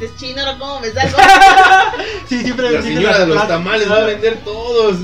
dices, 0.00 0.16
chino, 0.16 0.44
¿no? 0.44 0.58
¿cómo 0.58 0.80
me 0.80 0.90
salgo? 0.90 1.18
Sí, 2.28 2.42
siempre 2.42 2.70
La 2.70 2.82
señora 2.82 3.18
de 3.18 3.26
los 3.26 3.48
tamales 3.48 3.90
va 3.90 3.96
a 3.96 4.04
vender 4.04 4.38
todos. 4.44 4.96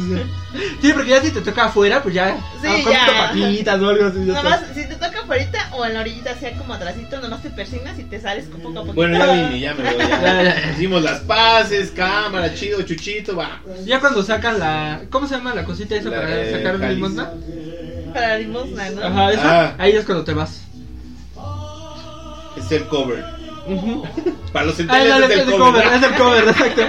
Sí, 0.80 0.92
porque 0.92 1.11
ya 1.11 1.20
si 1.20 1.30
te 1.30 1.40
toca 1.40 1.64
afuera, 1.64 2.02
pues 2.02 2.14
ya. 2.14 2.37
Sí, 2.62 2.68
ah, 2.68 2.90
ya. 2.90 3.28
papitas 3.28 3.80
o 3.80 3.88
algo 3.88 4.06
así. 4.06 4.18
Nomás, 4.18 4.61
si 4.74 4.87
te 4.87 4.94
toca 4.94 5.20
afuera 5.20 5.70
o 5.72 5.85
en 5.85 5.94
la 5.94 6.00
orillita, 6.00 6.35
sea 6.37 6.56
como 6.56 6.74
atrásito, 6.74 7.20
nomás 7.20 7.42
te 7.42 7.50
persignas 7.50 7.98
y 7.98 8.04
te 8.04 8.20
sales 8.20 8.46
poco 8.46 8.70
a 8.70 8.82
poco. 8.82 8.92
Bueno, 8.94 9.18
ya 9.18 9.32
vine, 9.32 9.61
ya 9.61 9.74
me 9.74 9.92
voy. 9.92 10.06
Ya. 10.09 10.70
Hicimos 10.74 11.02
las 11.02 11.20
paces, 11.20 11.90
cámara, 11.90 12.54
chido, 12.54 12.82
chuchito, 12.82 13.37
va. 13.37 13.61
Ya 13.85 14.00
cuando 14.00 14.22
sacan 14.22 14.59
la. 14.59 15.02
¿Cómo 15.11 15.26
se 15.26 15.35
llama 15.35 15.54
la 15.54 15.64
cosita 15.64 15.96
esa 15.96 16.11
La 16.11 16.16
para 16.16 16.28
de 16.28 16.52
sacar 16.52 16.78
cáliz. 16.78 16.96
limosna? 16.96 17.30
Para 18.14 18.28
la 18.28 18.38
limosna, 18.38 18.90
¿no? 18.90 19.02
Ajá, 19.02 19.32
esa. 19.32 19.66
Ah. 19.66 19.74
Ahí 19.78 19.92
es 19.92 20.04
cuando 20.04 20.24
te 20.24 20.32
vas. 20.32 20.62
Es 22.56 22.72
el 22.72 22.87
cover. 22.87 23.36
Para 24.52 24.66
los 24.66 24.74
Ah, 24.74 24.76
centennials 24.79 25.18
no, 25.20 25.24
es 25.26 25.31
es 25.33 25.38
el 25.38 25.48
el 25.52 25.59
cover. 25.59 25.85
cover, 25.85 25.94
es 25.94 26.02
el 26.02 26.14
cover, 26.14 26.48
exacto. 26.48 26.83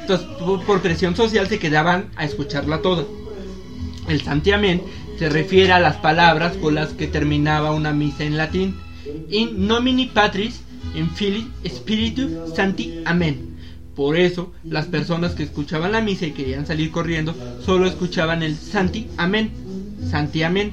Entonces, 0.00 0.26
por- 0.66 0.80
presión 0.82 1.16
social 1.16 1.48
se 1.48 1.58
quedaban 1.58 2.10
a 2.16 2.24
escucharla 2.24 2.82
toda. 2.82 3.04
El 4.08 4.20
santiamén 4.22 4.82
se 5.18 5.28
refiere 5.28 5.72
a 5.72 5.80
las 5.80 5.96
palabras 5.96 6.56
con 6.56 6.74
las 6.74 6.90
que 6.92 7.06
terminaba 7.06 7.70
una 7.72 7.92
misa 7.92 8.24
en 8.24 8.36
latín. 8.36 8.76
In 9.30 9.66
nomini 9.66 10.06
patris, 10.06 10.60
in 10.94 11.08
fili 11.10 11.46
spiritu 11.66 12.52
santi 12.54 13.00
amen. 13.06 13.54
Por 13.94 14.16
eso, 14.16 14.52
las 14.64 14.86
personas 14.86 15.34
que 15.34 15.44
escuchaban 15.44 15.92
la 15.92 16.00
misa 16.00 16.26
y 16.26 16.32
querían 16.32 16.66
salir 16.66 16.90
corriendo, 16.90 17.34
solo 17.64 17.86
escuchaban 17.86 18.42
el 18.42 18.56
santi 18.56 19.06
amén, 19.16 19.52
santi 20.10 20.42
amén. 20.42 20.72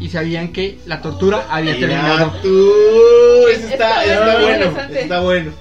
Y 0.00 0.10
sabían 0.10 0.52
que 0.52 0.78
la 0.86 1.00
tortura 1.00 1.46
había 1.50 1.78
terminado. 1.78 2.26
Mira 2.30 2.42
tú, 2.42 3.46
ese 3.48 3.72
está, 3.72 4.04
Está 4.04 4.14
está 4.14 4.40
bueno, 4.40 4.70
bueno, 4.72 4.94
está 4.98 5.20
bueno. 5.20 5.52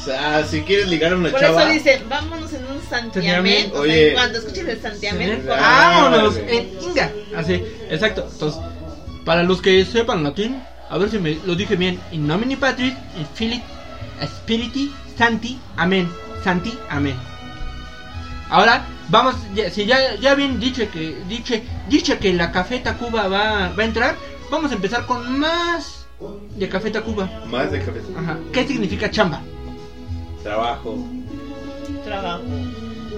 O 0.00 0.04
sea, 0.06 0.44
si 0.44 0.60
quieres 0.62 0.88
ligar 0.88 1.12
a 1.12 1.16
una 1.16 1.30
Por 1.30 1.40
chava. 1.40 1.62
eso 1.64 1.72
dicen, 1.72 2.08
vámonos 2.08 2.52
en 2.52 2.64
un 2.66 2.80
santiamén. 2.88 3.70
O 3.74 3.80
Oye. 3.80 4.06
sea, 4.06 4.14
cuando 4.14 4.38
escuches 4.38 4.68
el 4.68 4.80
santiamén, 4.82 5.40
Sí. 5.42 5.48
Vámonos 5.48 6.36
en 6.36 6.70
Inga. 6.82 7.10
Así, 7.36 7.62
exacto. 7.90 8.28
Entonces, 8.30 8.60
para 9.24 9.42
los 9.42 9.62
que 9.62 9.84
sepan 9.84 10.22
latín, 10.22 10.62
a 10.90 10.98
ver 10.98 11.10
si 11.10 11.18
me 11.18 11.38
lo 11.46 11.54
dije 11.54 11.76
bien. 11.76 11.98
In 12.12 12.26
nomini 12.26 12.56
patris, 12.56 12.92
in 13.18 13.26
filii 13.34 13.62
spiriti 14.22 14.92
santi, 15.16 15.58
amén. 15.76 16.08
Santi, 16.42 16.78
amén. 16.90 17.16
Ahora, 18.50 18.84
vamos, 19.08 19.36
ya, 19.54 19.70
si 19.70 19.86
ya, 19.86 20.16
ya 20.16 20.34
bien 20.34 20.60
dicho 20.60 20.88
que, 20.90 21.16
dicho, 21.28 21.54
dicho 21.88 22.18
que 22.18 22.32
la 22.32 22.52
Café 22.52 22.78
Tacuba 22.78 23.28
va, 23.28 23.68
va 23.68 23.82
a 23.82 23.86
entrar, 23.86 24.16
vamos 24.50 24.70
a 24.70 24.74
empezar 24.74 25.06
con 25.06 25.38
más 25.38 26.06
de 26.56 26.68
Café 26.68 26.90
Tacuba. 26.90 27.28
Más 27.50 27.70
de 27.70 27.80
café. 27.80 28.00
Ajá. 28.16 28.38
¿Qué 28.52 28.66
significa 28.66 29.10
chamba? 29.10 29.40
Trabajo. 30.42 30.98
Trabajo. 32.04 32.42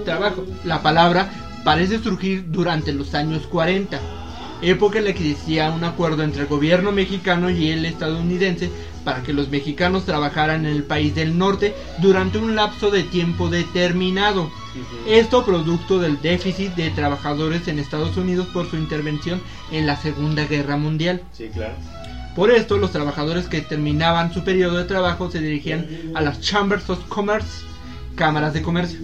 trabajo. 0.05 0.45
La 0.63 0.81
palabra 0.81 1.29
parece 1.63 1.99
surgir 1.99 2.49
durante 2.49 2.93
los 2.93 3.13
años 3.13 3.45
40, 3.47 3.99
época 4.61 4.99
en 4.99 5.05
la 5.05 5.13
que 5.13 5.31
existía 5.31 5.69
un 5.71 5.83
acuerdo 5.83 6.23
entre 6.23 6.41
el 6.41 6.47
gobierno 6.47 6.91
mexicano 6.91 7.49
y 7.49 7.69
el 7.69 7.85
estadounidense 7.85 8.69
para 9.03 9.23
que 9.23 9.33
los 9.33 9.49
mexicanos 9.49 10.05
trabajaran 10.05 10.65
en 10.65 10.73
el 10.73 10.83
país 10.83 11.15
del 11.15 11.37
norte 11.37 11.73
durante 11.99 12.37
un 12.37 12.55
lapso 12.55 12.91
de 12.91 13.03
tiempo 13.03 13.49
determinado. 13.49 14.51
Esto 15.07 15.45
producto 15.45 15.99
del 15.99 16.21
déficit 16.21 16.75
de 16.75 16.89
trabajadores 16.89 17.67
en 17.67 17.79
Estados 17.79 18.17
Unidos 18.17 18.47
por 18.47 18.69
su 18.69 18.75
intervención 18.75 19.41
en 19.71 19.87
la 19.87 19.95
Segunda 19.95 20.45
Guerra 20.45 20.77
Mundial. 20.77 21.21
Sí, 21.31 21.49
claro. 21.53 21.75
Por 22.35 22.51
esto, 22.51 22.77
los 22.77 22.91
trabajadores 22.91 23.47
que 23.47 23.61
terminaban 23.61 24.31
su 24.31 24.43
periodo 24.43 24.77
de 24.77 24.83
trabajo 24.83 25.31
se 25.31 25.39
dirigían 25.39 25.87
a 26.13 26.21
las 26.21 26.39
Chambers 26.39 26.87
of 26.89 27.03
Commerce, 27.07 27.65
cámaras 28.17 28.53
de 28.53 28.61
comercio, 28.61 28.99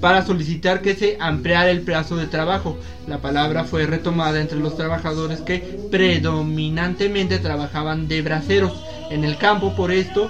para 0.00 0.26
solicitar 0.26 0.82
que 0.82 0.94
se 0.94 1.16
ampliara 1.18 1.70
el 1.70 1.80
plazo 1.80 2.16
de 2.16 2.26
trabajo. 2.26 2.76
La 3.06 3.18
palabra 3.18 3.64
fue 3.64 3.86
retomada 3.86 4.40
entre 4.40 4.58
los 4.58 4.76
trabajadores 4.76 5.40
que 5.40 5.88
predominantemente 5.90 7.38
trabajaban 7.38 8.08
de 8.08 8.20
braceros 8.20 8.72
en 9.10 9.24
el 9.24 9.38
campo. 9.38 9.74
Por 9.74 9.92
esto, 9.92 10.28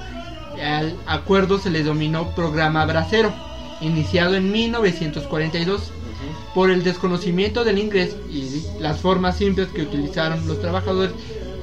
al 0.62 0.94
acuerdo 1.07 1.59
se 1.59 1.70
le 1.70 1.83
dominó 1.83 2.35
programa 2.35 2.85
bracero, 2.85 3.33
iniciado 3.81 4.37
en 4.37 4.53
1942 4.53 5.81
Ujú. 5.81 6.55
por 6.55 6.70
el 6.70 6.85
desconocimiento 6.85 7.64
del 7.64 7.79
inglés 7.79 8.14
y 8.31 8.62
las 8.81 8.98
formas 9.01 9.37
simples 9.37 9.68
que 9.68 9.83
utilizaron 9.83 10.46
los 10.46 10.61
trabajadores 10.61 11.12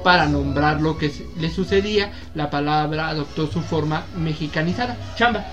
para 0.02 0.26
nombrar 0.26 0.80
lo 0.80 0.98
que 0.98 1.12
le 1.38 1.50
sucedía, 1.50 2.10
la 2.34 2.50
palabra 2.50 3.08
adoptó 3.08 3.46
su 3.46 3.60
forma 3.60 4.04
mexicanizada. 4.16 4.96
Chamba. 5.16 5.44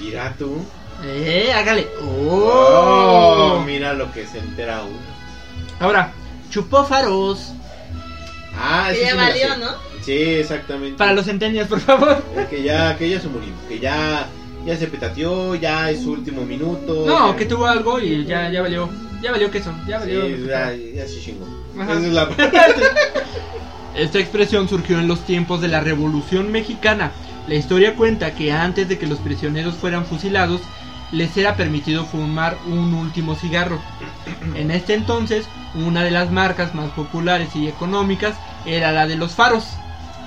Mira 0.00 0.34
tú. 0.38 0.56
Eh, 1.04 1.50
hágale. 1.54 1.86
Oh, 2.02 3.56
Oh. 3.58 3.62
mira 3.64 3.92
lo 3.94 4.12
que 4.12 4.26
se 4.26 4.38
entera 4.38 4.82
uno. 4.82 4.98
Ahora, 5.78 6.12
chupó 6.50 6.84
faros. 6.84 7.52
Ah, 8.58 8.88
ya 8.92 8.94
sí 9.10 9.16
la 9.16 9.22
valió. 9.22 9.56
¿no? 9.58 9.70
Sí, 10.02 10.12
exactamente. 10.12 10.96
Para 10.98 11.12
los 11.12 11.24
centenias, 11.24 11.68
por 11.68 11.80
favor. 11.80 12.22
Eh, 12.36 12.46
que 12.50 12.62
ya, 12.62 12.96
que 12.96 13.08
ya 13.08 13.20
se 13.20 13.28
murió, 13.28 13.52
que 13.68 13.78
ya, 13.78 14.26
ya 14.66 14.76
se 14.76 14.86
petateó, 14.88 15.54
ya 15.54 15.90
es 15.90 16.02
su 16.02 16.12
último 16.12 16.42
minuto. 16.44 17.04
No, 17.06 17.30
ya- 17.30 17.36
que 17.36 17.46
tuvo 17.46 17.66
algo 17.66 17.98
y 18.00 18.24
ya, 18.26 18.50
ya 18.50 18.60
valió. 18.62 18.88
Ya 19.22 19.32
valió 19.32 19.50
queso. 19.50 19.72
Ya 19.86 19.98
valió. 19.98 20.22
Sí, 20.22 20.44
ya, 20.48 20.72
ya 20.74 21.06
se 21.06 21.20
chingó. 21.20 21.46
Ajá. 21.78 21.92
Esa 21.92 22.06
es 22.06 22.12
la... 22.12 22.28
Esta 23.94 24.18
expresión 24.18 24.68
surgió 24.68 24.98
en 24.98 25.08
los 25.08 25.20
tiempos 25.26 25.60
de 25.60 25.68
la 25.68 25.80
Revolución 25.80 26.50
Mexicana. 26.52 27.12
La 27.50 27.56
historia 27.56 27.96
cuenta 27.96 28.32
que 28.32 28.52
antes 28.52 28.88
de 28.88 28.96
que 28.96 29.08
los 29.08 29.18
prisioneros 29.18 29.74
fueran 29.74 30.04
fusilados, 30.06 30.60
les 31.10 31.36
era 31.36 31.56
permitido 31.56 32.04
fumar 32.04 32.56
un 32.68 32.94
último 32.94 33.34
cigarro. 33.34 33.80
En 34.54 34.70
este 34.70 34.94
entonces, 34.94 35.48
una 35.74 36.04
de 36.04 36.12
las 36.12 36.30
marcas 36.30 36.76
más 36.76 36.92
populares 36.92 37.56
y 37.56 37.66
económicas 37.66 38.36
era 38.64 38.92
la 38.92 39.08
de 39.08 39.16
los 39.16 39.32
faros. 39.32 39.64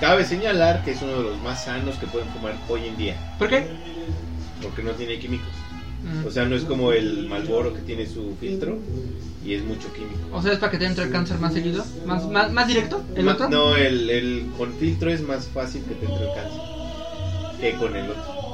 Cabe 0.00 0.26
señalar 0.26 0.84
que 0.84 0.90
es 0.90 1.00
uno 1.00 1.16
de 1.16 1.22
los 1.22 1.40
más 1.40 1.64
sanos 1.64 1.96
que 1.96 2.06
pueden 2.06 2.28
fumar 2.28 2.56
hoy 2.68 2.88
en 2.88 2.96
día, 2.98 3.16
¿Por 3.38 3.48
qué? 3.48 3.64
porque 4.60 4.82
no 4.82 4.90
tiene 4.90 5.18
químicos. 5.18 5.48
Mm. 6.04 6.26
O 6.26 6.30
sea, 6.30 6.44
no 6.44 6.56
es 6.56 6.64
como 6.64 6.92
el 6.92 7.26
Malboro 7.26 7.72
que 7.72 7.80
tiene 7.80 8.06
su 8.06 8.36
filtro 8.38 8.76
y 9.46 9.54
es 9.54 9.64
mucho 9.64 9.90
químico. 9.94 10.18
O 10.30 10.42
sea, 10.42 10.52
es 10.52 10.58
para 10.58 10.72
que 10.72 10.76
te 10.76 10.84
entre 10.84 11.04
el 11.04 11.10
cáncer 11.10 11.38
más 11.38 11.54
seguido, 11.54 11.86
más, 12.04 12.28
más, 12.28 12.52
más 12.52 12.68
directo, 12.68 13.02
el 13.16 13.24
Ma- 13.24 13.32
otro. 13.32 13.48
No, 13.48 13.74
el, 13.76 14.10
el 14.10 14.46
con 14.58 14.74
filtro 14.74 15.10
es 15.10 15.22
más 15.22 15.46
fácil 15.46 15.82
que 15.88 15.94
te 15.94 16.04
entre 16.04 16.26
el 16.26 16.34
cáncer 16.34 16.73
que 17.72 17.76
con 17.78 17.96
el 17.96 18.10
otro. 18.10 18.44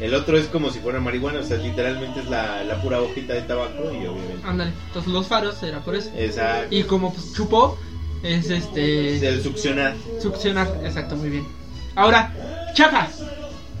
El 0.00 0.14
otro 0.14 0.36
es 0.38 0.46
como 0.46 0.70
si 0.70 0.78
fuera 0.80 1.00
marihuana, 1.00 1.40
o 1.40 1.42
sea, 1.42 1.56
literalmente 1.56 2.20
es 2.20 2.26
la, 2.28 2.62
la 2.64 2.80
pura 2.82 3.00
hojita 3.00 3.32
de 3.32 3.42
tabaco 3.42 3.84
y 3.92 4.06
obviamente. 4.06 4.46
Ándale, 4.46 4.72
entonces 4.88 5.10
los 5.12 5.26
faros 5.26 5.62
era 5.62 5.80
por 5.80 5.94
eso. 5.96 6.10
Exacto. 6.16 6.74
Y 6.74 6.82
como 6.84 7.12
pues, 7.14 7.32
chupó, 7.34 7.78
es 8.22 8.50
este. 8.50 9.16
Es 9.16 9.22
el 9.22 9.42
succionar. 9.42 9.94
Succionar, 10.20 10.68
exacto, 10.84 11.16
muy 11.16 11.30
bien. 11.30 11.46
Ahora, 11.94 12.32
chapa. 12.74 13.08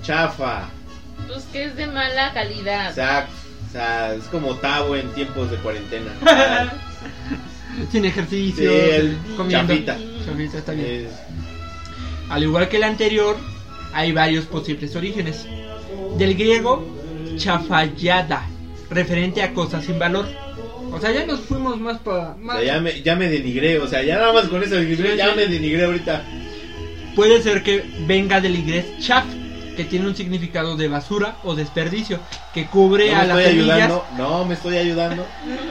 Chafa. 0.02 0.68
Pues 1.28 1.44
que 1.52 1.64
es 1.64 1.76
de 1.76 1.86
mala 1.86 2.32
calidad. 2.32 2.88
Exacto. 2.90 3.32
O 3.68 3.72
sea, 3.72 4.14
es 4.14 4.24
como 4.24 4.54
Tavo 4.56 4.96
en 4.96 5.08
tiempos 5.12 5.50
de 5.50 5.56
cuarentena. 5.58 6.12
Sin 7.92 8.02
Sí, 8.02 8.08
ejercicio, 8.08 8.70
el 8.72 9.18
comiendo. 9.36 9.72
chapita. 9.74 9.98
Chapita, 10.24 10.58
está 10.58 10.72
bien. 10.72 11.06
Es- 11.06 11.12
Al 12.30 12.42
igual 12.42 12.68
que 12.70 12.78
el 12.78 12.84
anterior, 12.84 13.36
hay 13.96 14.12
varios 14.12 14.44
posibles 14.44 14.94
orígenes. 14.94 15.46
Del 16.18 16.34
griego, 16.34 16.84
chafallada, 17.36 18.46
referente 18.90 19.42
a 19.42 19.54
cosas 19.54 19.84
sin 19.84 19.98
valor. 19.98 20.26
O 20.92 21.00
sea, 21.00 21.10
ya 21.12 21.24
nos 21.26 21.40
fuimos 21.40 21.80
más 21.80 21.98
para... 21.98 22.36
O 22.36 22.52
sea, 22.52 22.62
ya 22.62 22.80
me, 22.80 23.02
ya 23.02 23.16
me 23.16 23.28
denigré, 23.28 23.78
o 23.80 23.88
sea, 23.88 24.02
ya 24.02 24.16
nada 24.16 24.32
más 24.34 24.44
con 24.48 24.62
eso 24.62 24.74
denigré, 24.76 25.12
Sí, 25.12 25.16
ya 25.16 25.30
sí. 25.30 25.36
me 25.36 25.46
denigré 25.46 25.84
ahorita. 25.84 26.22
Puede 27.14 27.42
ser 27.42 27.62
que 27.62 27.84
venga 28.06 28.40
del 28.40 28.56
inglés 28.56 28.84
chaff, 29.00 29.24
que 29.76 29.84
tiene 29.84 30.06
un 30.06 30.14
significado 30.16 30.76
de 30.76 30.88
basura 30.88 31.36
o 31.42 31.54
desperdicio, 31.54 32.18
que 32.54 32.66
cubre 32.66 33.10
No 33.10 33.20
a 33.20 33.24
las 33.24 33.38
estoy 33.38 33.54
semillas 33.54 33.76
ayudando, 33.76 34.04
no 34.18 34.44
me 34.44 34.54
estoy 34.54 34.76
ayudando. 34.76 35.26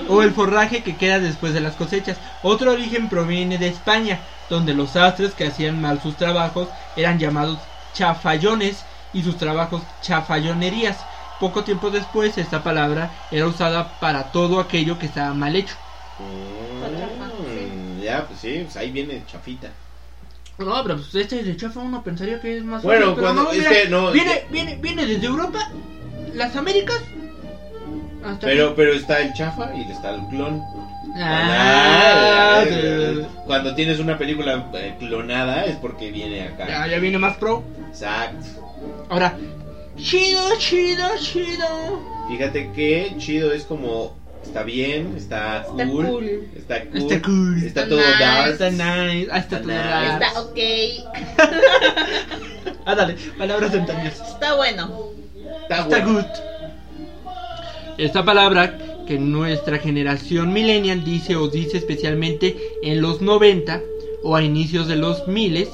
o 0.09 0.21
el 0.23 0.32
forraje 0.32 0.82
que 0.84 0.95
queda 0.95 1.19
después 1.19 1.53
de 1.53 1.61
las 1.61 1.76
cosechas. 1.76 2.17
Otro 2.43 2.71
origen 2.71 3.07
proviene 3.09 3.57
de 3.59 3.67
España, 3.67 4.19
donde 4.49 4.73
los 4.73 4.91
sastres 4.91 5.34
que 5.34 5.45
hacían 5.47 5.80
mal 5.82 6.01
sus 6.01 6.15
trabajos 6.17 6.67
eran 6.95 7.19
llamados 7.19 7.59
chafallones 7.96 8.86
y 9.14 9.24
sus 9.24 9.38
trabajos 9.38 9.82
chafallonerías. 10.02 10.98
Poco 11.39 11.64
tiempo 11.64 11.89
después 11.89 12.38
esta 12.38 12.62
palabra 12.64 13.12
era 13.32 13.48
usada 13.48 13.89
para 14.00 14.26
todo 14.32 14.60
aquello 14.60 15.00
que 15.00 15.08
estaba 15.08 15.34
mal 15.34 15.56
hecho. 15.56 15.74
Mm, 16.20 18.02
ya, 18.02 18.26
pues 18.28 18.39
sí, 18.39 18.60
pues 18.64 18.76
ahí 18.78 18.91
viene 18.91 19.24
chafita. 19.26 19.70
No, 20.58 20.82
pero 20.84 20.96
pues 20.96 21.14
este 21.16 21.43
de 21.43 21.58
chafa 21.58 21.80
uno 21.82 22.02
pensaría 22.04 22.39
que 22.39 22.58
es 22.58 22.64
más 22.64 22.84
Bueno, 22.84 23.08
fácil, 23.08 23.22
cuando- 23.24 23.43
no, 23.43 23.52
es 23.52 23.68
que 23.68 23.89
no, 23.89 24.12
viene, 24.12 24.43
viene, 24.52 24.78
viene 24.78 25.06
desde 25.06 25.26
Europa, 25.26 25.70
las 26.34 26.56
Américas, 26.56 27.02
hasta 28.24 28.48
Pero, 28.48 28.74
pero 28.76 28.93
está 28.93 29.20
el 29.20 29.34
chafa 29.34 29.74
y 29.76 29.91
está 29.91 30.12
el 30.16 30.22
clon. 30.28 30.62
Ah, 31.18 32.63
de- 32.66 33.26
Cuando 33.45 33.74
tienes 33.76 33.99
una 33.99 34.18
película 34.18 34.70
eh, 34.74 34.95
clonada 34.99 35.66
es 35.66 35.76
porque 35.78 36.11
viene 36.11 36.43
acá. 36.43 36.68
ya, 36.68 36.88
ya 36.88 36.99
viene 36.99 37.18
más 37.18 37.38
pro. 37.38 37.63
Exacto. 37.89 38.45
Ahora, 39.09 39.38
chido, 39.97 40.41
chido, 40.57 41.07
chido. 41.20 42.01
Fíjate 42.28 42.72
que 42.74 43.13
chido 43.18 43.51
es 43.53 43.63
como 43.63 44.16
está 44.43 44.63
bien, 44.63 45.13
está, 45.18 45.61
Está 45.61 45.88
cool, 45.88 46.05
cool. 46.07 46.49
está 46.55 46.82
cool, 46.86 46.97
Está 46.97 47.22
cool. 47.22 47.57
está 47.63 47.82
Está 47.82 47.88
todo 47.89 47.99
nice. 47.99 48.20
dark. 48.24 48.49
Está 48.51 48.70
nice, 48.70 49.28
ah, 49.32 49.38
está 49.38 49.61
todo 49.61 49.72
Está 49.72 50.01
nice. 50.01 50.13
Está 50.26 50.41
ok. 50.41 50.59
Ah, 52.88 52.93
dale, 52.93 53.16
palabras 53.38 53.72
centenias. 53.72 54.22
Está 54.22 54.53
bueno. 54.55 54.91
Está 55.63 55.78
Está 55.80 55.86
bueno. 56.05 56.13
good. 56.13 56.26
Esta 57.97 58.24
palabra 58.24 58.78
que 59.06 59.18
nuestra 59.20 59.78
generación 59.80 60.51
millennial 60.53 61.03
dice 61.03 61.36
o 61.36 61.47
dice 61.47 61.78
especialmente 61.78 62.58
en 62.84 63.01
los 63.01 63.22
90 63.22 63.82
o 64.24 64.36
a 64.36 64.43
inicios 64.43 64.88
de 64.88 64.95
los 64.95 65.28
miles 65.28 65.70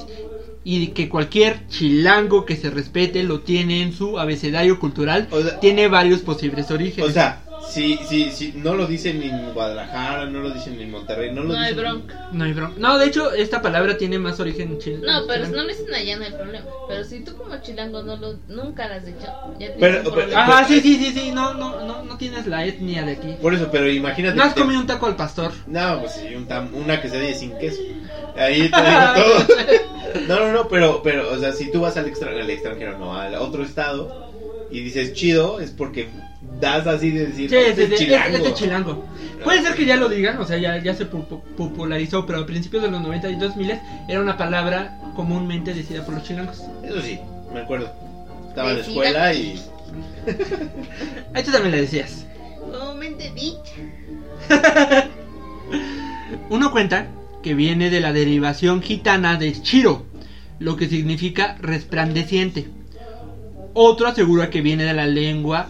y 0.64 0.88
que 0.88 1.08
cualquier 1.08 1.66
chilango 1.68 2.44
que 2.44 2.56
se 2.56 2.70
respete 2.70 3.24
lo 3.24 3.40
tiene 3.40 3.82
en 3.82 3.92
su 3.92 4.18
abecedario 4.18 4.78
cultural 4.78 5.26
O 5.32 5.42
sea- 5.42 5.58
tiene 5.58 5.88
varios 5.88 6.20
posibles 6.20 6.70
orígenes. 6.70 7.10
O 7.10 7.12
sea, 7.12 7.41
si, 7.70 7.96
si, 8.08 8.30
si 8.30 8.52
no 8.56 8.74
lo 8.74 8.86
dicen 8.86 9.22
en 9.22 9.52
Guadalajara, 9.54 10.26
no 10.26 10.40
lo 10.40 10.50
dicen 10.50 10.80
en 10.80 10.90
Monterrey, 10.90 11.32
no 11.32 11.42
lo 11.42 11.54
No 11.54 11.58
hay 11.60 11.74
bronca. 11.74 12.28
no 12.32 12.44
hay 12.44 12.52
bronca. 12.52 12.74
No, 12.78 12.98
de 12.98 13.06
hecho 13.06 13.32
esta 13.32 13.62
palabra 13.62 13.96
tiene 13.96 14.18
más 14.18 14.38
origen 14.40 14.78
chileno. 14.78 15.06
No, 15.20 15.26
pero 15.26 15.46
si 15.46 15.52
no 15.52 15.62
lo 15.62 15.68
dicen 15.68 15.94
allá 15.94 16.16
no 16.18 16.24
hay 16.24 16.32
problema. 16.32 16.66
Pero 16.88 17.04
si 17.04 17.20
tú 17.24 17.36
como 17.36 17.56
chilango 17.62 18.02
no 18.02 18.16
lo, 18.16 18.34
nunca 18.48 18.88
lo 18.88 18.94
has 18.94 19.06
dicho, 19.06 19.26
ya 19.58 19.68
Pero- 19.78 20.12
pero-. 20.14 20.36
Ajá, 20.36 20.64
sí, 20.66 20.80
sí, 20.80 20.96
sí, 20.96 21.12
sí, 21.12 21.30
no, 21.32 21.54
no, 21.54 21.80
no, 21.86 22.02
no 22.04 22.16
tienes 22.18 22.46
la 22.46 22.64
etnia 22.66 23.04
de 23.04 23.12
aquí. 23.12 23.34
Por 23.40 23.54
eso, 23.54 23.68
pero 23.70 23.88
imagínate. 23.88 24.36
No 24.36 24.42
has 24.44 24.54
te- 24.54 24.60
comido 24.60 24.80
un 24.80 24.86
taco 24.86 25.06
al 25.06 25.16
pastor. 25.16 25.52
No, 25.66 26.00
pues 26.00 26.12
sí, 26.12 26.34
un 26.34 26.48
tam- 26.48 26.72
una 26.74 27.00
quesadilla 27.00 27.34
sin 27.34 27.56
queso. 27.58 27.80
Ahí 28.36 28.68
te 28.70 28.76
digo 28.80 29.00
todo. 29.46 30.26
No, 30.28 30.40
no, 30.46 30.52
no, 30.52 30.68
pero, 30.68 31.02
pero, 31.02 31.30
o 31.32 31.38
sea, 31.38 31.52
si 31.52 31.70
tú 31.70 31.80
vas 31.80 31.96
al, 31.96 32.06
extra- 32.06 32.30
al 32.32 32.50
extranjero, 32.50 32.98
no, 32.98 33.14
al 33.18 33.34
otro 33.36 33.62
estado, 33.62 34.30
y 34.70 34.80
dices 34.80 35.12
chido, 35.14 35.60
es 35.60 35.70
porque 35.70 36.08
das 36.62 36.86
así 36.86 37.10
de 37.10 37.26
decir, 37.26 37.50
Sí, 37.50 37.56
"Este 37.56 37.74
sí, 37.74 37.82
es 37.82 37.88
sí, 37.88 37.94
es, 37.94 38.00
chilango". 38.10 38.36
es 38.38 38.44
de 38.44 38.54
chilango. 38.54 39.04
Puede 39.44 39.62
ser 39.62 39.74
que 39.74 39.84
ya 39.84 39.96
lo 39.96 40.08
digan, 40.08 40.38
o 40.38 40.46
sea, 40.46 40.56
ya, 40.58 40.80
ya 40.82 40.94
se 40.94 41.10
pu- 41.10 41.26
pu- 41.26 41.42
popularizó, 41.56 42.24
pero 42.24 42.38
a 42.38 42.46
principios 42.46 42.82
de 42.84 42.90
los 42.90 43.02
90 43.02 43.28
y 43.28 43.34
2000 43.36 43.78
era 44.08 44.20
una 44.20 44.36
palabra 44.38 44.96
comúnmente 45.16 45.74
decida 45.74 46.04
por 46.04 46.14
los 46.14 46.22
chilangos. 46.22 46.62
Eso 46.84 47.02
sí, 47.02 47.18
me 47.52 47.60
acuerdo. 47.60 47.90
Estaba 48.48 48.70
en 48.70 48.76
la 48.76 48.82
escuela 48.82 49.34
y. 49.34 49.60
Ahí 51.34 51.42
tú 51.42 51.50
también 51.50 51.72
le 51.72 51.80
decías. 51.80 52.24
Uno 56.50 56.70
cuenta 56.70 57.06
que 57.42 57.54
viene 57.54 57.90
de 57.90 58.00
la 58.00 58.12
derivación 58.12 58.82
gitana 58.82 59.36
de 59.36 59.60
chiro, 59.60 60.04
lo 60.60 60.76
que 60.76 60.86
significa 60.88 61.56
resplandeciente. 61.60 62.68
Otro 63.74 64.06
asegura 64.06 64.50
que 64.50 64.60
viene 64.60 64.84
de 64.84 64.92
la 64.92 65.06
lengua 65.06 65.66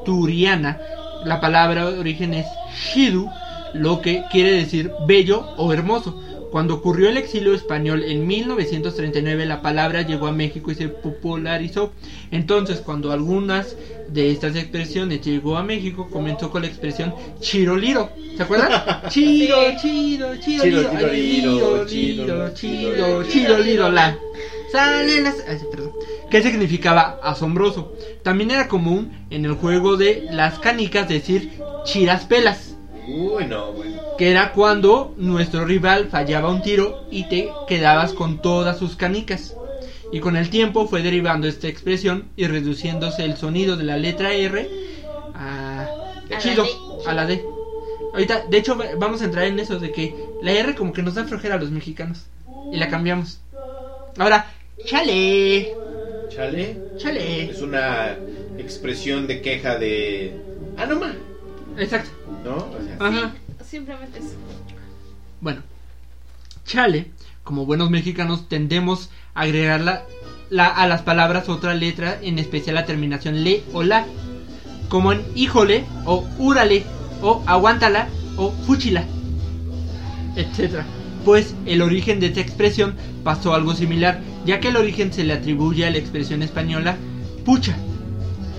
asturiana. 0.00 0.80
La 1.24 1.40
palabra 1.40 1.90
de 1.90 1.98
origen 1.98 2.34
es 2.34 2.46
shidu, 2.74 3.28
lo 3.74 4.00
que 4.00 4.24
quiere 4.30 4.52
decir 4.52 4.90
bello 5.06 5.44
o 5.56 5.72
hermoso. 5.72 6.20
Cuando 6.50 6.74
ocurrió 6.74 7.08
el 7.08 7.16
exilio 7.16 7.54
español 7.54 8.02
en 8.02 8.26
1939, 8.26 9.46
la 9.46 9.62
palabra 9.62 10.02
llegó 10.02 10.26
a 10.26 10.32
México 10.32 10.72
y 10.72 10.74
se 10.74 10.88
popularizó. 10.88 11.92
Entonces, 12.32 12.80
cuando 12.80 13.12
algunas 13.12 13.76
de 14.08 14.32
estas 14.32 14.56
expresiones 14.56 15.20
llegó 15.20 15.56
a 15.56 15.62
México, 15.62 16.08
comenzó 16.10 16.50
con 16.50 16.62
la 16.62 16.68
expresión 16.68 17.14
chiroliro. 17.38 18.10
¿Se 18.36 18.42
acuerdan? 18.42 18.72
Chiro, 19.10 19.56
chiro, 19.80 20.34
chiro, 20.40 20.64
Chiro, 20.64 20.82
chiro, 20.82 21.10
chiro, 21.10 21.86
chiro, 21.86 21.86
chiro, 21.86 22.54
chiro, 22.54 23.24
chiro, 23.24 23.58
liro, 23.58 23.90
la. 23.90 24.18
Salen 24.72 25.22
las... 25.22 25.36
ay, 25.48 25.58
perdón. 25.70 25.92
¿Qué 26.30 26.42
significaba 26.42 27.18
asombroso? 27.22 27.92
También 28.22 28.50
era 28.52 28.68
común 28.68 29.26
en 29.30 29.44
el 29.44 29.52
juego 29.54 29.96
de 29.96 30.26
las 30.30 30.58
canicas 30.60 31.08
decir 31.08 31.50
chiraspelas 31.84 32.76
Uy, 33.08 33.46
no, 33.46 33.72
güey. 33.72 33.90
que 34.16 34.30
era 34.30 34.52
cuando 34.52 35.12
nuestro 35.16 35.64
rival 35.64 36.06
fallaba 36.08 36.50
un 36.50 36.62
tiro 36.62 37.04
y 37.10 37.28
te 37.28 37.48
quedabas 37.66 38.12
con 38.12 38.40
todas 38.40 38.78
sus 38.78 38.94
canicas. 38.94 39.56
Y 40.12 40.20
con 40.20 40.36
el 40.36 40.50
tiempo 40.50 40.86
fue 40.86 41.02
derivando 41.02 41.46
esta 41.48 41.68
expresión 41.68 42.28
y 42.36 42.46
reduciéndose 42.46 43.24
el 43.24 43.36
sonido 43.36 43.76
de 43.76 43.84
la 43.84 43.96
letra 43.96 44.32
R 44.32 44.68
a, 45.34 45.88
la 46.28 46.38
chido, 46.38 46.64
D. 46.64 46.70
a 47.06 47.14
la 47.14 47.26
D. 47.26 47.44
Ahorita, 48.12 48.44
de 48.48 48.56
hecho, 48.58 48.76
va- 48.76 48.86
vamos 48.98 49.22
a 49.22 49.24
entrar 49.26 49.44
en 49.44 49.58
eso 49.60 49.78
de 49.78 49.92
que 49.92 50.14
la 50.42 50.52
R 50.52 50.74
como 50.74 50.92
que 50.92 51.02
nos 51.02 51.14
da 51.14 51.24
flojera 51.24 51.54
a 51.56 51.58
los 51.58 51.70
mexicanos 51.70 52.26
y 52.72 52.76
la 52.76 52.88
cambiamos. 52.88 53.40
Ahora, 54.18 54.52
chale, 54.84 55.74
Chale. 56.30 56.76
chale. 56.98 57.50
Es 57.50 57.60
una 57.62 58.16
expresión 58.58 59.26
de 59.26 59.40
queja 59.42 59.76
de. 59.78 60.34
Ah, 60.76 60.86
no 60.86 61.00
más. 61.00 61.12
Exacto. 61.78 62.10
¿No? 62.44 62.56
O 62.56 62.78
sea, 62.84 62.96
Ajá. 62.98 63.32
Simplemente 63.64 64.18
eso. 64.18 64.34
Bueno, 65.40 65.62
chale, 66.66 67.10
como 67.44 67.66
buenos 67.66 67.90
mexicanos 67.90 68.48
tendemos 68.48 69.10
a 69.34 69.42
agregar 69.42 69.80
la, 69.80 70.04
la- 70.50 70.68
a 70.68 70.86
las 70.86 71.02
palabras 71.02 71.48
otra 71.48 71.74
letra, 71.74 72.18
en 72.22 72.38
especial 72.38 72.74
la 72.76 72.86
terminación 72.86 73.42
le 73.44 73.62
o 73.72 73.82
la, 73.82 74.06
como 74.88 75.12
en 75.12 75.22
híjole 75.34 75.84
o 76.04 76.26
úrale 76.38 76.84
o 77.22 77.42
aguántala 77.46 78.08
o 78.36 78.50
fúchila, 78.66 79.04
etcétera. 80.36 80.84
Pues 81.24 81.54
el 81.66 81.82
origen 81.82 82.18
de 82.20 82.26
esta 82.26 82.40
expresión 82.40 82.94
pasó 83.24 83.54
algo 83.54 83.74
similar, 83.74 84.20
ya 84.44 84.60
que 84.60 84.68
el 84.68 84.76
origen 84.76 85.12
se 85.12 85.24
le 85.24 85.32
atribuye 85.34 85.86
a 85.86 85.90
la 85.90 85.98
expresión 85.98 86.42
española 86.42 86.96
pucha, 87.44 87.76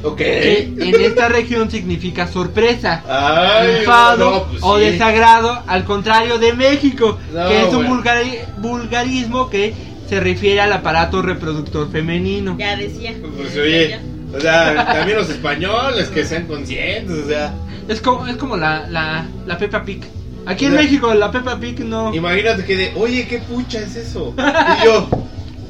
Ok. 0.04 0.18
que 0.18 0.74
en 0.80 1.02
esta 1.02 1.30
región 1.30 1.70
significa 1.70 2.28
sorpresa 2.28 3.04
Ay, 3.08 3.80
enfado 3.80 4.32
no, 4.32 4.44
pues 4.48 4.60
o 4.64 4.78
sí. 4.80 4.86
desagrado, 4.86 5.62
al 5.68 5.84
contrario 5.86 6.40
de 6.40 6.54
México, 6.54 7.18
No, 7.34 7.48
que 7.48 7.62
es 7.68 7.74
un 7.74 7.88
vulgari- 7.88 8.40
vulgarismo 8.58 9.50
que 9.50 9.74
se 10.10 10.20
refiere 10.20 10.60
al 10.62 10.74
aparato 10.74 11.22
reproductor 11.22 11.90
femenino. 11.92 12.56
Ya 12.60 12.76
decía. 12.76 13.14
Pues 13.38 13.54
Ya 13.54 13.62
oye, 13.62 14.00
o 14.36 14.40
sea, 14.40 14.86
también 14.94 15.18
los 15.18 15.30
españoles 15.30 16.10
que 16.10 16.26
sean 16.26 16.48
conscientes, 16.48 17.26
o 17.26 17.28
sea, 17.28 17.54
Es 17.88 18.02
como, 18.02 18.26
es 18.28 18.38
como 18.38 18.58
la, 18.58 18.88
la, 18.90 19.26
la 19.46 19.58
Peppa 19.58 19.84
Pig. 19.86 20.02
Aquí 20.46 20.66
en 20.66 20.72
O 20.72 20.74
sea, 20.76 20.84
México 20.84 21.14
la 21.14 21.30
Peppa 21.32 21.60
Pig 21.60 21.80
no... 21.86 22.14
imagínate 22.14 22.66
que 22.66 22.76
de, 22.76 22.92
oye, 22.96 23.28
qué 23.28 23.38
pucha 23.40 23.80
es 23.80 23.96
eso. 23.96 24.34
Y 24.82 24.86
yo, 24.86 25.08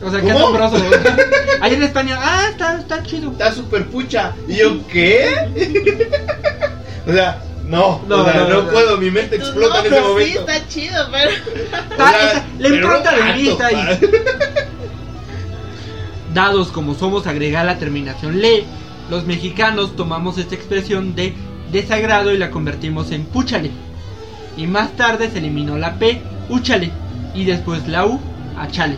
O 0.04 0.10
sea, 0.10 0.22
qué 0.22 0.32
asombroso. 0.32 0.78
Allá 1.62 1.76
en 1.76 1.84
España, 1.84 2.18
ah, 2.20 2.48
está, 2.50 2.80
está 2.80 3.04
chido. 3.04 3.32
está 3.32 3.52
súper 3.54 3.88
pucha. 3.88 4.34
Y 4.48 4.56
yo, 4.56 4.86
¿qué? 4.88 5.30
o 7.08 7.12
sea, 7.14 7.42
no, 7.66 8.02
No, 8.08 8.22
o 8.22 8.26
sea, 8.26 8.34
no, 8.34 8.48
no, 8.50 8.62
no. 8.64 8.70
puedo, 8.72 8.98
mi 8.98 9.12
mente 9.12 9.36
explota 9.36 9.76
no, 9.82 9.86
en 9.86 9.94
ese 9.94 10.02
momento. 10.02 10.32
Sí, 10.32 10.38
está 10.54 10.68
chido, 10.68 11.08
pero. 11.12 11.30
O 11.30 11.92
Está- 11.92 12.10
sea, 12.10 12.28
está- 12.28 12.46
la 12.60 12.68
impronta 12.68 13.16
de 13.16 13.34
mí 13.34 13.48
está 13.50 13.68
ahí. 13.68 14.00
Dados 16.34 16.70
como 16.70 16.96
somos 16.96 17.28
agregar 17.28 17.66
la 17.66 17.78
terminación 17.78 18.40
le, 18.42 18.64
los 19.10 19.26
mexicanos 19.26 19.96
tomamos 19.98 20.38
esta 20.38 20.56
expresión 20.56 21.14
de 21.14 21.34
desagrado 21.72 22.32
y 22.32 22.38
la 22.38 22.52
convertimos 22.52 23.12
en 23.12 23.26
púchale. 23.26 23.72
Y 24.58 24.66
más 24.68 24.92
tarde 24.96 25.30
se 25.30 25.40
eliminó 25.40 25.78
la 25.78 25.96
P, 25.96 26.22
úchale, 26.50 26.92
y 27.36 27.44
después 27.46 27.88
la 27.88 28.06
U, 28.06 28.20
achale. 28.58 28.98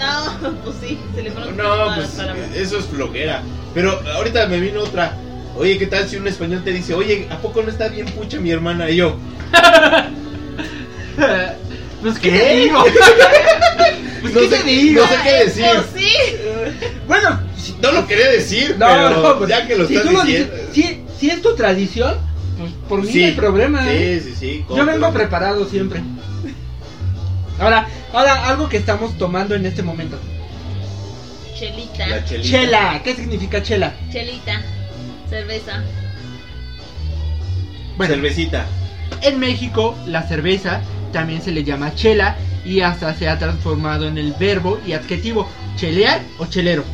No, 0.00 0.50
pues 0.64 0.76
sí, 0.80 0.98
se 1.14 1.22
le 1.22 1.30
fueron 1.30 1.56
No, 1.56 1.94
pues 1.94 2.18
eso 2.56 2.78
es 2.78 2.86
flojera. 2.86 3.42
Pero 3.74 4.00
ahorita 4.16 4.46
me 4.46 4.58
vino 4.58 4.80
otra. 4.82 5.14
Oye, 5.56 5.78
¿qué 5.78 5.86
tal 5.86 6.08
si 6.08 6.16
un 6.16 6.26
español 6.26 6.62
te 6.64 6.72
dice, 6.72 6.94
oye, 6.94 7.26
¿a 7.30 7.36
poco 7.38 7.62
no 7.62 7.68
está 7.70 7.88
bien 7.88 8.06
pucha 8.06 8.38
mi 8.40 8.50
hermana? 8.50 8.88
Y 8.90 8.96
yo, 8.96 9.16
Pues, 12.02 12.18
¿qué, 12.18 12.30
¿Qué? 12.30 12.38
te 12.38 12.56
digo? 12.56 12.82
pues, 14.22 14.32
No 14.34 14.40
¿qué 14.40 14.48
sé- 14.48 14.56
te 14.58 14.64
digo? 14.70 15.02
no 15.02 15.08
sé 15.08 15.14
qué 15.22 15.32
decir. 15.44 15.64
Pues 15.74 15.86
sí. 16.02 16.12
Bueno, 17.06 17.40
no 17.82 17.92
lo 17.92 18.06
quería 18.06 18.30
decir, 18.30 18.76
no, 18.78 18.86
pero 18.86 19.10
no, 19.10 19.38
pues, 19.38 19.50
ya 19.50 19.66
que 19.66 19.76
lo 19.76 19.86
si 19.86 19.96
estás 19.96 20.12
lo 20.12 20.22
diciendo. 20.22 20.54
dices- 20.54 20.68
si, 20.72 21.02
si 21.18 21.30
es 21.30 21.42
tu 21.42 21.54
tradición, 21.54 22.14
pues 22.58 22.72
por 22.88 23.02
mí 23.02 23.12
Sí. 23.12 23.20
no 23.20 23.26
hay 23.26 23.32
problema. 23.34 23.92
¿eh? 23.92 24.20
Sí, 24.24 24.30
sí, 24.30 24.36
sí. 24.38 24.64
Yo 24.74 24.86
vengo 24.86 25.12
preparado 25.12 25.68
siempre. 25.68 26.00
Ahora, 27.58 27.86
ahora 28.12 28.48
algo 28.48 28.68
que 28.68 28.76
estamos 28.78 29.16
tomando 29.18 29.54
en 29.54 29.66
este 29.66 29.82
momento. 29.82 30.18
Chelita. 31.54 32.06
La 32.08 32.24
chelita. 32.24 32.48
Chela, 32.48 33.00
¿qué 33.04 33.14
significa 33.14 33.62
chela? 33.62 33.92
Chelita. 34.12 34.62
Cerveza. 35.28 35.82
Bueno, 37.96 38.14
Cervecita. 38.14 38.66
en 39.22 39.38
México 39.38 39.94
la 40.06 40.22
cerveza 40.22 40.80
también 41.12 41.42
se 41.42 41.50
le 41.52 41.64
llama 41.64 41.94
chela 41.94 42.36
y 42.64 42.80
hasta 42.80 43.14
se 43.14 43.28
ha 43.28 43.38
transformado 43.38 44.06
en 44.08 44.16
el 44.16 44.32
verbo 44.32 44.80
y 44.86 44.92
adjetivo 44.94 45.48
chelear 45.76 46.22
o 46.38 46.46
chelero. 46.46 46.84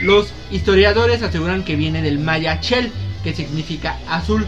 Los 0.00 0.28
historiadores 0.52 1.22
aseguran 1.22 1.64
que 1.64 1.74
viene 1.76 2.02
del 2.02 2.18
maya 2.20 2.60
chel, 2.60 2.92
que 3.24 3.34
significa 3.34 3.98
azul. 4.08 4.46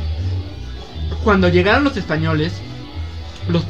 Cuando 1.24 1.48
llegaron 1.48 1.82
los 1.82 1.96
españoles, 1.96 2.52
los 3.48 3.64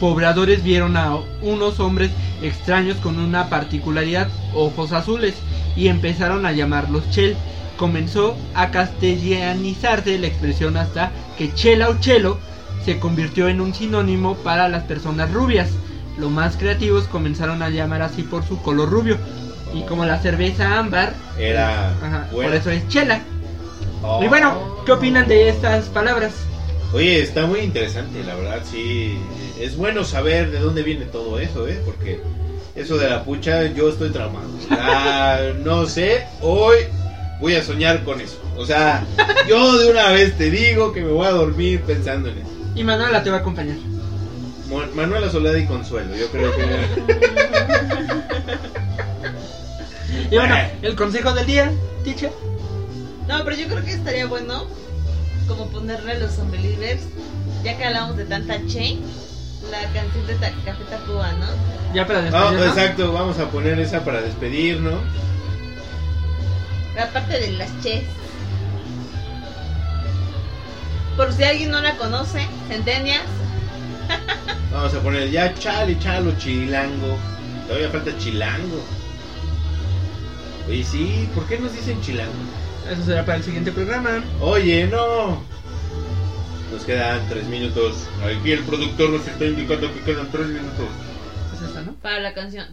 pobladores 0.00 0.62
vieron 0.62 0.96
a 0.96 1.16
unos 1.42 1.80
hombres 1.80 2.10
extraños 2.42 2.96
con 2.98 3.18
una 3.18 3.48
particularidad, 3.48 4.28
ojos 4.54 4.92
azules, 4.92 5.34
y 5.76 5.88
empezaron 5.88 6.46
a 6.46 6.52
llamarlos 6.52 7.08
chel. 7.10 7.36
Comenzó 7.76 8.36
a 8.54 8.70
castellanizarse 8.70 10.18
la 10.18 10.26
expresión 10.26 10.76
hasta 10.76 11.12
que 11.38 11.54
chela 11.54 11.88
o 11.88 11.98
chelo 12.00 12.38
se 12.84 12.98
convirtió 12.98 13.48
en 13.48 13.60
un 13.60 13.74
sinónimo 13.74 14.36
para 14.36 14.68
las 14.68 14.84
personas 14.84 15.32
rubias. 15.32 15.70
Los 16.18 16.30
más 16.30 16.56
creativos 16.56 17.04
comenzaron 17.04 17.62
a 17.62 17.70
llamar 17.70 18.02
así 18.02 18.22
por 18.22 18.44
su 18.44 18.60
color 18.60 18.90
rubio. 18.90 19.16
Y 19.72 19.82
como 19.82 20.04
la 20.04 20.18
cerveza 20.18 20.78
ámbar, 20.78 21.14
Era. 21.38 21.90
ajá, 21.90 22.26
por 22.32 22.52
eso 22.52 22.70
es 22.70 22.86
chela. 22.88 23.20
Oh. 24.02 24.22
Y 24.22 24.28
bueno, 24.28 24.82
¿qué 24.84 24.92
opinan 24.92 25.28
de 25.28 25.48
estas 25.48 25.86
palabras? 25.86 26.32
Oye, 26.92 27.22
está 27.22 27.46
muy 27.46 27.60
interesante, 27.60 28.24
la 28.24 28.34
verdad, 28.34 28.62
sí. 28.68 29.16
Es 29.60 29.76
bueno 29.76 30.04
saber 30.04 30.50
de 30.50 30.58
dónde 30.58 30.82
viene 30.82 31.04
todo 31.04 31.38
eso, 31.38 31.68
¿eh? 31.68 31.80
Porque 31.84 32.20
eso 32.74 32.98
de 32.98 33.08
la 33.08 33.24
pucha, 33.24 33.66
yo 33.66 33.88
estoy 33.88 34.10
traumado. 34.10 34.48
Ah, 34.70 35.38
no 35.64 35.86
sé, 35.86 36.24
hoy 36.40 36.78
voy 37.40 37.54
a 37.54 37.62
soñar 37.62 38.02
con 38.02 38.20
eso. 38.20 38.38
O 38.56 38.66
sea, 38.66 39.04
yo 39.48 39.78
de 39.78 39.90
una 39.90 40.10
vez 40.10 40.36
te 40.36 40.50
digo 40.50 40.92
que 40.92 41.02
me 41.02 41.12
voy 41.12 41.26
a 41.26 41.30
dormir 41.30 41.80
pensando 41.82 42.28
en 42.28 42.38
eso. 42.38 42.48
Y 42.74 42.82
Manuela 42.82 43.22
te 43.22 43.30
va 43.30 43.36
a 43.36 43.40
acompañar. 43.40 43.76
Mo- 44.68 44.82
Manuela 44.94 45.30
Soledad 45.30 45.56
y 45.56 45.66
Consuelo, 45.66 46.14
yo 46.16 46.26
creo 46.28 46.50
que... 46.54 46.62
Y 50.30 50.36
bueno, 50.36 50.54
el 50.82 50.94
consejo 50.94 51.32
del 51.32 51.46
día, 51.46 51.72
teacher. 52.04 52.30
No, 53.26 53.42
pero 53.44 53.56
yo 53.56 53.66
creo 53.68 53.84
que 53.84 53.92
estaría 53.92 54.26
bueno 54.26 54.66
como 55.50 55.66
ponerle 55.70 56.12
a 56.12 56.18
los 56.18 56.38
Unbelievers, 56.38 57.02
ya 57.64 57.76
que 57.76 57.84
hablamos 57.84 58.16
de 58.16 58.24
tanta 58.24 58.54
che, 58.66 58.96
la 59.70 59.80
canción 59.92 60.26
de 60.26 60.34
Ta- 60.36 60.52
Café 60.64 60.84
Tacuba, 60.88 61.32
¿no? 61.32 61.46
Ya 61.94 62.06
para 62.06 62.20
Ah, 62.20 62.22
despedirnos. 62.22 62.66
exacto, 62.68 63.12
vamos 63.12 63.38
a 63.38 63.50
poner 63.50 63.78
esa 63.80 64.04
para 64.04 64.22
despedirnos. 64.22 65.00
La 66.96 67.06
parte 67.12 67.38
de 67.40 67.52
las 67.52 67.68
ches. 67.82 68.02
Por 71.16 71.32
si 71.32 71.42
alguien 71.44 71.70
no 71.70 71.80
la 71.82 71.96
conoce, 71.96 72.46
Centenias, 72.68 73.22
Vamos 74.72 74.94
a 74.94 75.00
poner 75.00 75.30
ya 75.30 75.52
chale, 75.54 75.98
chalo, 75.98 76.32
chilango. 76.38 77.16
Todavía 77.66 77.90
falta 77.90 78.16
chilango. 78.18 78.80
Oye, 80.68 80.84
sí, 80.84 81.28
¿por 81.34 81.44
qué 81.46 81.58
nos 81.58 81.72
dicen 81.74 82.00
chilango? 82.00 82.32
Eso 82.90 83.04
será 83.04 83.24
para 83.24 83.38
el 83.38 83.44
siguiente 83.44 83.70
programa. 83.72 84.22
Oye, 84.40 84.86
no. 84.86 85.42
Nos 86.72 86.84
quedan 86.84 87.28
tres 87.28 87.46
minutos. 87.46 88.06
Aquí 88.24 88.52
el 88.52 88.64
productor 88.64 89.10
nos 89.10 89.26
está 89.26 89.44
indicando 89.44 89.92
que 89.92 90.00
quedan 90.00 90.30
tres 90.30 90.46
minutos. 90.48 90.86
Es 91.54 91.70
esa, 91.70 91.82
¿no? 91.82 91.92
para 91.94 92.20
la 92.20 92.34
canción. 92.34 92.66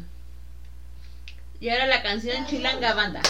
Y 1.60 1.70
ahora 1.70 1.88
la 1.88 2.02
canción 2.04 2.46
Chilanga 2.48 2.94
Banda. 2.94 3.22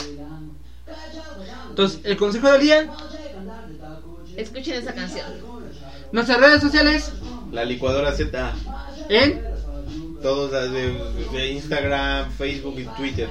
Entonces, 1.69 1.99
el 2.03 2.17
consejo 2.17 2.51
del 2.51 2.61
día, 2.61 2.89
Escuchen 4.35 4.75
esa 4.75 4.93
canción. 4.93 5.25
nuestras 6.11 6.39
redes 6.39 6.61
sociales 6.61 7.11
La 7.51 7.65
licuadora 7.65 8.11
Z. 8.11 8.53
en 9.09 9.41
Todos 10.21 10.51
las 10.51 10.71
de, 10.71 10.93
de 11.33 11.51
Instagram, 11.53 12.31
Facebook 12.31 12.75
y 12.79 12.85
Twitter. 12.97 13.29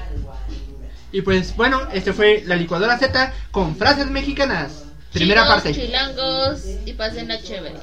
Y 1.12 1.22
pues 1.22 1.56
bueno, 1.56 1.80
este 1.92 2.12
fue 2.12 2.42
la 2.46 2.56
licuadora 2.56 2.98
Z 2.98 3.32
con 3.50 3.76
frases 3.76 4.10
mexicanas. 4.10 4.84
Primera 5.12 5.46
parte. 5.46 5.72
Chilangos 5.72 6.62
y 6.84 6.92
pasen 6.92 7.28
la 7.28 7.40
chévere. 7.40 7.76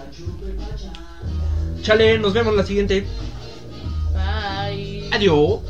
Chale, 1.81 2.19
nos 2.19 2.33
vemos 2.33 2.55
la 2.55 2.63
siguiente. 2.63 3.05
Bye. 4.13 5.09
Adiós. 5.11 5.61